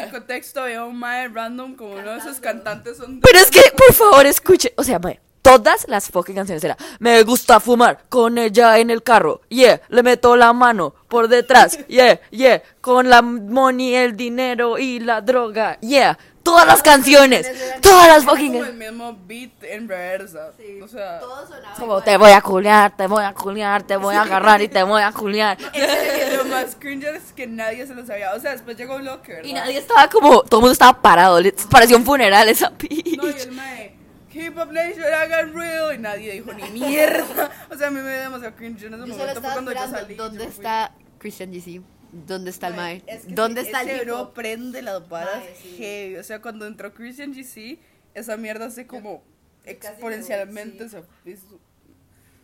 en 0.00 0.10
contexto 0.10 0.62
había 0.62 0.84
un 0.84 0.98
mae 0.98 1.28
random 1.28 1.76
como 1.76 1.94
uno 1.94 2.10
de 2.12 2.18
esos 2.18 2.40
cantantes 2.40 2.96
son 2.96 3.20
Pero 3.20 3.38
es 3.38 3.50
que, 3.52 3.62
por 3.76 3.92
favor, 3.94 4.26
escuche. 4.26 4.74
O 4.76 4.82
sea, 4.82 4.98
mae, 4.98 5.20
todas 5.48 5.86
las 5.88 6.08
fucking 6.10 6.34
canciones 6.34 6.62
era 6.62 6.76
Me 6.98 7.22
gusta 7.22 7.58
fumar 7.58 8.02
con 8.08 8.36
ella 8.36 8.78
en 8.78 8.90
el 8.90 9.02
carro. 9.02 9.40
Yeah, 9.48 9.80
le 9.88 10.02
meto 10.02 10.36
la 10.36 10.52
mano 10.52 10.94
por 11.08 11.28
detrás. 11.28 11.78
Yeah, 11.88 12.20
yeah, 12.30 12.62
con 12.80 13.08
la 13.08 13.22
money, 13.22 13.94
el 13.94 14.16
dinero 14.16 14.78
y 14.78 15.00
la 15.00 15.22
droga. 15.22 15.78
Yeah, 15.80 16.18
todas 16.42 16.66
las 16.66 16.82
canciones. 16.82 17.50
Todas 17.80 18.08
las 18.08 18.24
fucking 18.24 18.52
como 18.52 18.64
el 18.64 18.74
mismo 18.74 19.18
beat 19.26 19.62
en 19.62 19.88
reversa. 19.88 20.50
O 20.82 20.88
sea, 20.88 21.18
Todo 21.18 21.46
sonaba 21.46 21.74
Como 21.76 22.02
te 22.02 22.16
voy 22.18 22.32
a 22.32 22.40
culiar, 22.42 22.94
te 22.96 23.06
voy 23.06 23.24
a 23.24 23.32
culiar, 23.32 23.82
te 23.84 23.96
voy 23.96 24.14
a 24.16 24.22
agarrar 24.22 24.60
y 24.60 24.68
te 24.68 24.82
voy 24.82 25.02
a 25.02 25.12
culiar. 25.12 25.56
lo 26.36 26.44
más 26.44 26.76
cringe 26.78 27.06
es 27.16 27.32
que 27.32 27.46
nadie 27.46 27.86
se 27.86 27.94
lo 27.94 28.04
sabía. 28.04 28.34
O 28.34 28.40
sea, 28.40 28.52
después 28.52 28.76
llegó 28.76 28.98
Locker, 28.98 29.36
¿verdad? 29.36 29.48
Y 29.48 29.52
nadie 29.54 29.78
estaba 29.78 30.08
como, 30.08 30.42
todo 30.42 30.60
el 30.60 30.62
mundo 30.62 30.72
estaba 30.72 31.00
parado. 31.00 31.38
Parecía 31.70 31.96
un 31.96 32.04
funeral 32.04 32.48
esa 32.48 32.70
No, 32.70 32.76
bitch. 32.76 33.06
y 33.06 33.42
el 33.42 33.52
mae, 33.52 33.97
Hip 34.32 34.56
Hop 34.58 34.72
Nation, 34.72 35.04
hagan 35.04 35.54
real. 35.54 35.94
Y 35.94 35.98
nadie 35.98 36.32
dijo 36.32 36.52
ni 36.52 36.68
mierda. 36.70 37.50
O 37.70 37.76
sea, 37.76 37.88
a 37.88 37.90
mí 37.90 38.00
me 38.00 38.10
dio 38.10 38.20
demasiado 38.22 38.54
cringe 38.56 38.84
en 38.84 38.94
ese 38.94 39.06
Yo 39.06 39.16
momento. 39.16 39.40
Fue 39.40 39.52
cuando 39.52 39.72
yo 39.72 39.88
salí. 39.88 40.14
¿Dónde 40.14 40.44
yo 40.44 40.50
está 40.50 40.92
Christian 41.18 41.52
GC? 41.52 41.82
¿Dónde 42.10 42.50
está 42.50 42.68
el 42.68 42.74
Mae? 42.74 43.02
Es 43.06 43.26
que 43.26 43.34
¿Dónde 43.34 43.60
está 43.60 43.82
el 43.82 44.04
bro 44.06 44.32
prende 44.32 44.80
las 44.82 45.06
varas 45.08 45.42
sí. 45.62 45.76
heavy. 45.78 46.16
O 46.16 46.24
sea, 46.24 46.40
cuando 46.40 46.66
entró 46.66 46.94
Christian 46.94 47.32
GC, 47.34 47.78
esa 48.14 48.36
mierda 48.36 48.66
hace 48.66 48.86
como 48.86 49.22
exponencialmente. 49.64 50.80
no, 50.80 50.86
o 50.86 50.88
sea, 50.88 51.02
es- 51.24 51.40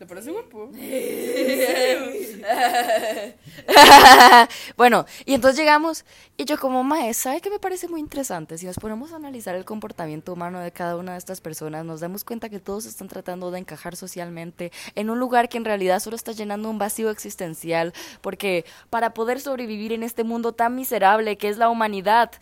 ¿Le 0.00 0.07
parece 0.07 0.33
guapo? 0.33 0.70
bueno, 4.76 5.07
y 5.24 5.35
entonces 5.35 5.57
llegamos 5.57 6.04
y 6.37 6.46
yo 6.46 6.59
como 6.59 6.83
mae, 6.83 7.14
¿sabe 7.14 7.40
qué 7.40 7.48
me 7.48 7.61
parece 7.61 7.87
muy 7.87 8.00
interesante? 8.00 8.59
Si 8.59 8.66
nos 8.66 8.76
ponemos 8.76 9.12
a 9.12 9.16
analizar 9.16 9.54
el 9.54 9.64
comportamiento 9.64 10.33
humano 10.33 10.59
de 10.59 10.72
cada 10.72 10.96
una 10.96 11.12
de 11.12 11.18
estas 11.18 11.40
personas, 11.40 11.85
nos 11.85 12.00
damos 12.00 12.24
cuenta 12.24 12.48
que 12.48 12.59
todos 12.59 12.87
están 12.87 13.07
tratando 13.07 13.52
de 13.52 13.61
encajar 13.61 13.94
socialmente 13.94 14.72
en 14.96 15.11
un 15.11 15.20
lugar 15.20 15.48
que 15.48 15.59
en 15.59 15.64
realidad 15.64 16.00
solo 16.00 16.16
está 16.16 16.33
llenando 16.33 16.68
un 16.68 16.78
vacío 16.78 17.11
existencial, 17.11 17.92
porque 18.20 18.64
para 18.90 19.14
poder 19.14 19.40
sobrevivir 19.40 19.92
en 19.92 20.02
este 20.02 20.24
mundo 20.24 20.52
tan 20.52 20.74
miserable 20.74 21.38
que 21.38 21.48
es 21.48 21.57
la 21.57 21.70
humanidad, 21.70 22.33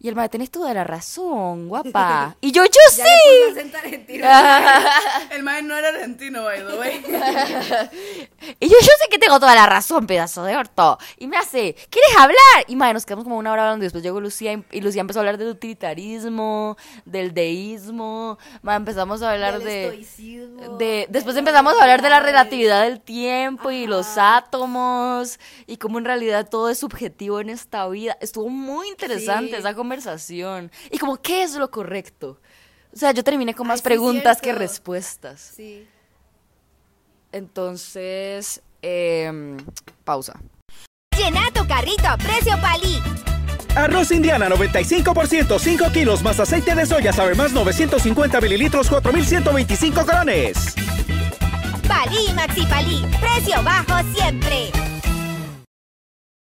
y 0.00 0.08
el 0.08 0.14
mae, 0.14 0.28
tenés 0.28 0.50
toda 0.50 0.72
la 0.74 0.84
razón, 0.84 1.68
guapa. 1.68 2.36
Y 2.40 2.52
yo, 2.52 2.64
yo 2.64 2.70
Ya 2.96 3.04
sí. 3.04 3.74
argentino. 3.76 4.26
El 5.30 5.42
mae 5.42 5.62
no 5.62 5.76
era 5.76 5.88
argentino, 5.88 6.44
by 6.44 6.66
the 6.66 6.76
way. 6.78 7.04
Y 8.60 8.68
yo, 8.68 8.76
yo 8.80 8.86
sé 9.02 9.08
que 9.10 9.18
tengo 9.18 9.38
toda 9.40 9.54
la 9.54 9.66
razón, 9.66 10.06
pedazo 10.06 10.44
de 10.44 10.56
orto. 10.56 10.98
Y 11.18 11.26
me 11.26 11.36
hace, 11.36 11.74
¿quieres 11.90 12.16
hablar? 12.18 12.38
Y 12.66 12.76
madre, 12.76 12.94
nos 12.94 13.04
quedamos 13.06 13.24
como 13.24 13.36
una 13.38 13.52
hora 13.52 13.62
hablando. 13.64 13.84
Y 13.84 13.86
después 13.86 14.02
llegó 14.02 14.20
Lucía 14.20 14.52
y, 14.52 14.64
y 14.72 14.80
Lucía 14.80 15.00
empezó 15.00 15.18
a 15.18 15.22
hablar 15.22 15.38
del 15.38 15.48
utilitarismo, 15.48 16.76
del 17.04 17.34
deísmo. 17.34 18.38
Madre, 18.62 18.78
empezamos 18.78 19.22
a 19.22 19.32
hablar 19.32 19.58
Del 19.58 19.64
de. 19.66 19.84
estoicismo, 19.86 20.78
de 20.78 20.84
de 20.88 21.06
después 21.10 21.36
empezamos 21.36 21.76
a 21.76 21.82
hablar 21.82 22.02
de 22.02 22.10
la 22.10 22.20
relatividad 22.20 22.82
del 22.84 23.00
tiempo 23.00 23.70
y 23.70 23.86
los 23.86 24.16
átomos. 24.16 25.38
Y 25.66 25.76
cómo 25.76 25.98
en 25.98 26.04
realidad 26.04 26.48
todo 26.48 26.70
es 26.70 26.78
subjetivo 26.78 27.40
en 27.40 27.50
esta 27.50 27.86
vida. 27.88 28.16
Estuvo 28.20 28.48
muy 28.48 28.88
interesante 28.88 29.50
Sí. 29.50 29.54
esa 29.56 29.74
conversación. 29.74 29.87
Y 30.90 30.98
como, 30.98 31.16
¿qué 31.16 31.42
es 31.42 31.54
lo 31.54 31.70
correcto? 31.70 32.40
O 32.92 32.96
sea, 32.96 33.12
yo 33.12 33.22
terminé 33.22 33.54
con 33.54 33.66
Ay, 33.66 33.68
más 33.68 33.80
sí, 33.80 33.84
preguntas 33.84 34.40
que 34.40 34.52
respuestas. 34.52 35.40
Sí. 35.56 35.86
Entonces, 37.32 38.62
em, 38.82 39.56
pausa. 40.04 40.40
Llena 41.16 41.50
tu 41.52 41.66
carrito 41.66 42.06
a 42.06 42.16
precio 42.16 42.58
palí. 42.60 43.02
Arroz 43.74 44.10
Indiana 44.10 44.48
95%, 44.48 45.58
5 45.58 45.92
kilos 45.92 46.22
más 46.22 46.40
aceite 46.40 46.74
de 46.74 46.86
soya, 46.86 47.12
sabe 47.12 47.34
más 47.34 47.52
950 47.52 48.40
mililitros, 48.40 48.88
4125 48.88 50.04
gramos. 50.04 50.74
Palí 51.86 52.32
Maxi 52.34 52.66
Palí. 52.66 53.02
Precio 53.20 53.62
bajo 53.62 53.94
siempre. 54.14 54.70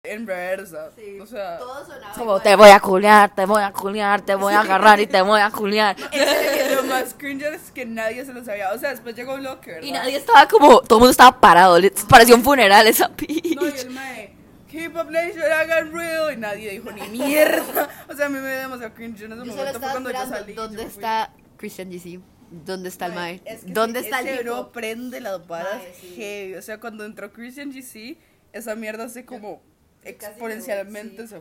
En 0.07 0.27
reversa. 0.27 0.89
O 1.21 1.25
sea, 1.25 1.57
Todo 1.57 1.85
sonaba 1.85 2.13
Como 2.13 2.39
te 2.39 2.55
voy 2.55 2.69
a 2.69 2.79
culiar, 2.79 3.33
te 3.35 3.45
voy 3.45 3.61
a 3.63 3.71
culiar, 3.71 4.21
te 4.21 4.35
voy 4.35 4.53
a 4.53 4.61
agarrar 4.61 4.99
y 4.99 5.07
te 5.07 5.21
voy 5.21 5.41
a 5.41 5.49
culiar. 5.51 5.95
lo 6.75 6.83
más 6.83 7.13
cringe 7.17 7.43
es 7.53 7.71
que 7.71 7.85
nadie 7.85 8.25
se 8.25 8.33
lo 8.33 8.43
sabía. 8.43 8.71
O 8.73 8.77
sea, 8.79 8.91
después 8.91 9.15
llegó 9.15 9.37
Locker, 9.37 9.83
Y 9.83 9.91
¿verdad? 9.91 10.03
nadie 10.05 10.17
estaba 10.17 10.47
como, 10.47 10.81
todo 10.81 10.97
el 10.97 11.01
mundo 11.01 11.11
estaba 11.11 11.39
parado, 11.39 11.79
le- 11.79 11.91
parecía 12.09 12.35
un 12.35 12.43
funeral 12.43 12.87
esa 12.87 13.07
bitch. 13.09 13.55
No, 13.55 13.67
y 13.67 13.71
el 13.79 13.89
mae, 13.91 14.35
Hip 14.71 14.95
Hop 14.97 15.09
Nation, 15.09 15.43
hagan 15.51 15.93
real. 15.93 16.33
Y 16.33 16.37
nadie 16.37 16.71
dijo 16.71 16.91
ni 16.91 17.01
mierda. 17.09 17.89
O 18.09 18.13
sea, 18.13 18.25
a 18.25 18.29
mí 18.29 18.39
me 18.39 18.49
dio 18.49 18.59
demasiado 18.59 18.93
cringe 18.93 19.21
en 19.23 19.31
ese 19.33 19.45
Yo 19.45 19.55
momento. 19.55 19.79
Fue 19.79 19.89
cuando 19.91 20.11
yo 20.11 20.25
salí. 20.27 20.53
¿Dónde 20.53 20.77
yo 20.83 20.89
fui. 20.89 20.91
está 21.03 21.31
Christian 21.57 21.89
GC? 21.91 22.19
¿Dónde 22.51 22.89
está 22.89 23.07
el 23.07 23.13
Mae? 23.13 23.41
Es 23.45 23.63
que 23.65 23.71
¿Dónde 23.71 23.99
ese- 23.99 24.09
está 24.09 24.19
el 24.21 24.27
ese 24.27 24.43
bro 24.43 24.53
hijo? 24.53 24.71
prende 24.71 25.19
las 25.21 25.45
varas 25.47 25.75
Mae, 25.77 25.93
sí. 25.99 26.13
heavy. 26.17 26.55
O 26.55 26.61
sea, 26.61 26.79
cuando 26.79 27.03
entró 27.05 27.31
Christian 27.33 27.71
GC, 27.71 28.17
esa 28.53 28.75
mierda 28.75 29.05
hace 29.05 29.25
como 29.25 29.61
exponencialmente. 30.05 31.23
es- 31.23 31.33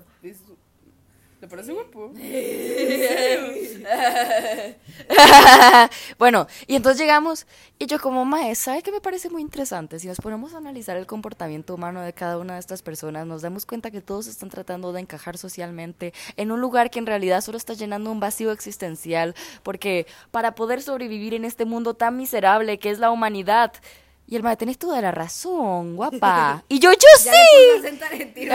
¿Le 1.41 1.49
parece 1.49 1.73
guapo? 1.73 2.11
bueno, 6.19 6.47
y 6.67 6.77
entonces 6.77 6.99
llegamos 7.01 7.47
y 7.79 7.87
yo 7.87 7.99
como 8.01 8.25
mae, 8.25 8.55
¿sabe 8.55 8.83
qué 8.83 8.91
me 8.91 9.03
parece 9.03 9.29
muy 9.29 9.43
interesante? 9.43 9.99
Si 9.99 10.07
nos 10.07 10.17
ponemos 10.19 10.55
a 10.55 10.59
analizar 10.59 10.97
el 10.97 11.07
comportamiento 11.07 11.75
humano 11.75 12.01
de 12.01 12.15
cada 12.15 12.39
una 12.39 12.55
de 12.55 12.61
estas 12.61 12.81
personas, 12.81 13.27
nos 13.27 13.43
damos 13.43 13.67
cuenta 13.67 13.91
que 13.91 14.01
todos 14.01 14.27
están 14.27 14.49
tratando 14.49 14.93
de 14.95 15.01
encajar 15.01 15.37
socialmente 15.37 16.15
en 16.37 16.51
un 16.51 16.63
lugar 16.63 16.89
que 16.91 16.99
en 16.99 17.05
realidad 17.07 17.43
solo 17.43 17.59
está 17.59 17.75
llenando 17.75 18.11
un 18.11 18.21
vacío 18.21 18.51
existencial, 18.53 19.35
porque 19.63 20.07
para 20.31 20.55
poder 20.55 20.81
sobrevivir 20.81 21.35
en 21.35 21.45
este 21.45 21.67
mundo 21.67 21.93
tan 21.95 22.17
miserable 22.17 22.79
que 22.79 22.89
es 22.91 22.99
la 23.01 23.11
humanidad, 23.11 23.73
y 24.27 24.37
el 24.37 24.43
mae, 24.43 24.57
tenés 24.57 24.79
toda 24.79 25.01
la 25.01 25.11
razón, 25.11 25.97
guapa. 25.97 26.65
Y 26.69 26.79
yo, 26.79 26.91
yo 26.93 26.99
Ya 27.25 27.33
sí. 27.33 27.39
le 27.39 27.75
puse 27.77 27.87
acento 27.87 28.05
argentino. 28.07 28.55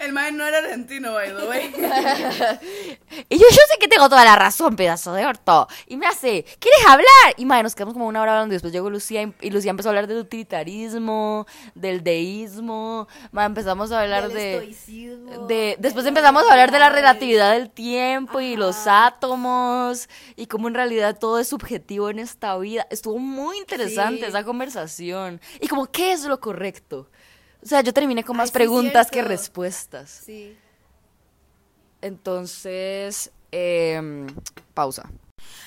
El 0.00 0.12
mae 0.12 0.32
no 0.32 0.44
era 0.46 0.58
argentino, 0.58 1.12
by 1.12 1.28
the 1.36 1.48
way. 1.48 1.72
Y 3.28 3.38
yo, 3.38 3.44
yo 3.48 3.56
sé 3.70 3.78
que 3.80 3.88
tengo 3.88 4.08
toda 4.08 4.24
la 4.24 4.36
razón, 4.36 4.76
pedazo 4.76 5.12
de 5.12 5.24
orto. 5.26 5.68
Y 5.86 5.96
me 5.96 6.06
hace, 6.06 6.44
¿quieres 6.58 6.84
hablar? 6.86 7.06
Y 7.36 7.44
madre, 7.44 7.62
nos 7.64 7.74
quedamos 7.74 7.94
como 7.94 8.06
una 8.06 8.20
hora 8.20 8.32
hablando. 8.32 8.52
Y 8.52 8.56
después 8.56 8.72
llegó 8.72 8.90
Lucía 8.90 9.22
y, 9.22 9.32
y 9.40 9.50
Lucía 9.50 9.70
empezó 9.70 9.88
a 9.88 9.90
hablar 9.90 10.06
del 10.06 10.18
utilitarismo, 10.18 11.46
del 11.74 12.02
deísmo. 12.02 13.08
Madre, 13.32 13.46
empezamos 13.46 13.92
a 13.92 14.02
hablar 14.02 14.24
Del 14.28 14.34
de. 14.36 14.52
estoicismo, 14.54 15.46
de 15.46 15.54
de 15.56 15.76
después 15.78 16.04
empezamos 16.06 16.46
a 16.46 16.50
hablar 16.50 16.70
de 16.70 16.78
la 16.78 16.90
relatividad 16.90 17.52
del 17.52 17.70
tiempo 17.70 18.40
y 18.40 18.56
los 18.56 18.86
átomos. 18.86 20.08
Y 20.36 20.46
cómo 20.46 20.68
en 20.68 20.74
realidad 20.74 21.18
todo 21.18 21.38
es 21.38 21.48
subjetivo 21.48 22.10
en 22.10 22.18
esta 22.18 22.56
vida. 22.58 22.86
Estuvo 22.90 23.18
muy 23.18 23.58
interesante 23.58 24.20
Sí. 24.20 24.24
esa 24.24 24.42
conversación. 24.44 24.55
Y 25.60 25.68
como, 25.68 25.86
¿qué 25.86 26.12
es 26.12 26.24
lo 26.24 26.40
correcto? 26.40 27.08
O 27.62 27.66
sea, 27.66 27.80
yo 27.82 27.92
terminé 27.92 28.22
con 28.24 28.36
Ay, 28.36 28.38
más 28.38 28.48
sí, 28.50 28.52
preguntas 28.54 29.10
que 29.10 29.22
respuestas. 29.22 30.10
Sí. 30.24 30.56
Entonces, 32.02 33.32
em, 33.50 34.26
pausa. 34.74 35.10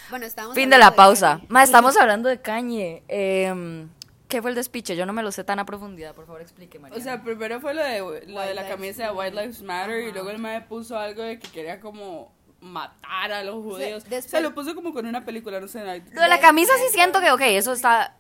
Bueno, 0.10 0.25
estamos 0.25 0.56
Fin 0.56 0.69
de 0.69 0.78
la 0.78 0.95
pausa. 0.95 1.34
Kanye. 1.38 1.47
Ma, 1.49 1.63
estamos 1.63 1.97
hablando 1.97 2.30
de 2.30 2.41
Cañe. 2.41 3.04
Em, 3.08 3.89
¿Qué 4.28 4.41
fue 4.41 4.52
el 4.52 4.56
despiche? 4.56 4.95
Yo 4.95 5.06
no 5.08 5.13
me 5.13 5.23
lo 5.23 5.32
sé 5.32 5.43
tan 5.43 5.58
a 5.60 5.65
profundidad. 5.65 6.13
Por 6.13 6.25
favor, 6.28 6.41
explique, 6.41 6.78
María. 6.78 6.97
O 6.97 7.02
sea, 7.02 7.23
primero 7.23 7.60
fue 7.60 7.73
lo 7.73 7.83
de, 7.83 8.27
lo 8.27 8.42
de 8.42 8.54
la 8.54 8.67
camisa 8.67 9.06
de 9.06 9.12
White 9.12 9.35
Lives 9.35 9.62
Matter 9.63 10.02
y 10.08 10.12
luego 10.12 10.29
el 10.29 10.37
mae 10.37 10.62
puso 10.62 10.98
algo 11.00 11.23
de 11.23 11.40
que 11.40 11.50
quería 11.50 11.79
como 11.79 12.31
matar 12.62 13.31
a 13.31 13.44
los 13.44 13.56
judíos. 13.56 14.04
después- 14.04 14.25
Se 14.29 14.42
lo 14.42 14.54
puso 14.54 14.75
como 14.75 14.94
con 14.94 15.08
una 15.08 15.25
película, 15.25 15.60
no 15.60 15.67
sé. 15.67 15.79
nada. 15.79 15.98
lo 15.98 16.21
de 16.21 16.27
la 16.27 16.40
camisa 16.40 16.71
sí 16.77 16.94
siento 16.94 17.21
que, 17.21 17.31
ok, 17.31 17.42
eso 17.42 17.73
está 17.73 18.15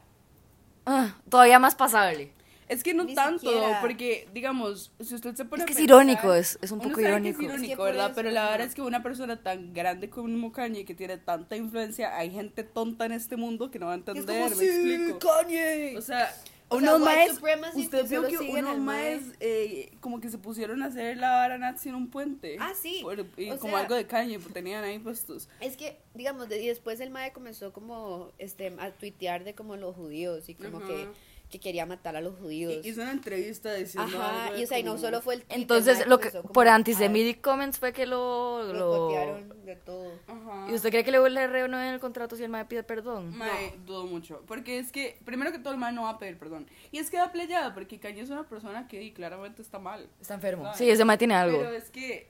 ah, 0.89 1.15
todavía 1.29 1.59
más 1.59 1.75
pasable. 1.75 2.31
Es 2.67 2.83
que 2.83 2.93
no 2.93 3.03
Ni 3.03 3.15
tanto, 3.15 3.39
siquiera. 3.49 3.81
porque, 3.81 4.27
digamos, 4.31 4.91
si 4.99 5.15
usted 5.15 5.33
se 5.35 5.43
pone 5.45 5.63
Es 5.63 5.65
que 5.65 5.71
a 5.71 5.73
es 5.73 5.77
pensar, 5.77 5.83
irónico, 5.83 6.33
es- 6.35 6.59
es 6.61 6.71
un 6.71 6.77
poco 6.79 6.91
sabe 6.91 7.03
que 7.05 7.09
irónico. 7.09 7.41
Es 7.41 7.47
Es 7.47 7.53
irónico, 7.53 7.83
¿verdad? 7.83 8.05
eso, 8.07 8.15
Pero 8.15 8.29
la 8.29 8.49
verdad 8.51 8.67
es 8.67 8.75
que 8.75 8.81
una 8.83 9.01
persona 9.01 9.41
tan 9.41 9.73
grande 9.73 10.09
como 10.11 10.51
Kanye, 10.51 10.85
que 10.85 10.93
tiene 10.93 11.17
tanta 11.17 11.55
influencia, 11.55 12.15
hay 12.15 12.29
gente 12.29 12.63
tonta 12.63 13.05
en 13.07 13.13
este 13.13 13.37
mundo 13.37 13.71
que 13.71 13.79
no 13.79 13.87
va 13.87 13.93
a 13.93 13.95
es 13.95 13.99
entender, 14.07 14.43
como, 14.43 14.49
me 14.49 14.55
"Sí, 14.55 14.67
explico. 14.69 15.17
Kanye. 15.19 15.97
O 15.97 16.01
sea, 16.01 16.31
O 16.71 16.79
sea, 16.79 16.95
unos 16.95 17.07
white 17.07 17.57
maes, 17.57 17.75
usted 17.75 18.07
vio 18.07 18.27
que 18.27 18.37
unos 18.37 18.77
maes 18.77 19.23
eh, 19.39 19.91
como 20.01 20.19
que 20.21 20.29
se 20.29 20.37
pusieron 20.37 20.83
a 20.83 20.85
hacer 20.85 21.17
la 21.17 21.29
vara 21.31 21.57
nazi 21.57 21.89
en 21.89 21.95
un 21.95 22.09
puente. 22.09 22.57
Ah, 22.59 22.73
sí. 22.79 22.99
Por- 23.01 23.25
y 23.37 23.49
O 23.49 23.57
como 23.57 23.73
sea- 23.73 23.81
algo 23.81 23.95
de 23.95 24.05
caña, 24.05 24.37
pues, 24.39 24.53
tenían 24.53 24.83
ahí 24.83 24.99
puestos. 24.99 25.49
Es 25.59 25.75
que, 25.77 25.97
digamos, 26.13 26.47
de- 26.47 26.61
y 26.61 26.67
después 26.67 26.99
el 26.99 27.09
mae 27.09 27.33
comenzó 27.33 27.73
como 27.73 28.31
este, 28.37 28.73
a 28.79 28.91
tuitear 28.91 29.43
de 29.43 29.55
como 29.55 29.77
los 29.77 29.95
judíos 29.95 30.47
y 30.47 30.53
como 30.55 30.77
Ajá. 30.77 30.87
que, 30.87 31.07
que 31.49 31.59
quería 31.59 31.85
matar 31.85 32.15
a 32.15 32.21
los 32.21 32.37
judíos. 32.37 32.85
Y 32.85 32.89
hizo 32.89 33.01
una 33.01 33.11
entrevista 33.11 33.73
diciendo 33.73 34.17
Ajá, 34.19 34.43
algo 34.43 34.53
de 34.53 34.61
y 34.61 34.63
o 34.63 34.67
sea, 34.67 34.79
y 34.79 34.83
no 34.83 34.97
solo 34.97 35.21
fue 35.21 35.35
el 35.35 35.45
Entonces, 35.49 35.97
mae 35.99 36.07
lo 36.07 36.19
que, 36.19 36.29
por 36.29 36.67
a- 36.67 36.75
antisemitic 36.75 37.41
comments 37.41 37.79
fue 37.79 37.91
que 37.91 38.05
lo... 38.05 38.61
Lo 38.63 38.73
lo- 38.73 38.97
copiaron 39.07 39.65
de 39.65 39.75
todo. 39.75 40.11
Ajá. 40.27 40.67
¿Y 40.69 40.75
usted 40.75 40.89
cree 40.91 41.03
que 41.03 41.11
le 41.11 41.29
le 41.29 41.47
renueven 41.47 41.93
el 41.93 41.99
contrato 41.99 42.35
si 42.35 42.43
el 42.43 42.49
mae 42.49 42.65
pide 42.65 42.83
perdón? 42.83 43.35
Mae, 43.35 43.73
dudo 43.85 44.05
mucho. 44.05 44.43
Porque 44.47 44.77
es 44.77 44.91
que, 44.91 45.17
primero 45.25 45.51
que 45.51 45.57
todo, 45.59 45.73
el 45.73 45.79
man 45.79 45.95
no 45.95 46.03
va 46.03 46.11
a 46.11 46.19
pedir 46.19 46.37
perdón. 46.37 46.67
Y 46.91 46.99
es 46.99 47.09
que 47.09 47.17
da 47.17 47.31
playada, 47.31 47.73
porque 47.73 47.99
Kanye 47.99 48.21
es 48.21 48.29
una 48.29 48.47
persona 48.47 48.87
que 48.87 49.01
y, 49.01 49.11
claramente 49.11 49.61
está 49.63 49.79
mal. 49.79 50.07
Está 50.21 50.35
enfermo. 50.35 50.63
¿sabes? 50.65 50.77
Sí, 50.77 50.89
ese 50.89 51.03
mae 51.03 51.17
tiene 51.17 51.33
algo. 51.33 51.57
Pero 51.57 51.71
es 51.71 51.89
que, 51.89 52.29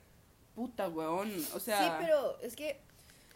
puta, 0.54 0.88
weón. 0.88 1.30
O 1.54 1.60
sea, 1.60 1.78
sí, 1.78 1.90
pero 2.00 2.40
es 2.40 2.56
que 2.56 2.80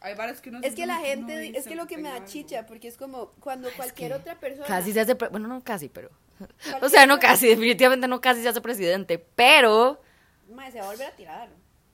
hay 0.04 0.14
varas 0.14 0.42
que 0.42 0.50
uno 0.50 0.60
es 0.62 0.74
que 0.74 0.86
la 0.86 0.98
gente, 0.98 1.38
dice 1.38 1.58
es 1.58 1.66
que 1.66 1.74
lo 1.74 1.86
que 1.86 1.96
me 1.96 2.10
da 2.10 2.24
chicha, 2.26 2.66
porque 2.66 2.88
es 2.88 2.98
como 2.98 3.30
cuando 3.40 3.70
cualquier 3.74 4.12
que 4.12 4.18
otra 4.18 4.38
persona... 4.38 4.66
Casi 4.66 4.92
se 4.92 5.00
hace... 5.00 5.14
pre- 5.16 5.28
Bueno, 5.30 5.48
no 5.48 5.64
casi, 5.64 5.88
pero... 5.88 6.10
O 6.82 6.88
cualquier 6.88 6.90
sea, 6.90 7.06
no 7.06 7.18
casi, 7.18 7.48
definitivamente 7.48 8.06
no 8.06 8.20
casi 8.20 8.42
se 8.42 8.48
hace 8.50 8.60
presidente, 8.60 9.18
pero... 9.18 10.00
Mae, 10.50 10.70
se 10.70 10.78
va 10.78 10.84
a 10.84 10.90
volver 10.90 11.06
a 11.06 11.16
tirar. 11.16 11.48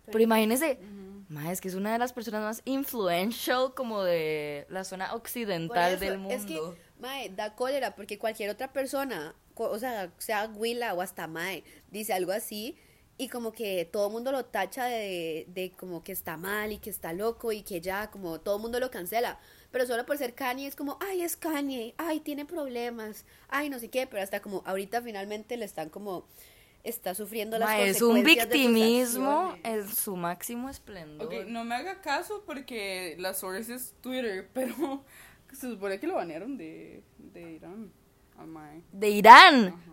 Pero 0.06 0.18
imagínese, 0.18 0.80
mae, 1.28 1.52
es 1.52 1.61
que 1.61 1.68
es 1.68 1.74
una 1.76 1.92
de 1.92 1.98
las 1.98 2.12
personas 2.12 2.42
más 2.42 2.62
influential 2.64 3.74
como 3.74 4.02
de 4.02 4.66
la 4.70 4.82
zona 4.82 5.14
occidental 5.14 5.92
eso, 5.92 6.04
del 6.04 6.18
mundo. 6.18 6.34
Es 6.34 6.44
que, 6.46 6.61
mae, 6.98 7.28
da 7.28 7.54
cólera 7.54 7.94
porque 7.94 8.18
cualquier 8.18 8.50
otra 8.50 8.72
persona, 8.72 9.36
o 9.54 9.78
sea, 9.78 10.11
sea 10.18 10.46
Willa 10.48 10.94
o 10.94 11.00
hasta 11.00 11.28
mae, 11.28 11.62
dice 11.92 12.12
algo 12.12 12.32
así 12.32 12.76
y 13.20 13.28
como 13.28 13.52
que 13.52 13.84
todo 13.84 14.06
el 14.06 14.12
mundo 14.14 14.32
lo 14.32 14.46
tacha 14.46 14.86
de, 14.86 15.44
de 15.48 15.72
como 15.72 16.02
que 16.02 16.10
está 16.10 16.38
mal 16.38 16.72
y 16.72 16.78
que 16.78 16.88
está 16.88 17.12
loco 17.12 17.52
y 17.52 17.60
que 17.60 17.82
ya, 17.82 18.10
como 18.10 18.40
todo 18.40 18.56
el 18.56 18.62
mundo 18.62 18.80
lo 18.80 18.90
cancela. 18.90 19.38
Pero 19.70 19.86
solo 19.86 20.06
por 20.06 20.16
ser 20.16 20.34
Kanye 20.34 20.66
es 20.66 20.74
como, 20.74 20.96
ay, 21.02 21.20
es 21.20 21.36
Kanye, 21.36 21.94
ay, 21.98 22.20
tiene 22.20 22.46
problemas, 22.46 23.26
ay, 23.48 23.68
no 23.68 23.78
sé 23.78 23.90
qué, 23.90 24.06
pero 24.06 24.22
hasta 24.22 24.40
como 24.40 24.62
ahorita 24.64 25.02
finalmente 25.02 25.58
le 25.58 25.66
están 25.66 25.90
como, 25.90 26.26
está 26.82 27.14
sufriendo 27.14 27.58
las 27.58 27.78
es 27.80 28.00
un 28.00 28.14
consecuencias 28.14 28.48
de 28.48 28.54
sus 28.54 28.62
victimismo 28.72 29.54
en 29.64 29.86
su 29.86 30.16
máximo 30.16 30.70
esplendor. 30.70 31.26
Ok, 31.26 31.46
no 31.46 31.62
me 31.64 31.74
haga 31.74 32.00
caso 32.00 32.42
porque 32.46 33.16
la 33.18 33.34
source 33.34 33.74
es 33.74 33.92
Twitter, 34.00 34.48
pero 34.54 35.04
se 35.52 35.68
supone 35.68 36.00
que 36.00 36.06
lo 36.06 36.14
banearon 36.14 36.56
de, 36.56 37.02
de 37.18 37.52
Irán. 37.52 37.92
Mae. 38.46 38.82
De 38.90 39.10
Irán. 39.10 39.66
Ajá. 39.66 39.89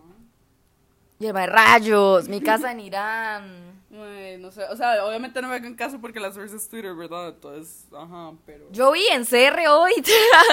Y 1.20 1.26
el 1.26 1.34
mae, 1.34 1.46
rayos, 1.46 2.28
mi 2.28 2.40
casa 2.40 2.70
en 2.70 2.80
Irán. 2.80 3.78
No 3.90 4.52
sé, 4.52 4.64
o 4.64 4.76
sea, 4.76 5.04
obviamente 5.04 5.42
no 5.42 5.48
me 5.48 5.56
hagan 5.56 5.74
caso 5.74 6.00
porque 6.00 6.20
la 6.20 6.30
source 6.30 6.54
es 6.54 6.68
Twitter, 6.68 6.94
¿verdad? 6.94 7.30
Entonces, 7.30 7.88
ajá, 7.92 8.32
pero... 8.46 8.70
Yo 8.70 8.92
vi 8.92 9.04
en 9.10 9.24
CR 9.24 9.66
hoy, 9.68 9.92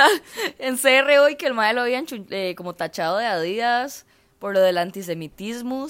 en 0.57 0.77
CR 0.77 1.19
hoy 1.19 1.35
que 1.35 1.45
el 1.45 1.53
mae 1.53 1.73
lo 1.73 1.81
habían 1.81 2.05
eh, 2.29 2.55
como 2.55 2.73
tachado 2.73 3.17
de 3.17 3.25
Adidas 3.25 4.05
por 4.39 4.53
lo 4.53 4.61
del 4.61 4.77
antisemitismo, 4.77 5.87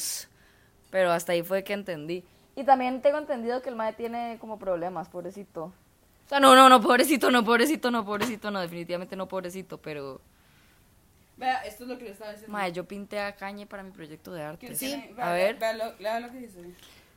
pero 0.90 1.12
hasta 1.12 1.34
ahí 1.34 1.44
fue 1.44 1.64
que 1.64 1.74
entendí. 1.74 2.24
Y 2.56 2.64
también 2.64 3.02
tengo 3.02 3.18
entendido 3.18 3.62
que 3.62 3.70
el 3.70 3.76
mae 3.76 3.94
tiene 3.94 4.38
como 4.40 4.60
problemas, 4.60 5.08
pobrecito. 5.08 5.66
O 5.66 6.30
sea, 6.30 6.40
no, 6.40 6.56
no, 6.56 6.68
no, 6.68 6.82
pobrecito, 6.82 7.32
no, 7.32 7.46
pobrecito, 7.46 7.92
no, 7.92 8.04
pobrecito, 8.04 8.52
no, 8.52 8.60
definitivamente 8.60 9.16
no, 9.16 9.28
pobrecito, 9.28 9.78
pero... 9.78 10.20
Vea, 11.38 11.66
esto 11.66 11.84
es 11.84 11.90
lo 11.90 11.98
que 11.98 12.06
le 12.06 12.12
estaba 12.12 12.32
diciendo. 12.32 12.52
Mae, 12.54 12.72
yo 12.72 12.86
pinté 12.86 13.20
a 13.20 13.36
Cañe 13.36 13.66
para 13.68 13.84
mi 13.84 13.92
proyecto 13.92 14.32
de 14.34 14.42
arte. 14.44 14.76
Sí. 14.76 14.94
A 15.18 15.32
vea, 15.32 15.34
ver. 15.34 15.56
Vea, 15.56 15.74
lo, 15.74 15.96
lea 16.00 16.20
lo 16.20 16.32
que 16.32 16.38
dice. 16.40 16.60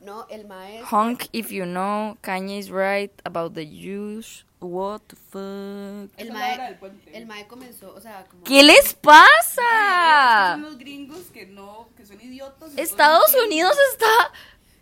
No, 0.00 0.26
el 0.28 0.46
mae... 0.46 0.80
Honk 0.90 1.24
if 1.32 1.50
you 1.50 1.64
know 1.64 2.16
Kanye 2.22 2.58
is 2.58 2.70
right 2.70 3.10
about 3.24 3.54
the 3.54 3.64
Jews. 3.66 4.44
What 4.60 5.02
the 5.08 5.16
fuck? 5.16 6.10
El 6.18 6.32
mae, 6.32 6.54
hora 6.54 6.64
del 6.66 6.78
puente. 6.78 7.16
el 7.16 7.26
mae 7.26 7.46
comenzó, 7.46 7.94
o 7.94 8.00
sea, 8.00 8.24
como... 8.28 8.42
¿Qué 8.44 8.62
les 8.62 8.90
Son 8.90 8.98
pasa? 9.02 10.56
los 10.56 10.78
gringos 10.78 11.30
que 11.32 11.46
no, 11.46 11.88
que 11.96 12.06
son 12.06 12.20
idiotas. 12.20 12.72
Estados 12.76 13.30
son 13.30 13.46
Unidos 13.46 13.76
está 13.92 14.32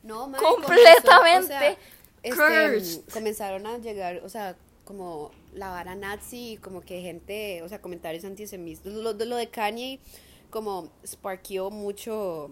No, 0.03 0.29
mae, 0.29 0.41
Completamente 0.41 1.03
comenzó, 1.09 1.45
o 1.45 1.47
sea, 1.47 1.77
cursed. 2.23 2.75
este, 2.75 3.13
comenzaron 3.13 3.67
a 3.67 3.79
llegar, 3.79 4.21
o 4.23 4.29
sea, 4.29 4.57
como 4.85 5.31
la 5.57 5.71
vara 5.71 5.95
nazi, 5.97 6.53
y 6.53 6.57
como 6.59 6.81
que 6.83 7.01
gente, 7.01 7.63
o 7.63 7.69
sea, 7.69 7.81
comentarios 7.81 8.25
antisemitas. 8.25 8.85
Lo, 8.87 9.15
de- 9.15 9.27
lo 9.27 9.37
de 9.37 9.49
Kanye, 9.49 9.99
como 10.51 10.93
sparkeó 11.05 11.71
mucho, 11.71 12.51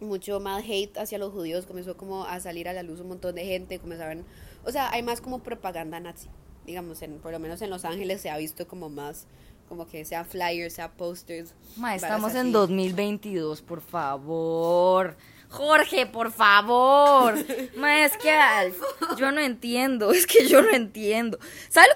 mucho 0.00 0.40
más 0.40 0.64
hate 0.64 0.96
hacia 0.96 1.18
los 1.18 1.32
judíos, 1.32 1.66
comenzó 1.66 1.96
como 1.96 2.24
a 2.24 2.40
salir 2.40 2.68
a 2.68 2.72
la 2.72 2.82
luz 2.82 3.00
un 3.00 3.08
montón 3.08 3.34
de 3.34 3.44
gente, 3.44 3.78
comenzaron, 3.78 4.24
o 4.64 4.70
sea, 4.72 4.90
hay 4.90 5.02
más 5.02 5.20
como 5.20 5.40
propaganda 5.42 6.00
nazi, 6.00 6.28
digamos, 6.66 7.02
en, 7.02 7.18
por 7.18 7.32
lo 7.32 7.38
menos 7.38 7.60
en 7.62 7.68
Los 7.70 7.84
Ángeles 7.84 8.20
se 8.22 8.30
ha 8.30 8.36
visto 8.38 8.66
como 8.66 8.88
más, 8.88 9.26
como 9.68 9.86
que 9.86 10.04
sea 10.04 10.24
flyers, 10.24 10.74
sea 10.74 10.90
posters. 10.92 11.54
Ma, 11.76 11.94
estamos 11.94 12.32
en 12.34 12.38
así. 12.40 12.50
2022, 12.52 13.62
por 13.62 13.80
favor. 13.80 15.16
Jorge, 15.50 16.06
por 16.06 16.32
favor. 16.32 17.34
Ma, 17.76 18.04
es 18.04 18.16
que 18.16 18.30
al- 18.30 18.72
yo 19.18 19.32
no 19.32 19.40
entiendo, 19.40 20.12
es 20.12 20.26
que 20.26 20.46
yo 20.48 20.62
no 20.62 20.70
entiendo. 20.70 21.38
¿Sabe 21.68 21.88
lo 21.88 21.94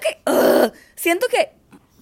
que? 0.71 0.77
Siento 0.95 1.27
que, 1.27 1.51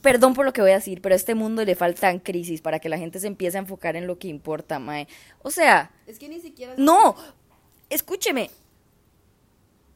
perdón 0.01 0.33
por 0.33 0.45
lo 0.45 0.53
que 0.53 0.61
voy 0.61 0.71
a 0.71 0.75
decir, 0.75 1.01
pero 1.01 1.13
a 1.13 1.15
este 1.15 1.35
mundo 1.35 1.63
le 1.63 1.75
faltan 1.75 2.19
crisis 2.19 2.61
para 2.61 2.79
que 2.79 2.89
la 2.89 2.97
gente 2.97 3.19
se 3.19 3.27
empiece 3.27 3.57
a 3.57 3.61
enfocar 3.61 3.95
en 3.95 4.07
lo 4.07 4.17
que 4.17 4.27
importa, 4.27 4.79
mae. 4.79 5.07
O 5.43 5.51
sea, 5.51 5.91
Es 6.07 6.19
que 6.19 6.27
ni 6.27 6.39
siquiera... 6.41 6.73
no, 6.77 7.15
escúcheme. 7.89 8.49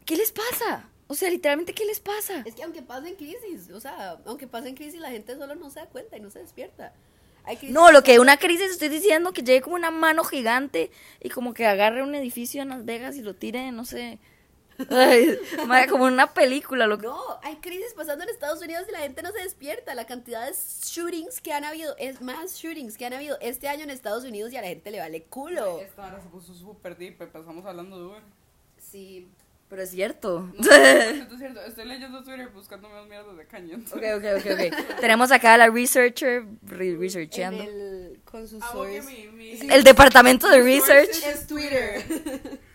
¿Qué 0.05 0.16
les 0.16 0.32
pasa? 0.32 0.89
O 1.08 1.16
sea, 1.16 1.30
literalmente, 1.30 1.74
¿qué 1.74 1.86
les 1.86 1.99
pasa? 1.99 2.43
Es 2.45 2.53
que 2.55 2.64
aunque 2.64 2.82
pasen 2.82 3.16
crisis, 3.16 3.70
o 3.72 3.80
sea, 3.80 4.18
aunque 4.26 4.45
pasen 4.47 4.76
crisis, 4.76 4.99
la 4.99 5.10
gente 5.10 5.36
solo 5.38 5.55
no 5.55 5.70
se 5.70 5.80
da 5.80 5.86
cuenta 5.88 6.18
y 6.18 6.20
no 6.20 6.30
se 6.30 6.39
despierta. 6.39 6.93
No, 7.70 7.91
lo 7.91 8.04
que 8.04 8.20
una 8.20 8.38
crisis 8.38 8.72
estoy 8.72 8.89
diciendo 8.89 9.32
que 9.32 9.43
llegue 9.43 9.62
como 9.62 9.76
una 9.76 9.91
mano 9.91 10.24
gigante 10.24 10.91
y 11.22 11.30
como 11.30 11.54
que 11.54 11.66
agarre 11.66 12.04
un 12.04 12.14
edificio 12.16 12.62
en 12.62 12.70
Las 12.70 12.86
Vegas 12.86 13.16
y 13.16 13.22
lo 13.22 13.36
tire, 13.36 13.72
no 13.72 13.86
sé. 13.86 14.20
Ay, 14.89 15.39
como 15.89 16.08
en 16.08 16.14
una 16.14 16.34
película, 16.34 16.86
lo 16.88 16.98
que... 16.98 17.08
No, 17.08 17.20
hay 17.41 17.56
crisis 17.58 17.93
pasando 17.95 18.24
en 18.24 18.30
Estados 18.30 18.62
Unidos 18.62 18.86
y 18.88 18.91
la 18.91 19.00
gente 19.00 19.24
no 19.24 19.32
se 19.32 19.39
despierta. 19.39 19.95
La 19.95 20.06
cantidad 20.06 20.45
de 20.45 20.54
shootings 20.54 21.41
que 21.41 21.54
han 21.54 21.64
habido, 21.64 21.95
es 21.98 22.22
más 22.22 22.56
shootings 22.56 22.98
que 22.98 23.06
han 23.06 23.14
habido 23.14 23.38
este 23.41 23.68
año 23.68 23.84
en 23.84 23.89
Estados 23.89 24.24
Unidos 24.24 24.54
y 24.54 24.58
a 24.58 24.62
la 24.62 24.68
gente 24.68 24.91
le 24.91 25.00
vale 25.00 25.24
culo. 25.24 25.80
Esta 25.80 26.08
hora 26.08 26.22
se 26.22 26.30
puso 26.30 26.54
súper 26.54 26.98
deep, 26.98 27.22
empezamos 27.22 27.66
hablando 27.66 27.98
de 27.98 28.06
Uber. 28.06 28.22
Sí. 28.78 29.28
Pero 29.70 29.82
es 29.82 29.89
cierto. 29.91 30.49
No, 30.57 30.72
esto 30.72 31.34
es 31.34 31.39
cierto, 31.39 31.61
estoy 31.61 31.86
leyendo 31.86 32.24
Twitter 32.24 32.47
buscando 32.53 32.88
más 32.89 33.05
mierdas 33.07 33.36
de 33.36 33.45
cañón. 33.47 33.84
Ok, 33.91 33.97
ok, 34.15 34.24
ok, 34.38 34.45
ok. 34.53 34.95
Tenemos 35.01 35.30
acá 35.32 35.55
a 35.55 35.57
la 35.57 35.70
researcher 35.70 36.45
re- 36.63 36.89
En 36.91 36.99
researcheando. 37.01 37.63
el, 37.63 38.22
con 38.24 38.47
sus 38.47 38.63
Ah, 38.63 38.68
ok, 38.70 38.74
source. 38.88 39.01
mi- 39.01 39.28
mi- 39.28 39.57
Sí. 39.57 39.68
El 39.70 39.84
departamento 39.84 40.47
de 40.49 40.61
research. 40.61 41.09
Es 41.26 41.47
Twitter. 41.47 42.01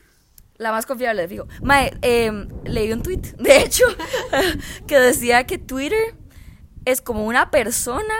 La 0.58 0.70
más 0.70 0.84
confiable, 0.86 1.26
fijo. 1.28 1.48
Mae, 1.62 1.92
em, 2.02 2.46
leí 2.64 2.92
un 2.92 3.02
tweet, 3.02 3.22
de 3.38 3.62
hecho, 3.62 3.84
que 4.86 4.98
decía 5.00 5.44
que 5.46 5.56
Twitter 5.58 6.14
es 6.84 7.00
como 7.00 7.24
una 7.26 7.50
persona 7.50 8.14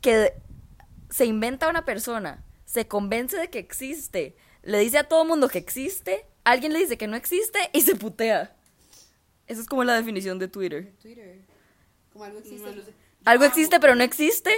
que 0.00 0.34
se 1.10 1.24
inventa 1.26 1.68
una 1.68 1.84
persona, 1.84 2.44
se 2.64 2.88
convence 2.88 3.36
de 3.36 3.50
que 3.50 3.58
existe, 3.60 4.36
le 4.62 4.78
dice 4.78 4.98
a 4.98 5.04
todo 5.04 5.24
mundo 5.24 5.48
que 5.48 5.58
existe, 5.58 6.26
alguien 6.44 6.72
le 6.72 6.80
dice 6.80 6.96
que 6.98 7.06
no 7.06 7.16
existe 7.16 7.58
y 7.72 7.82
se 7.82 7.94
putea. 7.96 8.54
Esa 9.46 9.60
es 9.60 9.66
como 9.66 9.84
la 9.84 9.94
definición 9.94 10.38
de 10.38 10.48
Twitter. 10.48 10.92
Twitter. 11.00 11.40
Como 12.12 12.24
algo 12.24 12.38
existe. 12.38 12.68
No 12.70 12.76
lo 12.76 12.82
sé. 12.82 12.92
Algo 13.24 13.44
existe 13.44 13.80
pero 13.80 13.94
no 13.94 14.02
existe. 14.02 14.50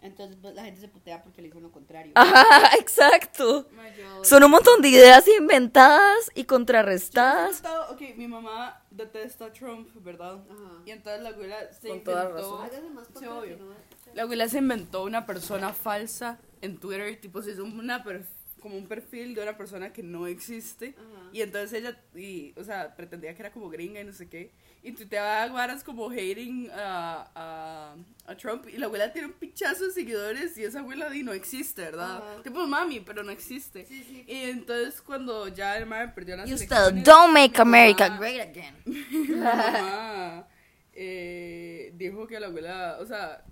Entonces 0.00 0.36
pues, 0.42 0.54
la 0.54 0.64
gente 0.64 0.80
se 0.80 0.88
putea 0.88 1.22
porque 1.22 1.40
le 1.42 1.48
dicen 1.48 1.62
lo 1.62 1.70
contrario. 1.70 2.10
Ajá, 2.16 2.74
exacto. 2.78 3.68
Yo- 3.96 4.24
Son 4.24 4.42
un 4.42 4.50
montón 4.50 4.82
de 4.82 4.88
ideas 4.88 5.24
inventadas 5.28 6.30
y 6.34 6.44
contrarrestadas. 6.44 7.52
Estaba- 7.56 7.88
Ok, 7.90 8.00
mi 8.16 8.26
mamá 8.26 8.82
detesta 8.90 9.46
a 9.46 9.52
Trump, 9.52 9.88
¿verdad? 10.02 10.42
Ajá. 10.50 10.82
Y 10.84 10.90
entonces 10.90 11.22
la 11.22 11.28
abuela 11.28 11.72
se 11.72 11.88
Con 11.88 12.02
toda 12.02 12.24
inventó. 12.30 12.36
razón. 12.58 12.64
Hágase 12.66 12.90
más 12.90 13.06
Sí, 13.16 13.26
obvio. 13.26 13.56
no- 13.58 13.74
La 14.14 14.22
abuela 14.22 14.48
se 14.48 14.58
inventó 14.58 15.04
una 15.04 15.24
persona 15.24 15.72
falsa 15.72 16.38
en 16.60 16.78
Twitter, 16.78 17.20
tipo 17.20 17.40
se 17.42 17.52
hizo 17.52 17.62
una 17.64 18.02
per- 18.02 18.26
como 18.62 18.76
un 18.78 18.86
perfil 18.86 19.34
de 19.34 19.42
una 19.42 19.56
persona 19.56 19.92
que 19.92 20.02
no 20.02 20.26
existe. 20.26 20.94
Ajá. 20.96 21.28
Y 21.32 21.42
entonces 21.42 21.72
ella, 21.80 22.00
y, 22.14 22.54
o 22.56 22.64
sea, 22.64 22.94
pretendía 22.96 23.34
que 23.34 23.42
era 23.42 23.50
como 23.52 23.68
gringa 23.68 24.00
y 24.00 24.04
no 24.04 24.12
sé 24.12 24.28
qué. 24.28 24.52
Y 24.84 24.92
tuiteaba 24.92 25.46
varas 25.52 25.84
como 25.84 26.08
hating 26.10 26.68
a, 26.72 27.30
a, 27.34 27.96
a 28.26 28.36
Trump. 28.36 28.66
Y 28.72 28.78
la 28.78 28.86
abuela 28.86 29.12
tiene 29.12 29.28
un 29.28 29.34
pichazo 29.34 29.84
de 29.86 29.90
seguidores 29.92 30.56
y 30.58 30.64
esa 30.64 30.80
abuela 30.80 31.10
di, 31.10 31.22
no 31.22 31.32
existe, 31.32 31.82
¿verdad? 31.82 32.16
Ajá. 32.18 32.42
Tipo 32.42 32.66
mami, 32.66 33.00
pero 33.00 33.22
no 33.22 33.30
existe. 33.32 33.84
Sí, 33.86 34.02
sí. 34.04 34.24
Y 34.26 34.50
entonces 34.50 35.02
cuando 35.02 35.48
ya 35.48 35.76
el 35.76 35.86
madre 35.86 36.08
perdió 36.14 36.36
las 36.36 36.48
You 36.48 36.56
still 36.56 37.02
don't 37.02 37.32
make 37.32 37.60
America 37.60 38.08
mamá- 38.08 38.18
great 38.18 38.40
again. 38.40 38.74
mi 38.86 39.28
mamá 39.36 40.46
eh, 40.94 41.92
dijo 41.96 42.26
que 42.26 42.38
la 42.40 42.46
abuela, 42.48 42.98
o 43.00 43.06
sea, 43.06 43.44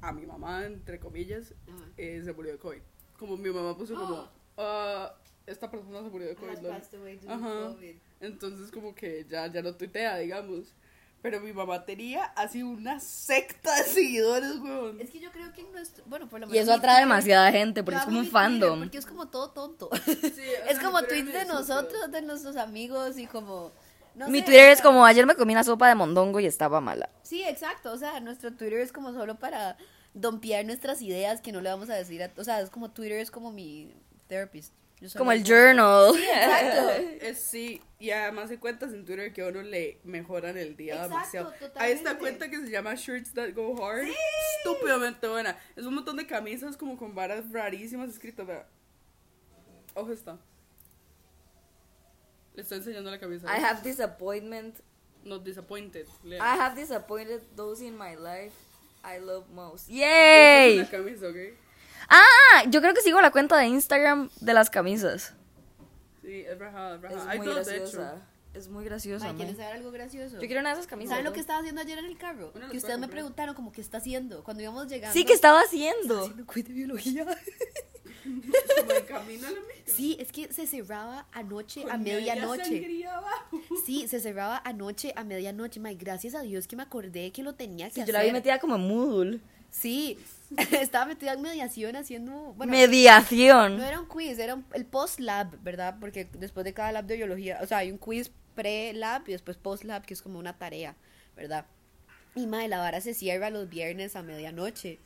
a 0.00 0.12
mi 0.12 0.26
mamá, 0.26 0.64
entre 0.64 0.98
comillas, 0.98 1.54
eh, 1.96 2.22
se 2.24 2.32
murió 2.32 2.52
de 2.52 2.58
COVID. 2.58 2.80
Como 3.22 3.36
mi 3.36 3.50
mamá 3.50 3.76
puso 3.76 3.94
como, 3.94 4.28
"Ah, 4.58 5.14
esta 5.46 5.70
persona 5.70 6.02
se 6.02 6.08
murió 6.10 6.26
de 6.28 6.34
COVID. 6.34 6.50
Has 6.50 6.62
lol". 6.62 6.72
passed 6.72 6.98
away 6.98 7.16
due 7.16 7.26
to 7.28 7.32
Ajá. 7.32 7.68
COVID. 7.74 7.94
Entonces 8.20 8.70
como 8.72 8.94
que 8.96 9.24
ya, 9.30 9.46
ya 9.46 9.62
no 9.62 9.72
tuitea, 9.76 10.16
digamos. 10.18 10.74
Pero 11.22 11.40
mi 11.40 11.52
mamá 11.52 11.84
tenía 11.84 12.24
así 12.34 12.64
una 12.64 12.98
secta 12.98 13.72
de 13.76 13.84
seguidores, 13.84 14.56
weón. 14.58 15.00
Es 15.00 15.08
que 15.10 15.20
yo 15.20 15.30
creo 15.30 15.52
que 15.52 15.60
en 15.60 15.70
nuestro. 15.70 16.02
Bueno, 16.06 16.28
por 16.28 16.40
lo 16.40 16.46
Y 16.46 16.50
menos. 16.50 16.64
eso 16.64 16.72
mi 16.72 16.78
atrae 16.78 16.98
demasiada 17.00 17.52
gente, 17.52 17.84
porque 17.84 18.00
es 18.00 18.04
como 18.06 18.18
un 18.18 18.26
fandom. 18.26 18.80
Porque 18.80 18.98
es 18.98 19.06
como 19.06 19.28
todo 19.28 19.50
tonto. 19.52 19.88
Sí, 20.04 20.42
es 20.68 20.78
sea, 20.78 20.82
como 20.82 21.00
tweets 21.04 21.32
de 21.32 21.44
nosotros, 21.44 22.10
de 22.10 22.22
nuestros 22.22 22.56
amigos 22.56 23.18
y 23.18 23.28
como. 23.28 23.70
no 24.16 24.28
Mi 24.28 24.40
sé, 24.40 24.46
Twitter 24.46 24.70
es 24.70 24.82
como 24.82 25.04
ayer 25.06 25.24
me 25.24 25.36
comí 25.36 25.52
una 25.52 25.62
sopa 25.62 25.86
de 25.88 25.94
mondongo 25.94 26.40
y 26.40 26.46
estaba 26.46 26.80
mala. 26.80 27.08
Sí, 27.22 27.44
exacto. 27.44 27.92
O 27.92 27.98
sea, 27.98 28.18
nuestro 28.18 28.50
Twitter 28.54 28.80
es 28.80 28.90
como 28.92 29.12
solo 29.12 29.36
para 29.36 29.76
dompear 30.14 30.64
nuestras 30.64 31.00
ideas 31.02 31.40
que 31.40 31.52
no 31.52 31.60
le 31.60 31.70
vamos 31.70 31.90
a 31.90 31.94
decir 31.94 32.22
a. 32.22 32.30
O 32.36 32.44
sea, 32.44 32.60
es 32.60 32.70
como 32.70 32.90
Twitter 32.90 33.18
es 33.18 33.30
como 33.30 33.52
mi 33.52 33.94
therapist. 34.28 34.72
Como 35.16 35.32
el 35.32 35.42
journal. 35.42 36.14
Exacto. 36.16 37.02
Es, 37.22 37.38
sí, 37.38 37.80
y 37.98 38.10
además 38.10 38.50
hay 38.50 38.58
cuentas 38.58 38.92
en 38.92 39.04
Twitter 39.04 39.32
que 39.32 39.42
a 39.42 39.48
uno 39.48 39.62
le 39.62 40.00
mejoran 40.04 40.56
el 40.56 40.76
día 40.76 40.94
Exacto, 40.94 41.14
demasiado. 41.14 41.50
totalmente. 41.52 41.80
Hay 41.80 41.92
esta 41.92 42.18
cuenta 42.18 42.50
que 42.50 42.56
se 42.58 42.70
llama 42.70 42.94
Shirts 42.94 43.32
That 43.32 43.54
Go 43.54 43.84
Hard. 43.84 44.08
Estúpidamente 44.58 45.28
buena. 45.28 45.56
Es 45.76 45.84
un 45.84 45.94
montón 45.94 46.16
de 46.16 46.26
camisas 46.26 46.76
como 46.76 46.96
con 46.96 47.14
varas 47.14 47.50
rarísimas 47.50 48.10
escritas. 48.10 48.46
Vea. 48.46 48.66
Ojo 49.94 50.12
está. 50.12 50.38
Le 52.54 52.62
estoy 52.62 52.78
enseñando 52.78 53.10
la 53.10 53.18
camisa. 53.18 53.46
I 53.46 53.60
have 53.62 53.82
disappointment. 53.82 54.76
Not 55.24 55.44
disappointed. 55.44 56.06
Lea. 56.24 56.38
I 56.38 56.56
have 56.58 56.74
disappointed 56.74 57.40
those 57.54 57.80
in 57.80 57.96
my 57.96 58.16
life 58.16 58.54
I 59.04 59.20
love 59.20 59.48
most. 59.50 59.88
¡Yay! 59.88 60.78
una 60.78 60.90
camisa, 60.90 61.26
¿ok? 61.28 61.36
Ah, 62.08 62.64
yo 62.68 62.80
creo 62.80 62.94
que 62.94 63.00
sigo 63.00 63.20
la 63.20 63.30
cuenta 63.30 63.56
de 63.58 63.66
Instagram 63.66 64.30
de 64.40 64.54
las 64.54 64.70
camisas. 64.70 65.34
Sí, 66.22 66.44
es 66.46 66.58
rajada, 66.58 66.96
es 66.96 67.04
Es 67.04 67.10
rajada. 67.10 67.30
Hay 67.30 67.38
muy 67.38 67.48
graciosa. 67.48 68.22
Es 68.54 68.68
muy 68.68 68.84
graciosa. 68.84 69.26
Ay, 69.26 69.34
¿quieren 69.34 69.56
mae. 69.56 69.64
saber 69.64 69.78
algo 69.78 69.90
gracioso? 69.90 70.34
Yo 70.34 70.46
quiero 70.46 70.60
una 70.60 70.70
de 70.70 70.74
esas 70.74 70.86
camisas. 70.86 71.10
¿Saben 71.10 71.24
lo 71.24 71.32
que 71.32 71.40
estaba 71.40 71.60
haciendo 71.60 71.80
ayer 71.80 71.98
en 71.98 72.04
el 72.04 72.18
carro? 72.18 72.50
Bueno, 72.52 72.70
que 72.70 72.76
ustedes 72.76 72.98
me 72.98 73.08
preguntaron 73.08 73.54
como 73.54 73.72
qué 73.72 73.80
está 73.80 73.96
haciendo 73.96 74.44
cuando 74.44 74.62
íbamos 74.62 74.88
llegando. 74.88 75.14
Sí, 75.14 75.24
que 75.24 75.32
estaba 75.32 75.60
haciendo. 75.60 76.20
haciendo 76.20 76.46
quiz 76.46 76.66
de 76.66 76.74
biología. 76.74 77.26
Como 78.78 78.90
el 78.92 79.04
camino 79.06 79.46
a 79.46 79.50
la. 79.50 79.58
Sí, 79.86 80.16
es 80.20 80.30
que 80.32 80.52
se 80.52 80.66
cerraba 80.66 81.26
anoche 81.32 81.84
a 81.84 81.92
Con 81.92 82.02
medianoche. 82.02 82.86
Sí, 83.84 84.06
se 84.08 84.20
cerraba 84.20 84.60
anoche 84.64 85.12
a 85.16 85.24
medianoche. 85.24 85.80
May, 85.80 85.96
gracias 85.96 86.34
a 86.34 86.42
Dios 86.42 86.66
que 86.68 86.76
me 86.76 86.82
acordé 86.82 87.30
que 87.32 87.42
lo 87.42 87.54
tenía 87.54 87.86
que 87.88 87.94
Sí, 87.94 88.00
yo 88.00 88.04
hacer. 88.04 88.14
la 88.14 88.22
vi 88.22 88.32
metida 88.32 88.58
como 88.58 88.76
en 88.76 88.82
Moodle. 88.88 89.40
Sí, 89.70 90.18
estaba 90.80 91.06
metida 91.06 91.32
en 91.32 91.42
mediación 91.42 91.96
haciendo. 91.96 92.52
Bueno, 92.56 92.72
Mediación. 92.72 93.78
no 93.78 93.84
era 93.84 93.98
un 94.00 94.06
quiz, 94.06 94.38
era 94.38 94.54
un- 94.54 94.66
el 94.74 94.84
post-lab, 94.84 95.58
¿verdad? 95.62 95.96
Porque 96.00 96.26
después 96.38 96.64
de 96.64 96.74
cada 96.74 96.92
lab 96.92 97.06
de 97.06 97.16
biología, 97.16 97.58
o 97.62 97.66
sea, 97.66 97.78
hay 97.78 97.90
un 97.90 97.98
quiz 97.98 98.30
pre-lab 98.54 99.22
y 99.28 99.32
después 99.32 99.56
post-lab, 99.56 100.04
que 100.04 100.12
es 100.14 100.20
como 100.22 100.38
una 100.38 100.58
tarea, 100.58 100.94
¿verdad? 101.36 101.64
Y 102.34 102.46
mae, 102.46 102.68
la 102.68 102.78
vara 102.78 103.00
se 103.00 103.14
cierra 103.14 103.48
los 103.50 103.68
viernes 103.70 104.14
a 104.14 104.22
medianoche. 104.22 104.98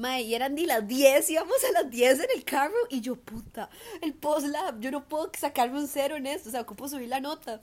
Mae, 0.00 0.22
y 0.22 0.34
eran 0.34 0.54
ni 0.54 0.66
las 0.66 0.86
10, 0.88 1.28
íbamos 1.30 1.56
a 1.68 1.72
las 1.82 1.90
10 1.90 2.20
en 2.20 2.30
el 2.34 2.44
carro 2.44 2.74
y 2.88 3.00
yo, 3.00 3.16
puta, 3.16 3.68
el 4.02 4.14
post-lab, 4.14 4.80
yo 4.80 4.90
no 4.90 5.06
puedo 5.08 5.30
sacarme 5.38 5.78
un 5.78 5.86
cero 5.88 6.16
en 6.16 6.26
esto, 6.26 6.48
o 6.48 6.52
sea, 6.52 6.62
ocupo 6.62 6.88
subir 6.88 7.08
la 7.08 7.20
nota. 7.20 7.60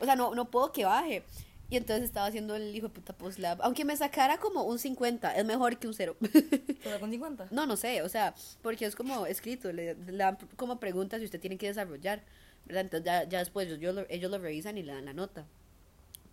O 0.00 0.04
sea, 0.04 0.16
no, 0.16 0.34
no 0.34 0.50
puedo 0.50 0.72
que 0.72 0.84
baje. 0.84 1.22
Y 1.68 1.76
entonces 1.76 2.04
estaba 2.04 2.26
haciendo 2.26 2.54
el 2.54 2.74
hijo 2.76 2.86
de 2.88 2.94
puta 2.94 3.12
post-lab. 3.12 3.58
Aunque 3.62 3.84
me 3.84 3.96
sacara 3.96 4.38
como 4.38 4.62
un 4.62 4.78
50, 4.78 5.34
es 5.36 5.44
mejor 5.44 5.78
que 5.78 5.88
un 5.88 5.94
cero. 5.94 6.16
¿Pero 6.84 7.00
con 7.00 7.10
50? 7.10 7.48
No, 7.50 7.66
no 7.66 7.76
sé, 7.76 8.02
o 8.02 8.08
sea, 8.08 8.34
porque 8.62 8.86
es 8.86 8.94
como 8.94 9.26
escrito, 9.26 9.72
le, 9.72 9.94
le 9.96 10.16
dan 10.16 10.38
como 10.56 10.78
preguntas 10.78 11.20
y 11.20 11.24
usted 11.24 11.40
tiene 11.40 11.58
que 11.58 11.66
desarrollar, 11.66 12.22
¿verdad? 12.66 12.82
Entonces 12.82 13.04
ya, 13.04 13.24
ya 13.28 13.38
después 13.40 13.68
yo- 13.68 13.76
yo 13.76 13.92
lo- 13.92 14.06
ellos 14.08 14.30
lo 14.30 14.38
revisan 14.38 14.78
y 14.78 14.82
le 14.82 14.92
dan 14.92 15.04
la 15.06 15.12
nota. 15.12 15.44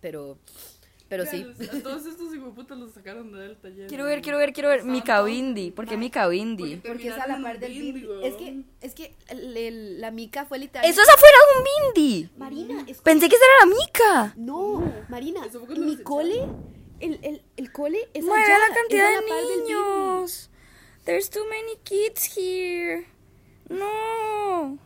Pero, 0.00 0.38
pero 1.16 1.30
sí. 1.30 1.46
A 1.78 1.82
Todos 1.82 2.06
estos 2.06 2.34
hijueputas 2.34 2.76
los 2.76 2.92
sacaron 2.92 3.30
del 3.32 3.56
taller. 3.56 3.86
Quiero 3.86 4.04
ver, 4.04 4.20
quiero 4.20 4.38
ver, 4.38 4.52
quiero 4.52 4.68
ver. 4.68 4.84
Mika 4.84 5.22
Bindi. 5.22 5.70
¿Por 5.70 5.86
qué 5.86 5.96
Mika 5.96 6.26
Bindi? 6.26 6.76
porque- 6.76 7.08
es 7.08 7.14
a 7.14 7.26
la 7.28 7.40
par 7.40 7.58
del 7.60 7.72
bindi. 7.72 8.08
Es 8.22 8.34
que, 8.34 8.62
es 8.80 8.94
que 8.94 9.14
la 9.98 10.10
mica 10.10 10.44
fue 10.44 10.58
literal. 10.58 10.88
¡Eso 10.88 11.00
es 11.00 11.08
afuera 11.08 11.36
de 11.52 11.58
un 11.58 11.94
Bindi! 11.94 12.30
Marina, 12.36 12.84
es 12.88 13.00
Pensé 13.00 13.28
que 13.28 13.36
esa 13.36 13.44
era 13.44 13.70
la 13.70 13.76
Mica. 13.76 14.34
No, 14.36 14.92
Marina, 15.08 15.42
mi 15.76 15.96
cole, 15.98 16.46
el, 17.00 17.20
el, 17.22 17.42
el 17.56 17.72
cole 17.72 18.08
es 18.12 18.24
Mueve 18.24 18.44
la 18.48 18.74
cantidad 18.74 19.10
de 19.20 19.56
niños. 19.62 20.50
There's 21.04 21.30
too 21.30 21.44
many 21.44 21.76
kids 21.84 22.36
here. 22.36 23.06
No. 23.68 24.78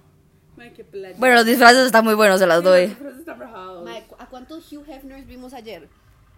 Bueno, 1.18 1.36
los 1.36 1.46
disfraces 1.46 1.86
están 1.86 2.04
muy 2.04 2.14
buenos, 2.14 2.40
se 2.40 2.46
las 2.46 2.62
doy. 2.62 2.96
¿A 4.18 4.26
cuántos 4.28 4.72
Hugh 4.72 4.84
Hefners 4.88 5.26
vimos 5.26 5.54
ayer? 5.54 5.88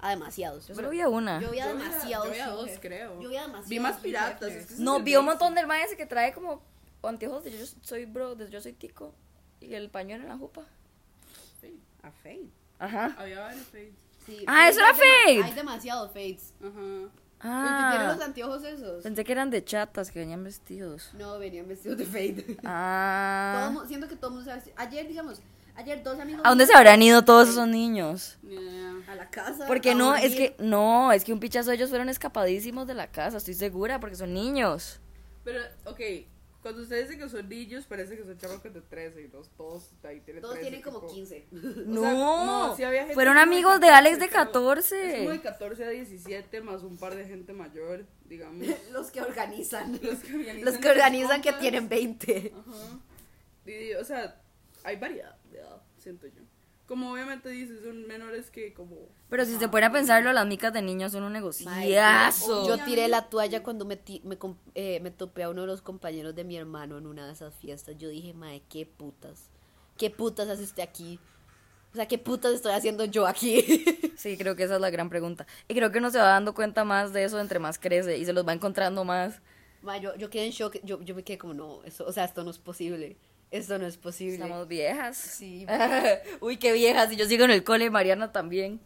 A 0.03 0.11
demasiados. 0.11 0.67
Yo 0.69 0.75
solo 0.75 0.91
vi 0.91 1.01
a 1.01 1.09
una. 1.09 1.41
Yo 1.41 1.51
vi 1.51 1.61
a 1.61 1.67
Yo 1.71 1.77
vi 1.77 1.83
a- 1.83 1.89
demasiados. 1.89 2.27
yo 2.27 2.33
vi 2.33 2.39
a 2.41 2.49
dos, 2.49 2.71
creo. 2.81 3.21
Yo 3.21 3.29
vi 3.29 3.37
a 3.37 3.43
demasiados. 3.43 3.69
Vi 3.69 3.81
más 3.81 3.99
piratas, 3.99 4.51
es 4.51 4.67
que 4.67 4.75
No, 4.83 5.01
vi 5.03 5.17
un 5.17 5.25
montón 5.27 5.55
del 5.55 5.67
mae 5.67 5.85
ese 5.85 5.97
que 5.97 6.07
trae 6.07 6.33
como 6.33 6.63
anteojos 7.03 7.45
de 7.45 7.51
yo 7.59 7.65
soy 7.83 8.05
bro, 8.07 8.35
de 8.35 8.49
yo 8.51 8.61
soy 8.61 8.73
tico. 8.73 9.15
Y 9.61 9.75
el 9.75 9.91
pañuelo 9.91 10.23
en 10.25 10.31
la 10.31 10.39
jupa. 10.39 10.63
Sí, 11.61 11.79
A 12.03 12.11
Fade. 12.11 12.49
Ajá. 12.79 13.15
Había 13.19 13.41
varios 13.41 13.67
fades. 13.67 13.93
Sí, 14.25 14.45
Ah, 14.47 14.69
¿eso 14.69 14.81
era 14.81 14.95
Fade? 14.95 15.43
Hay 15.43 15.53
demasiados 15.55 16.11
Fades. 16.13 16.55
Ajá. 16.61 17.11
El 17.43 17.91
que 17.93 17.97
tiene 17.99 18.13
los 18.15 18.23
anteojos 18.23 18.65
esos. 18.65 19.03
Pensé 19.03 19.25
que 19.25 19.33
eran 19.33 19.51
de 19.51 19.65
chatas 19.65 20.11
que 20.11 20.19
venían 20.19 20.45
vestidos. 20.45 21.11
No, 21.15 21.39
venían 21.39 21.67
vestidos 21.69 21.99
de 21.99 22.05
Fade. 22.07 22.43
Todo 22.43 22.61
Ah. 22.65 23.71
mu- 23.73 23.87
siento 23.87 24.09
que 24.09 24.17
todo 24.17 24.29
el 24.29 24.37
mundo 24.37 24.51
sabe. 24.51 24.73
Ayer, 24.77 25.07
digamos, 25.09 25.41
ayer 25.81 26.03
dos 26.03 26.18
amigos. 26.18 26.43
¿A 26.45 26.49
dónde 26.49 26.66
se 26.66 26.74
habrán 26.74 27.03
ido 27.03 27.24
todos 27.24 27.49
esos 27.49 27.66
niños? 27.68 28.39
Yeah. 28.43 28.61
A 29.09 29.14
la 29.14 29.28
casa. 29.31 29.66
Porque 29.66 29.95
no, 29.95 30.14
es 30.14 30.35
que, 30.35 30.55
no, 30.59 31.12
es 31.12 31.24
que 31.24 31.33
un 31.33 31.41
pichazo 31.41 31.70
de 31.70 31.76
ellos 31.76 31.91
fueron 31.91 32.09
escapadísimos 32.09 32.87
de 32.87 32.95
la 32.95 33.09
casa, 33.09 33.39
estoy 33.39 33.55
segura, 33.55 33.99
porque 33.99 34.16
son 34.16 34.33
niños. 34.33 35.01
Pero, 35.43 35.61
ok, 35.87 36.01
cuando 36.62 36.83
ustedes 36.83 37.09
dicen 37.09 37.24
que 37.24 37.28
son 37.31 37.49
niños, 37.49 37.87
parece 37.87 38.16
que 38.16 38.24
son 38.24 38.37
chamacos 38.37 38.72
de 38.74 38.83
13 38.83 39.22
y 39.22 39.28
los 39.28 39.49
todos 39.57 39.91
ahí 40.05 40.20
tienen 40.20 40.43
Todos 40.43 40.57
13, 40.57 40.68
tienen 40.68 40.83
como 40.83 41.01
tipo- 41.01 41.14
15. 41.14 41.47
No, 41.87 42.68
no, 42.68 42.76
sí 42.76 42.85
había 42.85 43.01
gente 43.01 43.14
fueron 43.14 43.37
de 43.37 43.41
amigos 43.41 43.81
de 43.81 43.87
14, 43.89 43.99
Alex 43.99 44.18
de 44.18 44.28
pero 44.28 44.43
Es 44.43 44.49
como 44.51 44.68
14. 44.68 45.33
de 45.33 45.41
14 45.41 45.85
a 45.85 45.89
17 45.89 46.61
más 46.61 46.83
un 46.83 46.99
par 46.99 47.14
de 47.16 47.24
gente 47.24 47.53
mayor, 47.55 48.05
digamos. 48.26 48.66
Los 48.93 49.11
que 49.11 49.22
organizan. 49.22 49.99
Los 50.03 50.18
que 50.18 50.35
organizan, 50.35 50.64
Los 50.64 50.76
que 50.76 50.91
organizan 50.91 51.41
que 51.43 51.53
tienen 51.55 51.89
20. 51.89 52.53
Ajá. 52.55 52.99
Y, 53.66 53.95
o 53.95 54.05
sea, 54.05 54.37
hay 54.85 54.97
variedad 54.97 55.39
de 55.51 55.59
edad, 55.59 55.83
siento 55.99 56.27
yo. 56.27 56.43
Como 56.87 57.13
obviamente 57.13 57.49
dices, 57.51 57.83
son 57.85 58.07
menores 58.09 58.51
que 58.51 58.75
como... 58.75 58.97
Pero 59.29 59.45
si 59.45 59.57
se 59.57 59.69
puede 59.69 59.85
a 59.85 59.93
pensarlo, 59.93 60.33
las 60.33 60.47
micas 60.47 60.73
de 60.73 60.83
niños 60.83 61.13
son 61.13 61.23
un 61.23 61.33
negociazo. 61.33 62.67
Yo 62.67 62.85
tiré 62.85 63.07
la 63.09 63.29
toalla 63.29 63.63
cuando 63.63 63.85
me, 63.85 63.97
ti- 63.97 64.23
me, 64.25 64.37
eh, 64.75 64.99
me 65.01 65.11
topé 65.13 65.45
a 65.45 65.51
uno 65.51 65.61
de 65.63 65.67
los 65.69 65.83
compañeros 65.83 66.35
de 66.35 66.43
mi 66.45 66.57
hermano 66.57 66.99
en 66.99 67.07
una 67.07 67.27
de 67.27 67.33
esas 67.33 67.55
fiestas. 67.55 67.97
Yo 67.97 68.09
dije, 68.09 68.35
mae, 68.35 68.63
qué 68.69 68.87
putas. 68.87 69.49
¿Qué 69.97 70.11
putas 70.11 70.49
hace 70.49 70.65
usted 70.65 70.83
aquí? 70.83 71.21
O 71.93 71.97
sea, 71.97 72.07
¿qué 72.09 72.19
putas 72.19 72.53
estoy 72.55 72.73
haciendo 72.73 73.05
yo 73.05 73.27
aquí? 73.27 73.85
Sí, 74.21 74.37
creo 74.37 74.55
que 74.55 74.65
esa 74.65 74.75
es 74.75 74.81
la 74.83 74.91
gran 74.91 75.09
pregunta. 75.09 75.47
Y 75.67 75.75
creo 75.75 75.91
que 75.91 75.97
uno 75.99 76.11
se 76.11 76.19
va 76.19 76.25
dando 76.25 76.53
cuenta 76.55 76.85
más 76.85 77.15
de 77.15 77.25
eso 77.25 77.41
entre 77.41 77.59
más 77.59 77.79
crece 77.79 78.19
y 78.19 78.27
se 78.27 78.35
los 78.35 78.47
va 78.47 78.53
encontrando 78.53 79.03
más. 79.03 79.41
mae, 79.81 79.99
yo, 80.01 80.15
yo 80.17 80.29
quedé 80.29 80.45
en 80.45 80.51
shock. 80.51 80.77
Yo, 80.83 81.01
yo 81.03 81.15
me 81.15 81.23
quedé 81.23 81.39
como, 81.39 81.55
no, 81.55 81.83
eso, 81.85 82.05
o 82.05 82.13
sea, 82.13 82.25
esto 82.25 82.45
no 82.45 82.51
es 82.51 82.59
posible. 82.59 83.17
Esto 83.51 83.79
no 83.81 83.87
es 83.87 83.97
posible. 83.97 84.35
Estamos 84.35 84.69
viejas. 84.69 85.17
Sí. 85.17 85.67
Uy, 86.41 86.57
qué 86.59 86.73
viejas. 86.73 87.11
Y 87.13 87.17
yo 87.17 87.25
sigo 87.27 87.45
en 87.45 87.51
el 87.51 87.65
cole, 87.65 87.91
Mariana 87.91 88.31
también. 88.31 88.81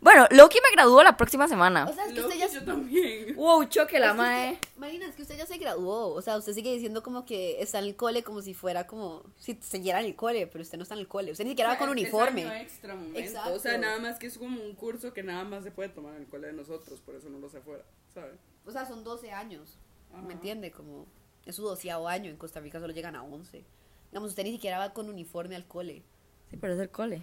Bueno, 0.00 0.26
Loki 0.30 0.58
me 0.62 0.72
graduó 0.74 1.02
la 1.02 1.18
próxima 1.18 1.48
semana. 1.48 1.84
O 1.86 1.92
sea, 1.92 2.06
es 2.06 2.14
que 2.14 2.20
Loki, 2.22 2.34
usted 2.38 2.48
ya... 2.48 2.60
yo 2.60 2.64
también. 2.64 3.36
Wow, 3.40 3.64
choque 3.64 3.98
la 3.98 4.06
Es 4.06 4.12
que 4.12 4.16
mae. 4.18 4.58
Marina, 4.78 5.06
es 5.06 5.14
que 5.14 5.22
usted 5.22 5.36
ya 5.36 5.44
se 5.44 5.58
graduó. 5.58 6.14
O 6.14 6.22
sea, 6.22 6.38
usted 6.38 6.54
sigue 6.54 6.72
diciendo 6.72 7.02
como 7.02 7.26
que 7.26 7.60
está 7.60 7.78
en 7.78 7.84
el 7.86 7.96
cole 7.96 8.22
como 8.22 8.40
si 8.40 8.54
fuera 8.54 8.86
como 8.86 9.22
si 9.38 9.58
siguiera 9.60 10.00
en 10.00 10.06
el 10.06 10.16
cole, 10.16 10.46
pero 10.46 10.62
usted 10.62 10.78
no 10.78 10.82
está 10.84 10.94
en 10.94 11.00
el 11.00 11.08
cole. 11.08 11.32
Usted 11.32 11.44
ni 11.44 11.50
siquiera 11.50 11.70
va 11.70 11.76
con 11.78 11.90
Es- 11.90 11.96
es 11.96 12.00
uniforme. 12.00 12.44
año 12.44 12.54
extra 12.54 12.94
momento. 12.94 13.18
Exacto. 13.18 13.52
O 13.52 13.58
sea, 13.58 13.76
nada 13.76 13.98
más 13.98 14.18
que 14.18 14.28
es 14.28 14.38
como 14.38 14.62
un 14.62 14.74
curso 14.76 15.12
que 15.12 15.22
nada 15.22 15.44
más 15.44 15.62
se 15.62 15.70
puede 15.72 15.90
tomar 15.90 16.14
en 16.14 16.22
el 16.22 16.28
cole 16.28 16.46
de 16.46 16.52
nosotros, 16.54 17.00
por 17.00 17.14
eso 17.16 17.28
no 17.28 17.38
lo 17.38 17.50
sé 17.50 17.60
fuera, 17.60 17.84
¿sabes? 18.14 18.38
O 18.64 18.70
sea, 18.72 18.86
son 18.86 19.04
12 19.04 19.30
años. 19.30 19.76
Ajá. 20.12 20.22
¿Me 20.22 20.32
entiende? 20.32 20.70
Como 20.70 21.06
es 21.44 21.56
su 21.56 21.62
doceavo 21.62 22.08
año. 22.08 22.30
En 22.30 22.36
Costa 22.36 22.60
Rica 22.60 22.80
solo 22.80 22.92
llegan 22.94 23.14
a 23.16 23.22
11. 23.22 23.62
Digamos, 24.10 24.30
usted 24.30 24.44
ni 24.44 24.52
siquiera 24.52 24.78
va 24.78 24.92
con 24.92 25.08
uniforme 25.08 25.56
al 25.56 25.66
cole. 25.66 26.02
Sí, 26.50 26.56
pero 26.56 26.74
es 26.74 26.80
el 26.80 26.90
cole. 26.90 27.22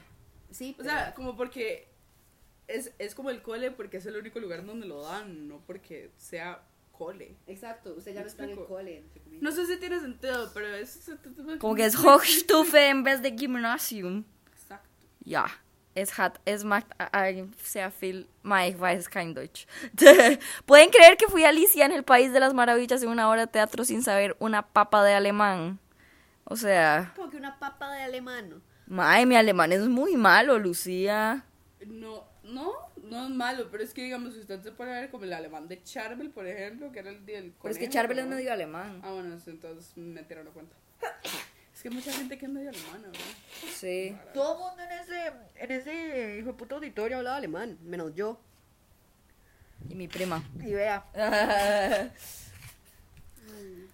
Sí, 0.52 0.76
O 0.80 0.84
sea, 0.84 1.14
como 1.14 1.36
porque 1.36 1.90
es, 2.68 2.94
es 3.00 3.16
como 3.16 3.30
el 3.30 3.42
cole 3.42 3.72
porque 3.72 3.98
es 3.98 4.06
el 4.06 4.16
único 4.16 4.40
lugar 4.40 4.66
donde 4.66 4.88
lo 4.88 5.02
dan, 5.02 5.48
no 5.48 5.62
porque 5.66 6.12
sea 6.18 6.64
cole. 6.92 7.36
exacto. 7.46 7.94
Usted 7.96 8.14
ya 8.14 8.20
¿Me 8.20 8.24
no 8.24 8.28
está 8.28 8.44
en 8.46 8.50
el 8.52 8.66
cole. 8.66 9.04
No 9.42 9.52
sé 9.52 9.66
si 9.66 9.78
tiene 9.78 10.00
sentido, 10.00 10.50
pero 10.54 10.68
es... 10.76 11.12
Como 11.60 11.76
que 11.76 11.86
es 11.86 11.96
Hochstufe 11.96 12.90
en 12.90 13.04
vez 13.04 13.22
de 13.22 13.32
Gymnasium. 13.38 14.24
Exacto. 14.52 14.90
Ya. 15.24 15.46
Es 15.94 16.20
hat, 16.20 16.38
es 16.46 16.64
macht 16.64 16.86
viel, 18.00 18.28
mae, 18.44 18.70
ich 18.70 18.80
weiß 18.80 19.10
kein 19.10 19.34
Deutsch. 19.34 19.66
¿Pueden 20.68 20.92
creer 20.92 21.18
que 21.18 21.28
fui 21.28 21.44
a 21.44 21.50
Alicia 21.50 21.88
en 21.88 21.92
el 21.92 22.04
País 22.04 22.32
de 22.32 22.40
las 22.40 22.54
Maravillas 22.54 23.02
en 23.02 23.10
una 23.10 23.28
hora 23.30 23.48
de 23.48 23.52
teatro 23.52 23.84
sin 23.84 24.04
saber 24.04 24.36
una 24.38 24.62
papa 24.62 25.04
de 25.04 25.16
alemán? 25.16 25.80
O 26.50 26.56
sea, 26.56 27.12
Como 27.16 27.30
que 27.30 27.38
una 27.38 27.60
papa 27.60 27.92
de 27.94 28.04
alemán. 28.04 28.62
mae, 28.88 29.26
mi 29.26 29.36
alemán 29.36 29.72
es 29.74 29.82
muy 29.88 30.16
malo, 30.16 30.58
Lucía. 30.58 31.44
No, 31.86 32.24
no, 32.44 32.72
no 33.04 33.26
es 33.26 33.30
malo, 33.30 33.68
pero 33.70 33.84
es 33.84 33.94
que 33.94 34.02
digamos, 34.04 34.34
si 34.34 34.40
usted 34.40 34.62
se 34.64 34.72
puede 34.72 34.92
ver 34.92 35.12
como 35.12 35.26
el 35.26 35.34
alemán 35.34 35.68
de 35.68 35.84
Charbel, 35.84 36.30
por 36.30 36.48
ejemplo, 36.48 36.92
que 36.92 37.00
era 37.00 37.10
el 37.10 37.26
del 37.26 37.54
Pero 37.62 37.72
es 37.72 37.78
que 37.78 37.90
Charbel 37.90 38.20
es 38.20 38.26
¿no? 38.26 38.36
medio 38.36 38.54
alemán. 38.54 39.02
Ah, 39.04 39.12
bueno, 39.12 39.38
entonces 39.46 39.98
me 39.98 40.24
tiraron 40.24 40.54
cuenta. 40.54 40.76
Es 41.74 41.82
que 41.84 41.90
hay 41.90 41.94
mucha 41.96 42.12
gente 42.14 42.38
que 42.38 42.46
es 42.46 42.52
medio 42.52 42.70
alemana, 42.70 43.08
¿verdad? 43.08 43.72
Sí. 43.74 44.18
Todo 44.34 44.54
el 44.54 44.60
mundo 44.60 44.84
en 44.84 44.92
ese, 45.00 45.34
en 45.56 45.72
ese 45.72 46.38
hijo 46.40 46.48
de 46.48 46.54
puta 46.54 46.76
auditorio 46.76 47.18
hablaba 47.18 47.36
alemán, 47.36 47.78
menos 47.84 48.16
yo. 48.16 48.40
Y 49.90 49.96
mi 49.96 50.08
prima. 50.08 50.42
Y 50.60 50.72
vea. 50.74 51.06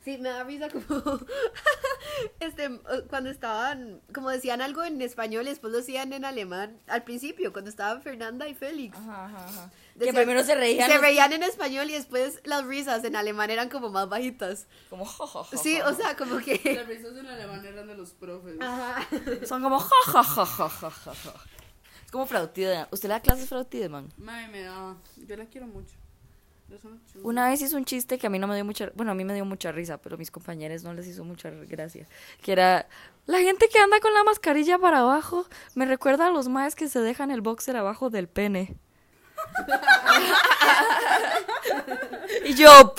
Sí, 0.03 0.17
me 0.17 0.29
da 0.29 0.43
risa 0.43 0.67
como 0.69 0.85
este 2.39 2.69
cuando 3.09 3.29
estaban, 3.29 4.01
como 4.13 4.29
decían 4.29 4.61
algo 4.61 4.83
en 4.83 5.01
español 5.01 5.45
y 5.45 5.49
después 5.51 5.71
lo 5.71 5.77
decían 5.79 6.11
en 6.13 6.25
alemán 6.25 6.77
al 6.87 7.03
principio, 7.03 7.53
cuando 7.53 7.69
estaban 7.69 8.01
Fernanda 8.01 8.47
y 8.47 8.53
Félix. 8.53 8.97
Ajá, 8.97 9.25
ajá, 9.25 9.45
ajá. 9.47 9.71
Que 9.97 10.11
primero 10.11 10.43
se 10.43 10.55
reían. 10.55 10.87
Se 10.89 10.95
los- 10.95 11.01
reían 11.03 11.31
en 11.33 11.43
español 11.43 11.89
y 11.89 11.93
después 11.93 12.41
las 12.43 12.65
risas 12.65 13.03
en 13.05 13.15
alemán 13.15 13.49
eran 13.51 13.69
como 13.69 13.89
más 13.89 14.09
bajitas. 14.09 14.67
Como 14.89 15.05
ja, 15.05 15.25
ja, 15.27 15.43
ja, 15.43 15.57
Sí, 15.57 15.79
o 15.81 15.93
sea, 15.93 16.17
como 16.17 16.35
Las 16.35 16.43
que... 16.45 16.83
risas 16.87 17.15
en 17.15 17.27
alemán 17.27 17.65
eran 17.65 17.87
de 17.87 17.95
los 17.95 18.11
profes. 18.11 18.55
Ajá. 18.59 19.07
Son 19.45 19.61
como 19.61 19.79
ja, 19.79 19.95
ja, 20.07 20.23
ja, 20.23 20.45
ja, 20.45 20.69
ja, 20.69 20.89
ja, 20.91 21.13
ja. 21.13 21.33
Es 22.05 22.11
como 22.11 22.25
frautida. 22.25 22.87
¿Usted 22.91 23.07
le 23.07 23.13
da 23.13 23.19
clases 23.21 23.47
frautida, 23.47 23.87
man? 23.87 24.11
Mami, 24.17 24.47
me 24.51 24.63
da. 24.63 24.97
Yo 25.15 25.35
la 25.37 25.45
quiero 25.45 25.67
mucho. 25.67 25.95
Una 27.21 27.49
vez 27.49 27.61
hizo 27.61 27.77
un 27.77 27.85
chiste 27.85 28.17
que 28.17 28.27
a 28.27 28.29
mí 28.29 28.39
no 28.39 28.47
me 28.47 28.55
dio 28.55 28.65
mucha, 28.65 28.89
bueno, 28.95 29.11
a 29.11 29.15
mí 29.15 29.23
me 29.23 29.33
dio 29.35 29.45
mucha 29.45 29.71
risa, 29.71 29.97
pero 29.99 30.15
a 30.15 30.17
mis 30.17 30.31
compañeros 30.31 30.83
no 30.83 30.93
les 30.93 31.07
hizo 31.07 31.23
mucha 31.23 31.49
gracia. 31.51 32.07
Que 32.41 32.51
era, 32.51 32.87
la 33.25 33.39
gente 33.39 33.69
que 33.69 33.79
anda 33.79 33.99
con 33.99 34.13
la 34.13 34.23
mascarilla 34.23 34.77
para 34.79 34.99
abajo 34.99 35.45
me 35.75 35.85
recuerda 35.85 36.27
a 36.27 36.31
los 36.31 36.47
maes 36.47 36.75
que 36.75 36.89
se 36.89 36.99
dejan 36.99 37.31
el 37.31 37.41
boxer 37.41 37.75
abajo 37.75 38.09
del 38.09 38.27
pene. 38.27 38.75
y 42.45 42.53
yo, 42.55 42.93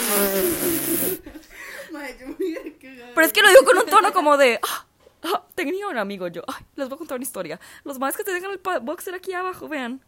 pero 3.15 3.27
es 3.27 3.33
que 3.33 3.43
lo 3.43 3.49
digo 3.49 3.65
con 3.65 3.79
un 3.79 3.87
tono 3.87 4.13
como 4.13 4.37
de, 4.37 4.61
"Ah, 4.63 4.87
ah, 5.25 5.45
tenía 5.55 5.89
un 5.89 5.97
amigo 5.99 6.29
yo, 6.29 6.43
ay, 6.47 6.65
les 6.77 6.89
voy 6.89 6.97
a 6.97 6.99
contar 6.99 7.17
una 7.17 7.23
historia. 7.25 7.59
Los 7.85 7.99
maes 7.99 8.17
que 8.17 8.23
se 8.25 8.33
dejan 8.33 8.51
el 8.53 8.61
boxer 8.81 9.15
aquí 9.15 9.33
abajo, 9.33 9.69
vean, 9.69 10.01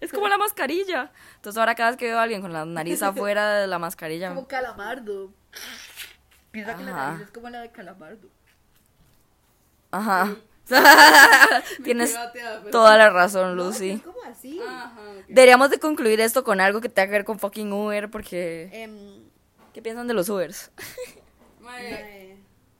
es 0.00 0.12
como 0.12 0.28
la 0.28 0.38
mascarilla. 0.38 1.10
Entonces 1.36 1.58
ahora 1.58 1.74
cada 1.74 1.90
vez 1.90 1.98
que 1.98 2.06
veo 2.06 2.18
a 2.18 2.22
alguien 2.22 2.40
con 2.42 2.52
la 2.52 2.64
nariz 2.64 3.02
afuera 3.02 3.54
de 3.60 3.66
la 3.66 3.78
mascarilla, 3.78 4.28
Como 4.28 4.46
calamardo. 4.48 5.32
Piensa 6.50 6.76
que 6.76 6.84
la 6.84 6.90
Ajá. 6.92 7.10
nariz 7.12 7.26
es 7.26 7.30
como 7.32 7.48
la 7.50 7.60
de 7.60 7.70
calamardo. 7.70 8.28
Ajá. 9.90 10.34
Me 10.70 11.84
Tienes 11.84 12.16
pero- 12.32 12.70
toda 12.70 12.96
la 12.96 13.10
razón, 13.10 13.56
No, 13.56 13.64
Lucy. 13.64 13.90
es 13.90 14.02
como 14.02 14.22
así. 14.22 14.60
Ajá, 14.66 14.92
ok. 15.18 15.24
Deberíamos 15.28 15.70
de 15.70 15.78
concluir 15.78 16.20
esto 16.20 16.44
con 16.44 16.60
algo 16.60 16.80
que 16.80 16.88
tenga 16.88 17.06
que 17.06 17.12
ver 17.12 17.24
con 17.24 17.38
fucking 17.38 17.72
Uber, 17.72 18.10
porque... 18.10 18.70
Em, 18.72 19.22
¿Qué 19.74 19.82
piensan 19.82 20.06
de 20.06 20.14
los 20.14 20.28
Ubers? 20.28 20.70
Mae. 21.60 22.31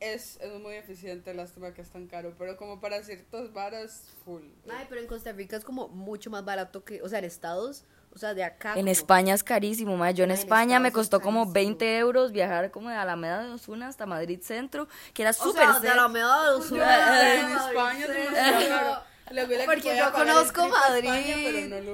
Es, 0.02 0.38
es 0.40 0.52
muy 0.60 0.74
eficiente, 0.74 1.32
lástima 1.34 1.72
que 1.72 1.80
es 1.82 1.90
tan 1.90 2.06
caro, 2.06 2.34
pero 2.38 2.56
como 2.56 2.80
para 2.80 3.02
ciertas 3.02 3.52
varas, 3.52 4.02
full. 4.24 4.42
Ay, 4.70 4.86
pero 4.88 5.00
en 5.00 5.06
Costa 5.06 5.32
Rica 5.32 5.56
es 5.56 5.64
como 5.64 5.88
mucho 5.88 6.30
más 6.30 6.44
barato 6.44 6.84
que, 6.84 7.00
o 7.02 7.08
sea, 7.08 7.18
en 7.20 7.24
Estados, 7.24 7.84
o 8.14 8.18
sea, 8.18 8.34
de 8.34 8.44
acá. 8.44 8.70
En 8.74 8.80
como- 8.80 8.90
España 8.90 9.34
es 9.34 9.42
carísimo, 9.44 9.96
ma. 9.96 10.10
Yo 10.10 10.24
en 10.24 10.30
Ay, 10.30 10.36
en 10.36 10.40
España 10.42 10.80
me 10.80 10.88
Estados 10.88 11.06
costó 11.06 11.20
como 11.20 11.40
carísimo. 11.40 11.54
20 11.54 11.98
euros 11.98 12.32
viajar 12.32 12.70
como 12.70 12.88
de 12.90 12.96
Alameda 12.96 13.42
de 13.42 13.50
Osuna 13.52 13.88
hasta 13.88 14.04
Madrid 14.06 14.40
Centro, 14.42 14.88
que 15.14 15.22
era 15.22 15.30
O 15.30 15.34
súper 15.34 15.66
sea, 15.70 15.80
de 15.80 15.88
Alameda 15.88 16.42
de 16.42 16.50
Yo, 16.50 16.58
Osuna. 16.58 17.40
en 17.40 17.50
España 17.52 18.06
es 18.06 18.68
caro. 18.68 19.02
Porque 19.64 19.96
yo 19.96 20.12
conozco 20.12 20.68
Madrid. 20.68 21.08
España, 21.08 21.36
pero 21.70 21.82
no 21.84 21.92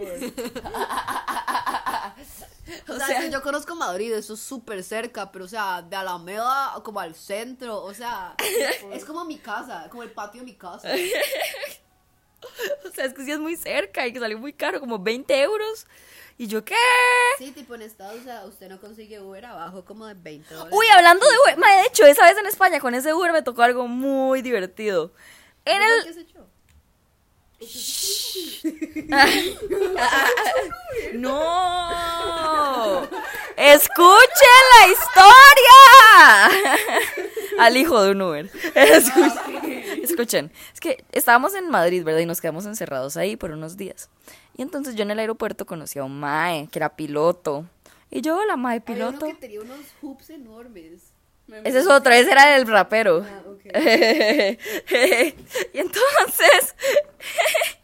O 2.88 2.96
sea, 2.96 3.28
yo 3.28 3.42
conozco 3.42 3.74
Madrid, 3.74 4.12
eso 4.12 4.34
es 4.34 4.40
súper 4.40 4.82
cerca, 4.82 5.30
pero 5.32 5.44
o 5.44 5.48
sea, 5.48 5.82
de 5.82 5.96
Alameda 5.96 6.74
como 6.84 7.00
al 7.00 7.14
centro, 7.14 7.82
o 7.82 7.94
sea, 7.94 8.34
es 8.92 9.04
como 9.04 9.24
mi 9.24 9.38
casa, 9.38 9.88
como 9.90 10.02
el 10.02 10.10
patio 10.10 10.40
de 10.40 10.46
mi 10.46 10.54
casa. 10.54 10.88
O 12.84 12.90
sea, 12.94 13.04
es 13.04 13.14
que 13.14 13.24
sí 13.24 13.32
es 13.32 13.40
muy 13.40 13.56
cerca 13.56 14.06
y 14.06 14.12
que 14.12 14.20
salió 14.20 14.38
muy 14.38 14.52
caro, 14.52 14.78
como 14.78 15.00
20 15.00 15.42
euros. 15.42 15.86
Y 16.36 16.46
yo, 16.46 16.64
¿qué? 16.64 16.76
Sí, 17.36 17.50
tipo 17.50 17.74
en 17.74 17.82
Estados, 17.82 18.20
o 18.20 18.22
sea, 18.22 18.44
usted 18.46 18.68
no 18.68 18.80
consigue 18.80 19.20
Uber 19.20 19.44
abajo 19.44 19.84
como 19.84 20.06
de 20.06 20.14
20 20.14 20.54
dólares. 20.54 20.78
Uy, 20.78 20.86
hablando 20.88 21.26
de 21.26 21.34
Uber, 21.36 21.56
de 21.56 21.82
hecho, 21.82 22.06
esa 22.06 22.24
vez 22.26 22.38
en 22.38 22.46
España 22.46 22.78
con 22.78 22.94
ese 22.94 23.12
Uber 23.12 23.32
me 23.32 23.42
tocó 23.42 23.62
algo 23.62 23.88
muy 23.88 24.40
divertido. 24.40 25.12
En 25.64 25.82
el... 25.82 26.26
¡No! 31.14 33.02
¡Escuchen 33.56 34.62
la 34.76 34.88
historia! 34.92 36.50
Al 37.58 37.76
hijo 37.76 38.00
de 38.02 38.12
un 38.12 38.22
Uber. 38.22 38.50
Escuchen. 38.74 40.02
Escuchen. 40.02 40.52
Es 40.72 40.80
que 40.80 41.04
estábamos 41.12 41.54
en 41.54 41.68
Madrid, 41.70 42.04
¿verdad? 42.04 42.20
Y 42.20 42.26
nos 42.26 42.40
quedamos 42.40 42.66
encerrados 42.66 43.16
ahí 43.16 43.36
por 43.36 43.50
unos 43.50 43.76
días. 43.76 44.08
Y 44.56 44.62
entonces 44.62 44.94
yo 44.94 45.02
en 45.02 45.10
el 45.10 45.18
aeropuerto 45.18 45.66
conocí 45.66 45.98
a 45.98 46.04
un 46.04 46.18
mae, 46.18 46.68
que 46.70 46.78
era 46.78 46.96
piloto. 46.96 47.66
Y 48.10 48.20
yo, 48.22 48.42
la 48.44 48.56
mae 48.56 48.82
Había 48.86 49.08
uno 49.08 49.18
piloto. 49.18 49.26
que 49.26 49.34
tenía 49.34 49.60
unos 49.60 49.80
hoops 50.00 50.30
enormes. 50.30 51.12
Ese 51.64 51.78
es 51.78 51.86
otro, 51.86 52.12
ese 52.12 52.30
era 52.30 52.56
el 52.56 52.66
rapero. 52.66 53.24
Ah, 53.26 53.42
ok. 53.46 53.64
y 55.72 55.78
entonces. 55.78 56.74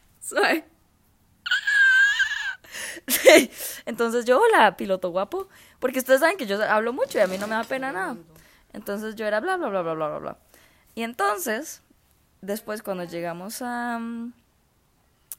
Entonces 3.86 4.24
yo, 4.24 4.40
hola, 4.40 4.76
piloto 4.76 5.10
guapo. 5.10 5.48
Porque 5.78 5.98
ustedes 5.98 6.20
saben 6.20 6.36
que 6.36 6.46
yo 6.46 6.62
hablo 6.62 6.92
mucho 6.92 7.18
y 7.18 7.20
a 7.20 7.26
mí 7.26 7.38
no 7.38 7.46
me 7.46 7.54
da 7.54 7.64
pena 7.64 7.92
nada. 7.92 8.16
Entonces 8.72 9.14
yo 9.14 9.26
era 9.26 9.40
bla, 9.40 9.56
bla, 9.56 9.68
bla, 9.68 9.82
bla, 9.82 9.94
bla, 9.94 10.08
bla, 10.08 10.18
bla. 10.18 10.38
Y 10.94 11.02
entonces, 11.02 11.82
después 12.40 12.82
cuando 12.82 13.04
llegamos 13.04 13.62
a, 13.62 13.98
mm, 13.98 14.32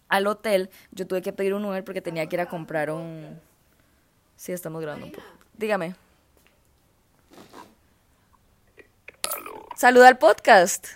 al 0.10 0.28
hotel, 0.28 0.70
yo 0.92 1.08
tuve 1.08 1.22
que 1.22 1.34
pedir 1.34 1.54
un 1.54 1.66
Uber 1.66 1.84
porque 1.84 2.02
tenía 2.02 2.28
que 2.28 2.36
ir 2.36 2.42
a 2.42 2.48
comprar 2.48 2.92
un... 2.92 3.40
Sí, 4.36 4.52
estamos 4.52 4.82
grabando 4.82 5.08
un 5.08 5.12
poco. 5.14 5.28
Dígame. 5.58 5.96
Saluda 9.76 10.08
al 10.08 10.18
podcast. 10.18 10.88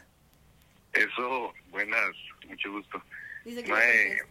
Eso, 0.94 1.54
buenas, 1.70 2.16
mucho 2.48 2.72
gusto. 2.72 3.02
Dice 3.44 3.62
que 3.64 3.72
Mae. 3.72 4.22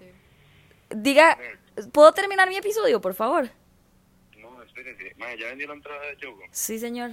Diga, 0.90 1.38
¿puedo 1.92 2.12
terminar 2.12 2.48
mi 2.48 2.56
episodio, 2.56 2.98
por 3.00 3.12
favor? 3.12 3.50
No, 4.38 4.62
espérese. 4.62 5.14
Mae, 5.18 5.38
¿ya 5.38 5.48
vendió 5.48 5.68
la 5.68 5.74
entrada 5.74 6.00
de 6.06 6.16
Yogo? 6.16 6.40
Sí, 6.50 6.78
señor. 6.78 7.10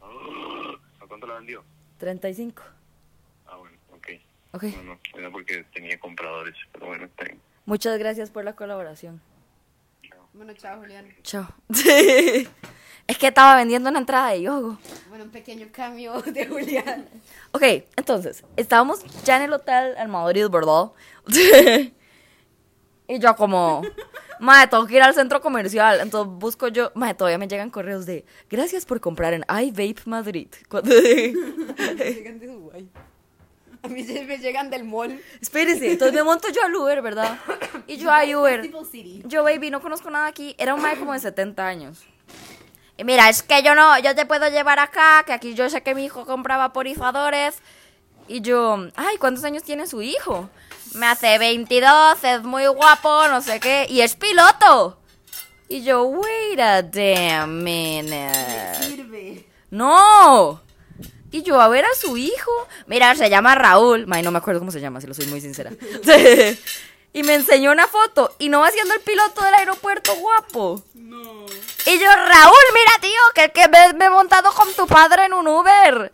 Oh, 0.00 0.76
¿A 1.00 1.06
cuánto 1.06 1.28
la 1.28 1.34
vendió? 1.34 1.64
35. 1.98 2.62
Ah, 3.46 3.56
bueno, 3.56 3.76
ok. 3.92 4.08
Ok. 4.52 4.62
No, 4.64 4.82
no, 4.82 5.00
era 5.14 5.30
porque 5.30 5.64
tenía 5.72 6.00
compradores, 6.00 6.56
pero 6.72 6.86
bueno, 6.86 7.04
está 7.04 7.26
bien. 7.26 7.40
Muchas 7.64 7.96
gracias 7.98 8.30
por 8.30 8.44
la 8.44 8.54
colaboración. 8.54 9.20
Bueno, 10.32 10.52
chao, 10.54 10.78
Julián. 10.78 11.06
Chao. 11.22 11.48
es 11.68 13.18
que 13.18 13.26
estaba 13.26 13.56
vendiendo 13.56 13.90
una 13.90 13.98
entrada 13.98 14.30
de 14.30 14.42
yogo. 14.42 14.78
Bueno, 15.08 15.24
un 15.24 15.30
pequeño 15.30 15.66
cambio 15.72 16.20
de 16.26 16.46
Julián. 16.46 17.06
Ok, 17.52 17.62
entonces, 17.96 18.44
estábamos 18.56 19.00
ya 19.24 19.36
en 19.36 19.42
el 19.42 19.52
hotel 19.52 19.94
en 19.98 20.10
Madrid, 20.10 20.46
¿verdad? 20.48 20.92
y 23.08 23.18
yo 23.18 23.34
como, 23.36 23.82
madre, 24.38 24.68
tengo 24.68 24.86
que 24.86 24.94
ir 24.96 25.02
al 25.02 25.14
centro 25.14 25.40
comercial. 25.40 25.98
Entonces 26.00 26.32
busco 26.38 26.68
yo, 26.68 26.92
madre, 26.94 27.14
todavía 27.14 27.38
me 27.38 27.48
llegan 27.48 27.70
correos 27.70 28.06
de, 28.06 28.24
gracias 28.48 28.86
por 28.86 29.00
comprar 29.00 29.34
en 29.34 29.44
iVape 29.48 30.02
Madrid. 30.06 30.48
Cuando- 30.68 30.94
Llegan 30.94 32.38
de 32.38 32.46
Dubái. 32.46 32.88
A 33.82 33.88
mí 33.88 34.04
se 34.04 34.24
me 34.24 34.38
llegan 34.38 34.70
del 34.70 34.84
mall. 34.84 35.20
Espérese, 35.40 35.92
entonces 35.92 36.14
me 36.14 36.22
monto 36.22 36.48
yo 36.50 36.62
al 36.62 36.74
Uber, 36.74 37.02
¿verdad? 37.02 37.38
Y 37.86 37.96
yo 37.96 38.12
a 38.12 38.22
Uber. 38.24 38.70
Yo, 39.26 39.42
baby, 39.42 39.70
no 39.70 39.80
conozco 39.80 40.10
nada 40.10 40.26
aquí. 40.26 40.54
Era 40.58 40.74
un 40.74 40.82
mae 40.82 40.96
como 40.96 41.12
de 41.12 41.18
70 41.18 41.66
años. 41.66 41.98
Y 42.96 43.02
mira, 43.02 43.28
es 43.28 43.42
que 43.42 43.62
yo 43.62 43.74
no, 43.74 43.98
yo 43.98 44.14
te 44.14 44.26
puedo 44.26 44.48
llevar 44.48 44.78
acá, 44.78 45.24
que 45.26 45.32
aquí 45.32 45.54
yo 45.54 45.68
sé 45.70 45.82
que 45.82 45.94
mi 45.94 46.04
hijo 46.04 46.24
compra 46.24 46.56
vaporizadores. 46.56 47.58
Y 48.28 48.42
yo, 48.42 48.88
ay, 48.94 49.16
¿cuántos 49.16 49.42
años 49.42 49.64
tiene 49.64 49.88
su 49.88 50.02
hijo? 50.02 50.48
Me 50.94 51.06
hace 51.06 51.38
22, 51.38 52.22
es 52.22 52.42
muy 52.44 52.66
guapo, 52.66 53.26
no 53.28 53.40
sé 53.40 53.58
qué, 53.58 53.86
y 53.88 54.02
es 54.02 54.14
piloto. 54.14 55.00
Y 55.68 55.82
yo, 55.82 56.04
wait 56.04 56.60
a 56.60 56.82
damn 56.82 57.64
minute. 57.64 58.74
Sirve. 58.80 59.46
No. 59.70 60.60
Y 61.30 61.42
yo 61.42 61.60
a 61.60 61.68
ver 61.68 61.84
a 61.84 61.94
su 61.94 62.16
hijo. 62.16 62.50
Mira, 62.86 63.14
se 63.14 63.30
llama 63.30 63.54
Raúl. 63.54 64.06
May, 64.06 64.22
no 64.22 64.30
me 64.30 64.38
acuerdo 64.38 64.60
cómo 64.60 64.72
se 64.72 64.80
llama, 64.80 65.00
si 65.00 65.06
lo 65.06 65.14
soy 65.14 65.26
muy 65.26 65.40
sincera. 65.40 65.70
y 67.12 67.22
me 67.22 67.34
enseñó 67.34 67.72
una 67.72 67.86
foto 67.86 68.34
y 68.38 68.48
no 68.48 68.60
va 68.60 68.70
siendo 68.70 68.94
el 68.94 69.00
piloto 69.00 69.42
del 69.42 69.54
aeropuerto 69.54 70.14
guapo. 70.16 70.82
No. 70.94 71.46
Y 71.86 71.98
yo, 71.98 72.06
Raúl, 72.06 72.64
mira, 72.74 72.92
tío, 73.00 73.20
que, 73.34 73.50
que 73.52 73.68
me, 73.68 73.92
me 73.94 74.06
he 74.06 74.10
montado 74.10 74.52
con 74.52 74.72
tu 74.74 74.86
padre 74.86 75.26
en 75.26 75.34
un 75.34 75.46
Uber. 75.46 76.12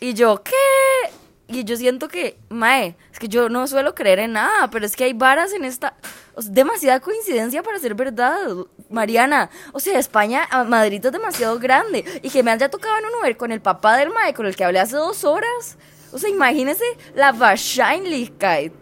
Y 0.00 0.14
yo, 0.14 0.42
¿qué? 0.42 1.12
Y 1.48 1.64
yo 1.64 1.76
siento 1.76 2.08
que, 2.08 2.38
mae, 2.48 2.96
que 3.22 3.28
yo 3.28 3.48
no 3.48 3.68
suelo 3.68 3.94
creer 3.94 4.18
en 4.18 4.32
nada, 4.32 4.68
pero 4.68 4.84
es 4.84 4.96
que 4.96 5.04
hay 5.04 5.12
varas 5.12 5.52
en 5.52 5.64
esta. 5.64 5.94
demasiada 6.36 6.98
coincidencia 6.98 7.62
para 7.62 7.78
ser 7.78 7.94
verdad, 7.94 8.36
Mariana. 8.90 9.48
O 9.72 9.78
sea, 9.78 9.96
España, 10.00 10.44
a 10.50 10.64
Madrid 10.64 11.06
es 11.06 11.12
demasiado 11.12 11.60
grande. 11.60 12.04
Y 12.22 12.30
que 12.30 12.42
me 12.42 12.50
haya 12.50 12.68
tocado 12.68 12.98
en 12.98 13.04
un 13.04 13.20
Uber 13.20 13.36
con 13.36 13.52
el 13.52 13.62
papá 13.62 13.96
del 13.96 14.10
mae, 14.10 14.34
con 14.34 14.46
el 14.46 14.56
que 14.56 14.64
hablé 14.64 14.80
hace 14.80 14.96
dos 14.96 15.22
horas. 15.22 15.78
O 16.10 16.18
sea, 16.18 16.30
imagínese 16.30 16.84
la 17.14 17.30
Wahrscheinlichkeit. 17.30 18.74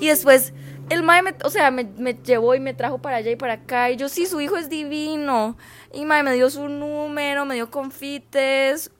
Y 0.00 0.06
después, 0.06 0.54
el 0.88 1.02
mae, 1.02 1.20
me, 1.20 1.34
o 1.44 1.50
sea, 1.50 1.70
me, 1.70 1.84
me 1.84 2.14
llevó 2.14 2.54
y 2.54 2.60
me 2.60 2.72
trajo 2.72 2.96
para 2.96 3.18
allá 3.18 3.30
y 3.30 3.36
para 3.36 3.52
acá. 3.52 3.90
Y 3.90 3.96
yo, 3.96 4.08
sí, 4.08 4.24
su 4.24 4.40
hijo 4.40 4.56
es 4.56 4.70
divino. 4.70 5.58
Y 5.92 6.06
mae, 6.06 6.22
me 6.22 6.32
dio 6.32 6.48
su 6.48 6.66
número, 6.66 7.44
me 7.44 7.56
dio 7.56 7.70
confites. 7.70 8.90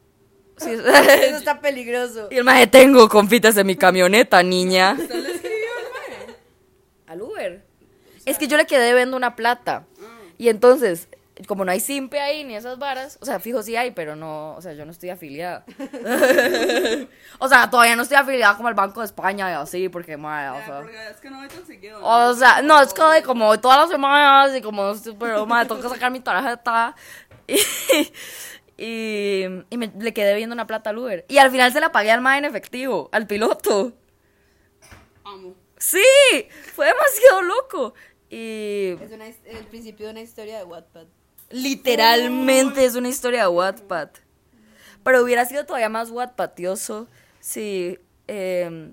Sí, 0.60 0.70
Eso 1.24 1.36
está 1.36 1.60
peligroso. 1.60 2.28
y 2.30 2.36
el 2.36 2.44
mae, 2.44 2.66
tengo 2.66 3.08
confites 3.08 3.56
en 3.56 3.66
mi 3.66 3.76
camioneta, 3.76 4.42
niña. 4.42 4.96
¿Usted 4.98 5.14
le 5.14 5.34
escribió 5.34 5.68
al? 7.06 7.12
Al 7.12 7.22
Uber. 7.22 7.64
Es 8.26 8.38
que 8.38 8.46
yo 8.46 8.56
le 8.56 8.66
quedé 8.66 8.94
viendo 8.94 9.16
una 9.16 9.36
plata. 9.36 9.86
Y 10.36 10.48
entonces, 10.48 11.08
como 11.46 11.64
no 11.64 11.72
hay 11.72 11.80
simpe 11.80 12.20
ahí 12.20 12.44
ni 12.44 12.54
esas 12.54 12.78
varas, 12.78 13.18
o 13.20 13.24
sea, 13.24 13.40
fijo 13.40 13.62
sí 13.62 13.76
hay, 13.76 13.90
pero 13.90 14.16
no, 14.16 14.54
o 14.54 14.62
sea, 14.62 14.72
yo 14.72 14.84
no 14.84 14.92
estoy 14.92 15.10
afiliada. 15.10 15.64
o 17.38 17.48
sea, 17.48 17.70
todavía 17.70 17.96
no 17.96 18.02
estoy 18.02 18.16
afiliada 18.16 18.56
como 18.56 18.68
al 18.68 18.74
Banco 18.74 19.00
de 19.00 19.06
España 19.06 19.50
y 19.50 19.54
así, 19.54 19.88
porque, 19.88 20.16
mae, 20.16 20.50
o 20.50 20.64
sea. 20.64 20.80
porque 20.80 21.08
es 21.10 21.16
que 21.16 21.30
no 21.30 21.38
voy 21.38 21.48
tan 21.48 21.66
seguido. 21.66 21.98
O 22.02 22.34
sea, 22.34 22.62
no, 22.62 22.80
es 22.80 22.92
que 22.94 23.22
como 23.24 23.58
todas 23.60 23.78
las 23.80 23.90
semanas 23.90 24.56
y 24.56 24.60
como, 24.60 24.92
pero 25.18 25.46
me 25.46 25.64
tengo 25.66 25.80
que 25.80 25.88
sacar 25.88 26.10
mi 26.10 26.20
tarjeta. 26.20 26.94
Y, 27.50 27.56
y, 28.80 29.44
y 29.68 29.76
me, 29.76 29.92
le 29.98 30.14
quedé 30.14 30.34
viendo 30.34 30.54
una 30.54 30.66
plata 30.66 30.90
al 30.90 30.98
Uber. 30.98 31.26
Y 31.28 31.36
al 31.38 31.50
final 31.50 31.70
se 31.72 31.80
la 31.80 31.92
pagué 31.92 32.10
al 32.10 32.22
mae 32.22 32.38
en 32.38 32.46
efectivo, 32.46 33.10
al 33.12 33.26
piloto. 33.26 33.92
Amo. 35.24 35.54
Sí, 35.76 36.02
fue 36.74 36.86
demasiado 36.86 37.42
loco. 37.42 37.94
Y 38.30 38.96
Es 39.02 39.12
una 39.12 39.26
el 39.26 39.66
principio 39.68 40.06
de 40.06 40.12
una 40.12 40.20
historia 40.22 40.58
de 40.58 40.64
Wattpad. 40.64 41.06
literalmente 41.50 42.84
es 42.84 42.94
una 42.94 43.08
historia 43.08 43.42
de 43.42 43.48
Wattpad. 43.48 44.08
Pero 45.02 45.22
hubiera 45.22 45.44
sido 45.44 45.66
todavía 45.66 45.88
más 45.88 46.10
Wattpatioso 46.10 47.06
si 47.40 47.98
eh, 48.28 48.90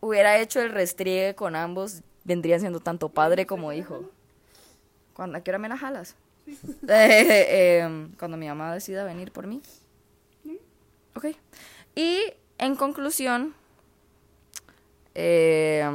hubiera 0.00 0.38
hecho 0.38 0.60
el 0.60 0.70
restriegue 0.70 1.34
con 1.34 1.54
ambos. 1.56 2.02
Vendría 2.24 2.58
siendo 2.58 2.80
tanto 2.80 3.08
padre 3.08 3.46
como 3.46 3.72
hijo. 3.72 4.10
¿Cuándo, 5.14 5.38
¿A 5.38 5.40
qué 5.42 5.50
hora 5.52 5.58
me 5.58 5.68
la 5.68 5.76
jalas? 5.76 6.16
Eh, 6.88 8.08
cuando 8.18 8.36
mi 8.36 8.46
mamá 8.46 8.72
decida 8.72 9.04
venir 9.04 9.32
por 9.32 9.46
mí. 9.46 9.60
Ok. 11.14 11.26
Y 11.94 12.20
en 12.58 12.76
conclusión, 12.76 13.54
eh, 15.14 15.88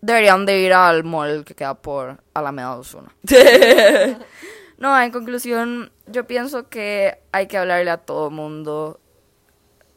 deberían 0.00 0.46
de 0.46 0.60
ir 0.60 0.72
al 0.72 1.02
mall 1.02 1.44
que 1.44 1.54
queda 1.54 1.74
por 1.74 2.22
Alameda 2.34 2.76
Osuna. 2.76 3.14
no, 4.78 5.00
en 5.00 5.10
conclusión, 5.10 5.90
yo 6.06 6.26
pienso 6.26 6.68
que 6.68 7.18
hay 7.32 7.46
que 7.46 7.58
hablarle 7.58 7.90
a 7.90 7.98
todo 7.98 8.30
mundo 8.30 9.00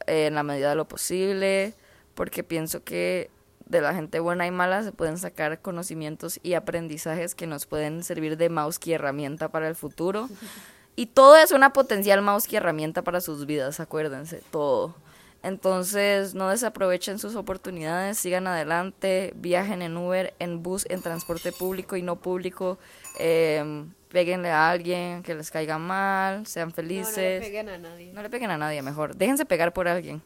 en 0.07 0.33
la 0.35 0.43
medida 0.43 0.69
de 0.69 0.75
lo 0.75 0.87
posible, 0.87 1.73
porque 2.15 2.43
pienso 2.43 2.83
que 2.83 3.29
de 3.69 3.81
la 3.81 3.93
gente 3.93 4.19
buena 4.19 4.45
y 4.47 4.51
mala 4.51 4.83
se 4.83 4.91
pueden 4.91 5.17
sacar 5.17 5.61
conocimientos 5.61 6.39
y 6.43 6.55
aprendizajes 6.55 7.35
que 7.35 7.47
nos 7.47 7.65
pueden 7.65 8.03
servir 8.03 8.35
de 8.35 8.49
mouse 8.49 8.79
y 8.85 8.93
herramienta 8.93 9.49
para 9.49 9.67
el 9.67 9.75
futuro. 9.75 10.27
Y 10.95 11.05
todo 11.05 11.37
es 11.37 11.53
una 11.53 11.71
potencial 11.71 12.21
mouse 12.21 12.51
y 12.51 12.57
herramienta 12.57 13.03
para 13.03 13.21
sus 13.21 13.45
vidas, 13.45 13.79
acuérdense, 13.79 14.41
todo. 14.51 14.95
Entonces, 15.43 16.35
no 16.35 16.49
desaprovechen 16.49 17.19
sus 17.19 17.35
oportunidades, 17.35 18.17
sigan 18.17 18.47
adelante, 18.47 19.31
viajen 19.37 19.81
en 19.81 19.95
Uber, 19.95 20.33
en 20.39 20.61
bus, 20.61 20.85
en 20.89 21.01
transporte 21.01 21.53
público 21.53 21.95
y 21.95 22.01
no 22.01 22.17
público, 22.17 22.77
eh, 23.17 23.85
péguenle 24.09 24.49
a 24.51 24.69
alguien 24.69 25.23
que 25.23 25.35
les 25.35 25.49
caiga 25.51 25.77
mal, 25.77 26.45
sean 26.45 26.69
No, 26.69 26.75
felices. 26.75 27.15
no 27.15 27.21
le 27.21 27.39
peguen 27.39 27.69
a 27.69 27.77
nadie. 27.77 28.11
No 28.13 28.21
le 28.21 28.29
peguen 28.29 28.51
a 28.51 28.57
nadie, 28.57 28.81
mejor. 28.81 29.15
Déjense 29.15 29.45
pegar 29.45 29.71
por 29.71 29.87
alguien. 29.87 30.21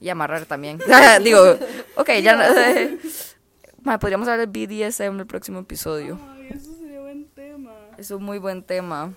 Y 0.00 0.08
amarrar 0.08 0.46
también. 0.46 0.78
Digo, 1.24 1.56
ok, 1.96 2.10
ya 2.22 2.36
no. 2.36 3.98
Podríamos 4.00 4.28
hablar 4.28 4.48
de 4.48 4.66
BDSM 4.66 5.02
en 5.14 5.20
el 5.20 5.26
próximo 5.26 5.60
episodio. 5.60 6.18
Ay, 6.34 6.48
eso 6.50 6.74
sería 6.74 7.00
buen 7.00 7.26
tema. 7.28 7.72
Es 7.96 8.10
un 8.10 8.22
muy 8.24 8.38
buen 8.38 8.62
tema. 8.62 9.12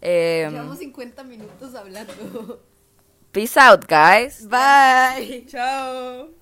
Em, 0.00 0.50
Llevamos 0.52 0.78
50 0.78 1.24
minutos 1.24 1.74
hablando. 1.74 2.60
peace 3.32 3.58
out, 3.58 3.84
guys. 3.88 4.46
Bye. 4.48 5.46
Chao. 5.46 6.40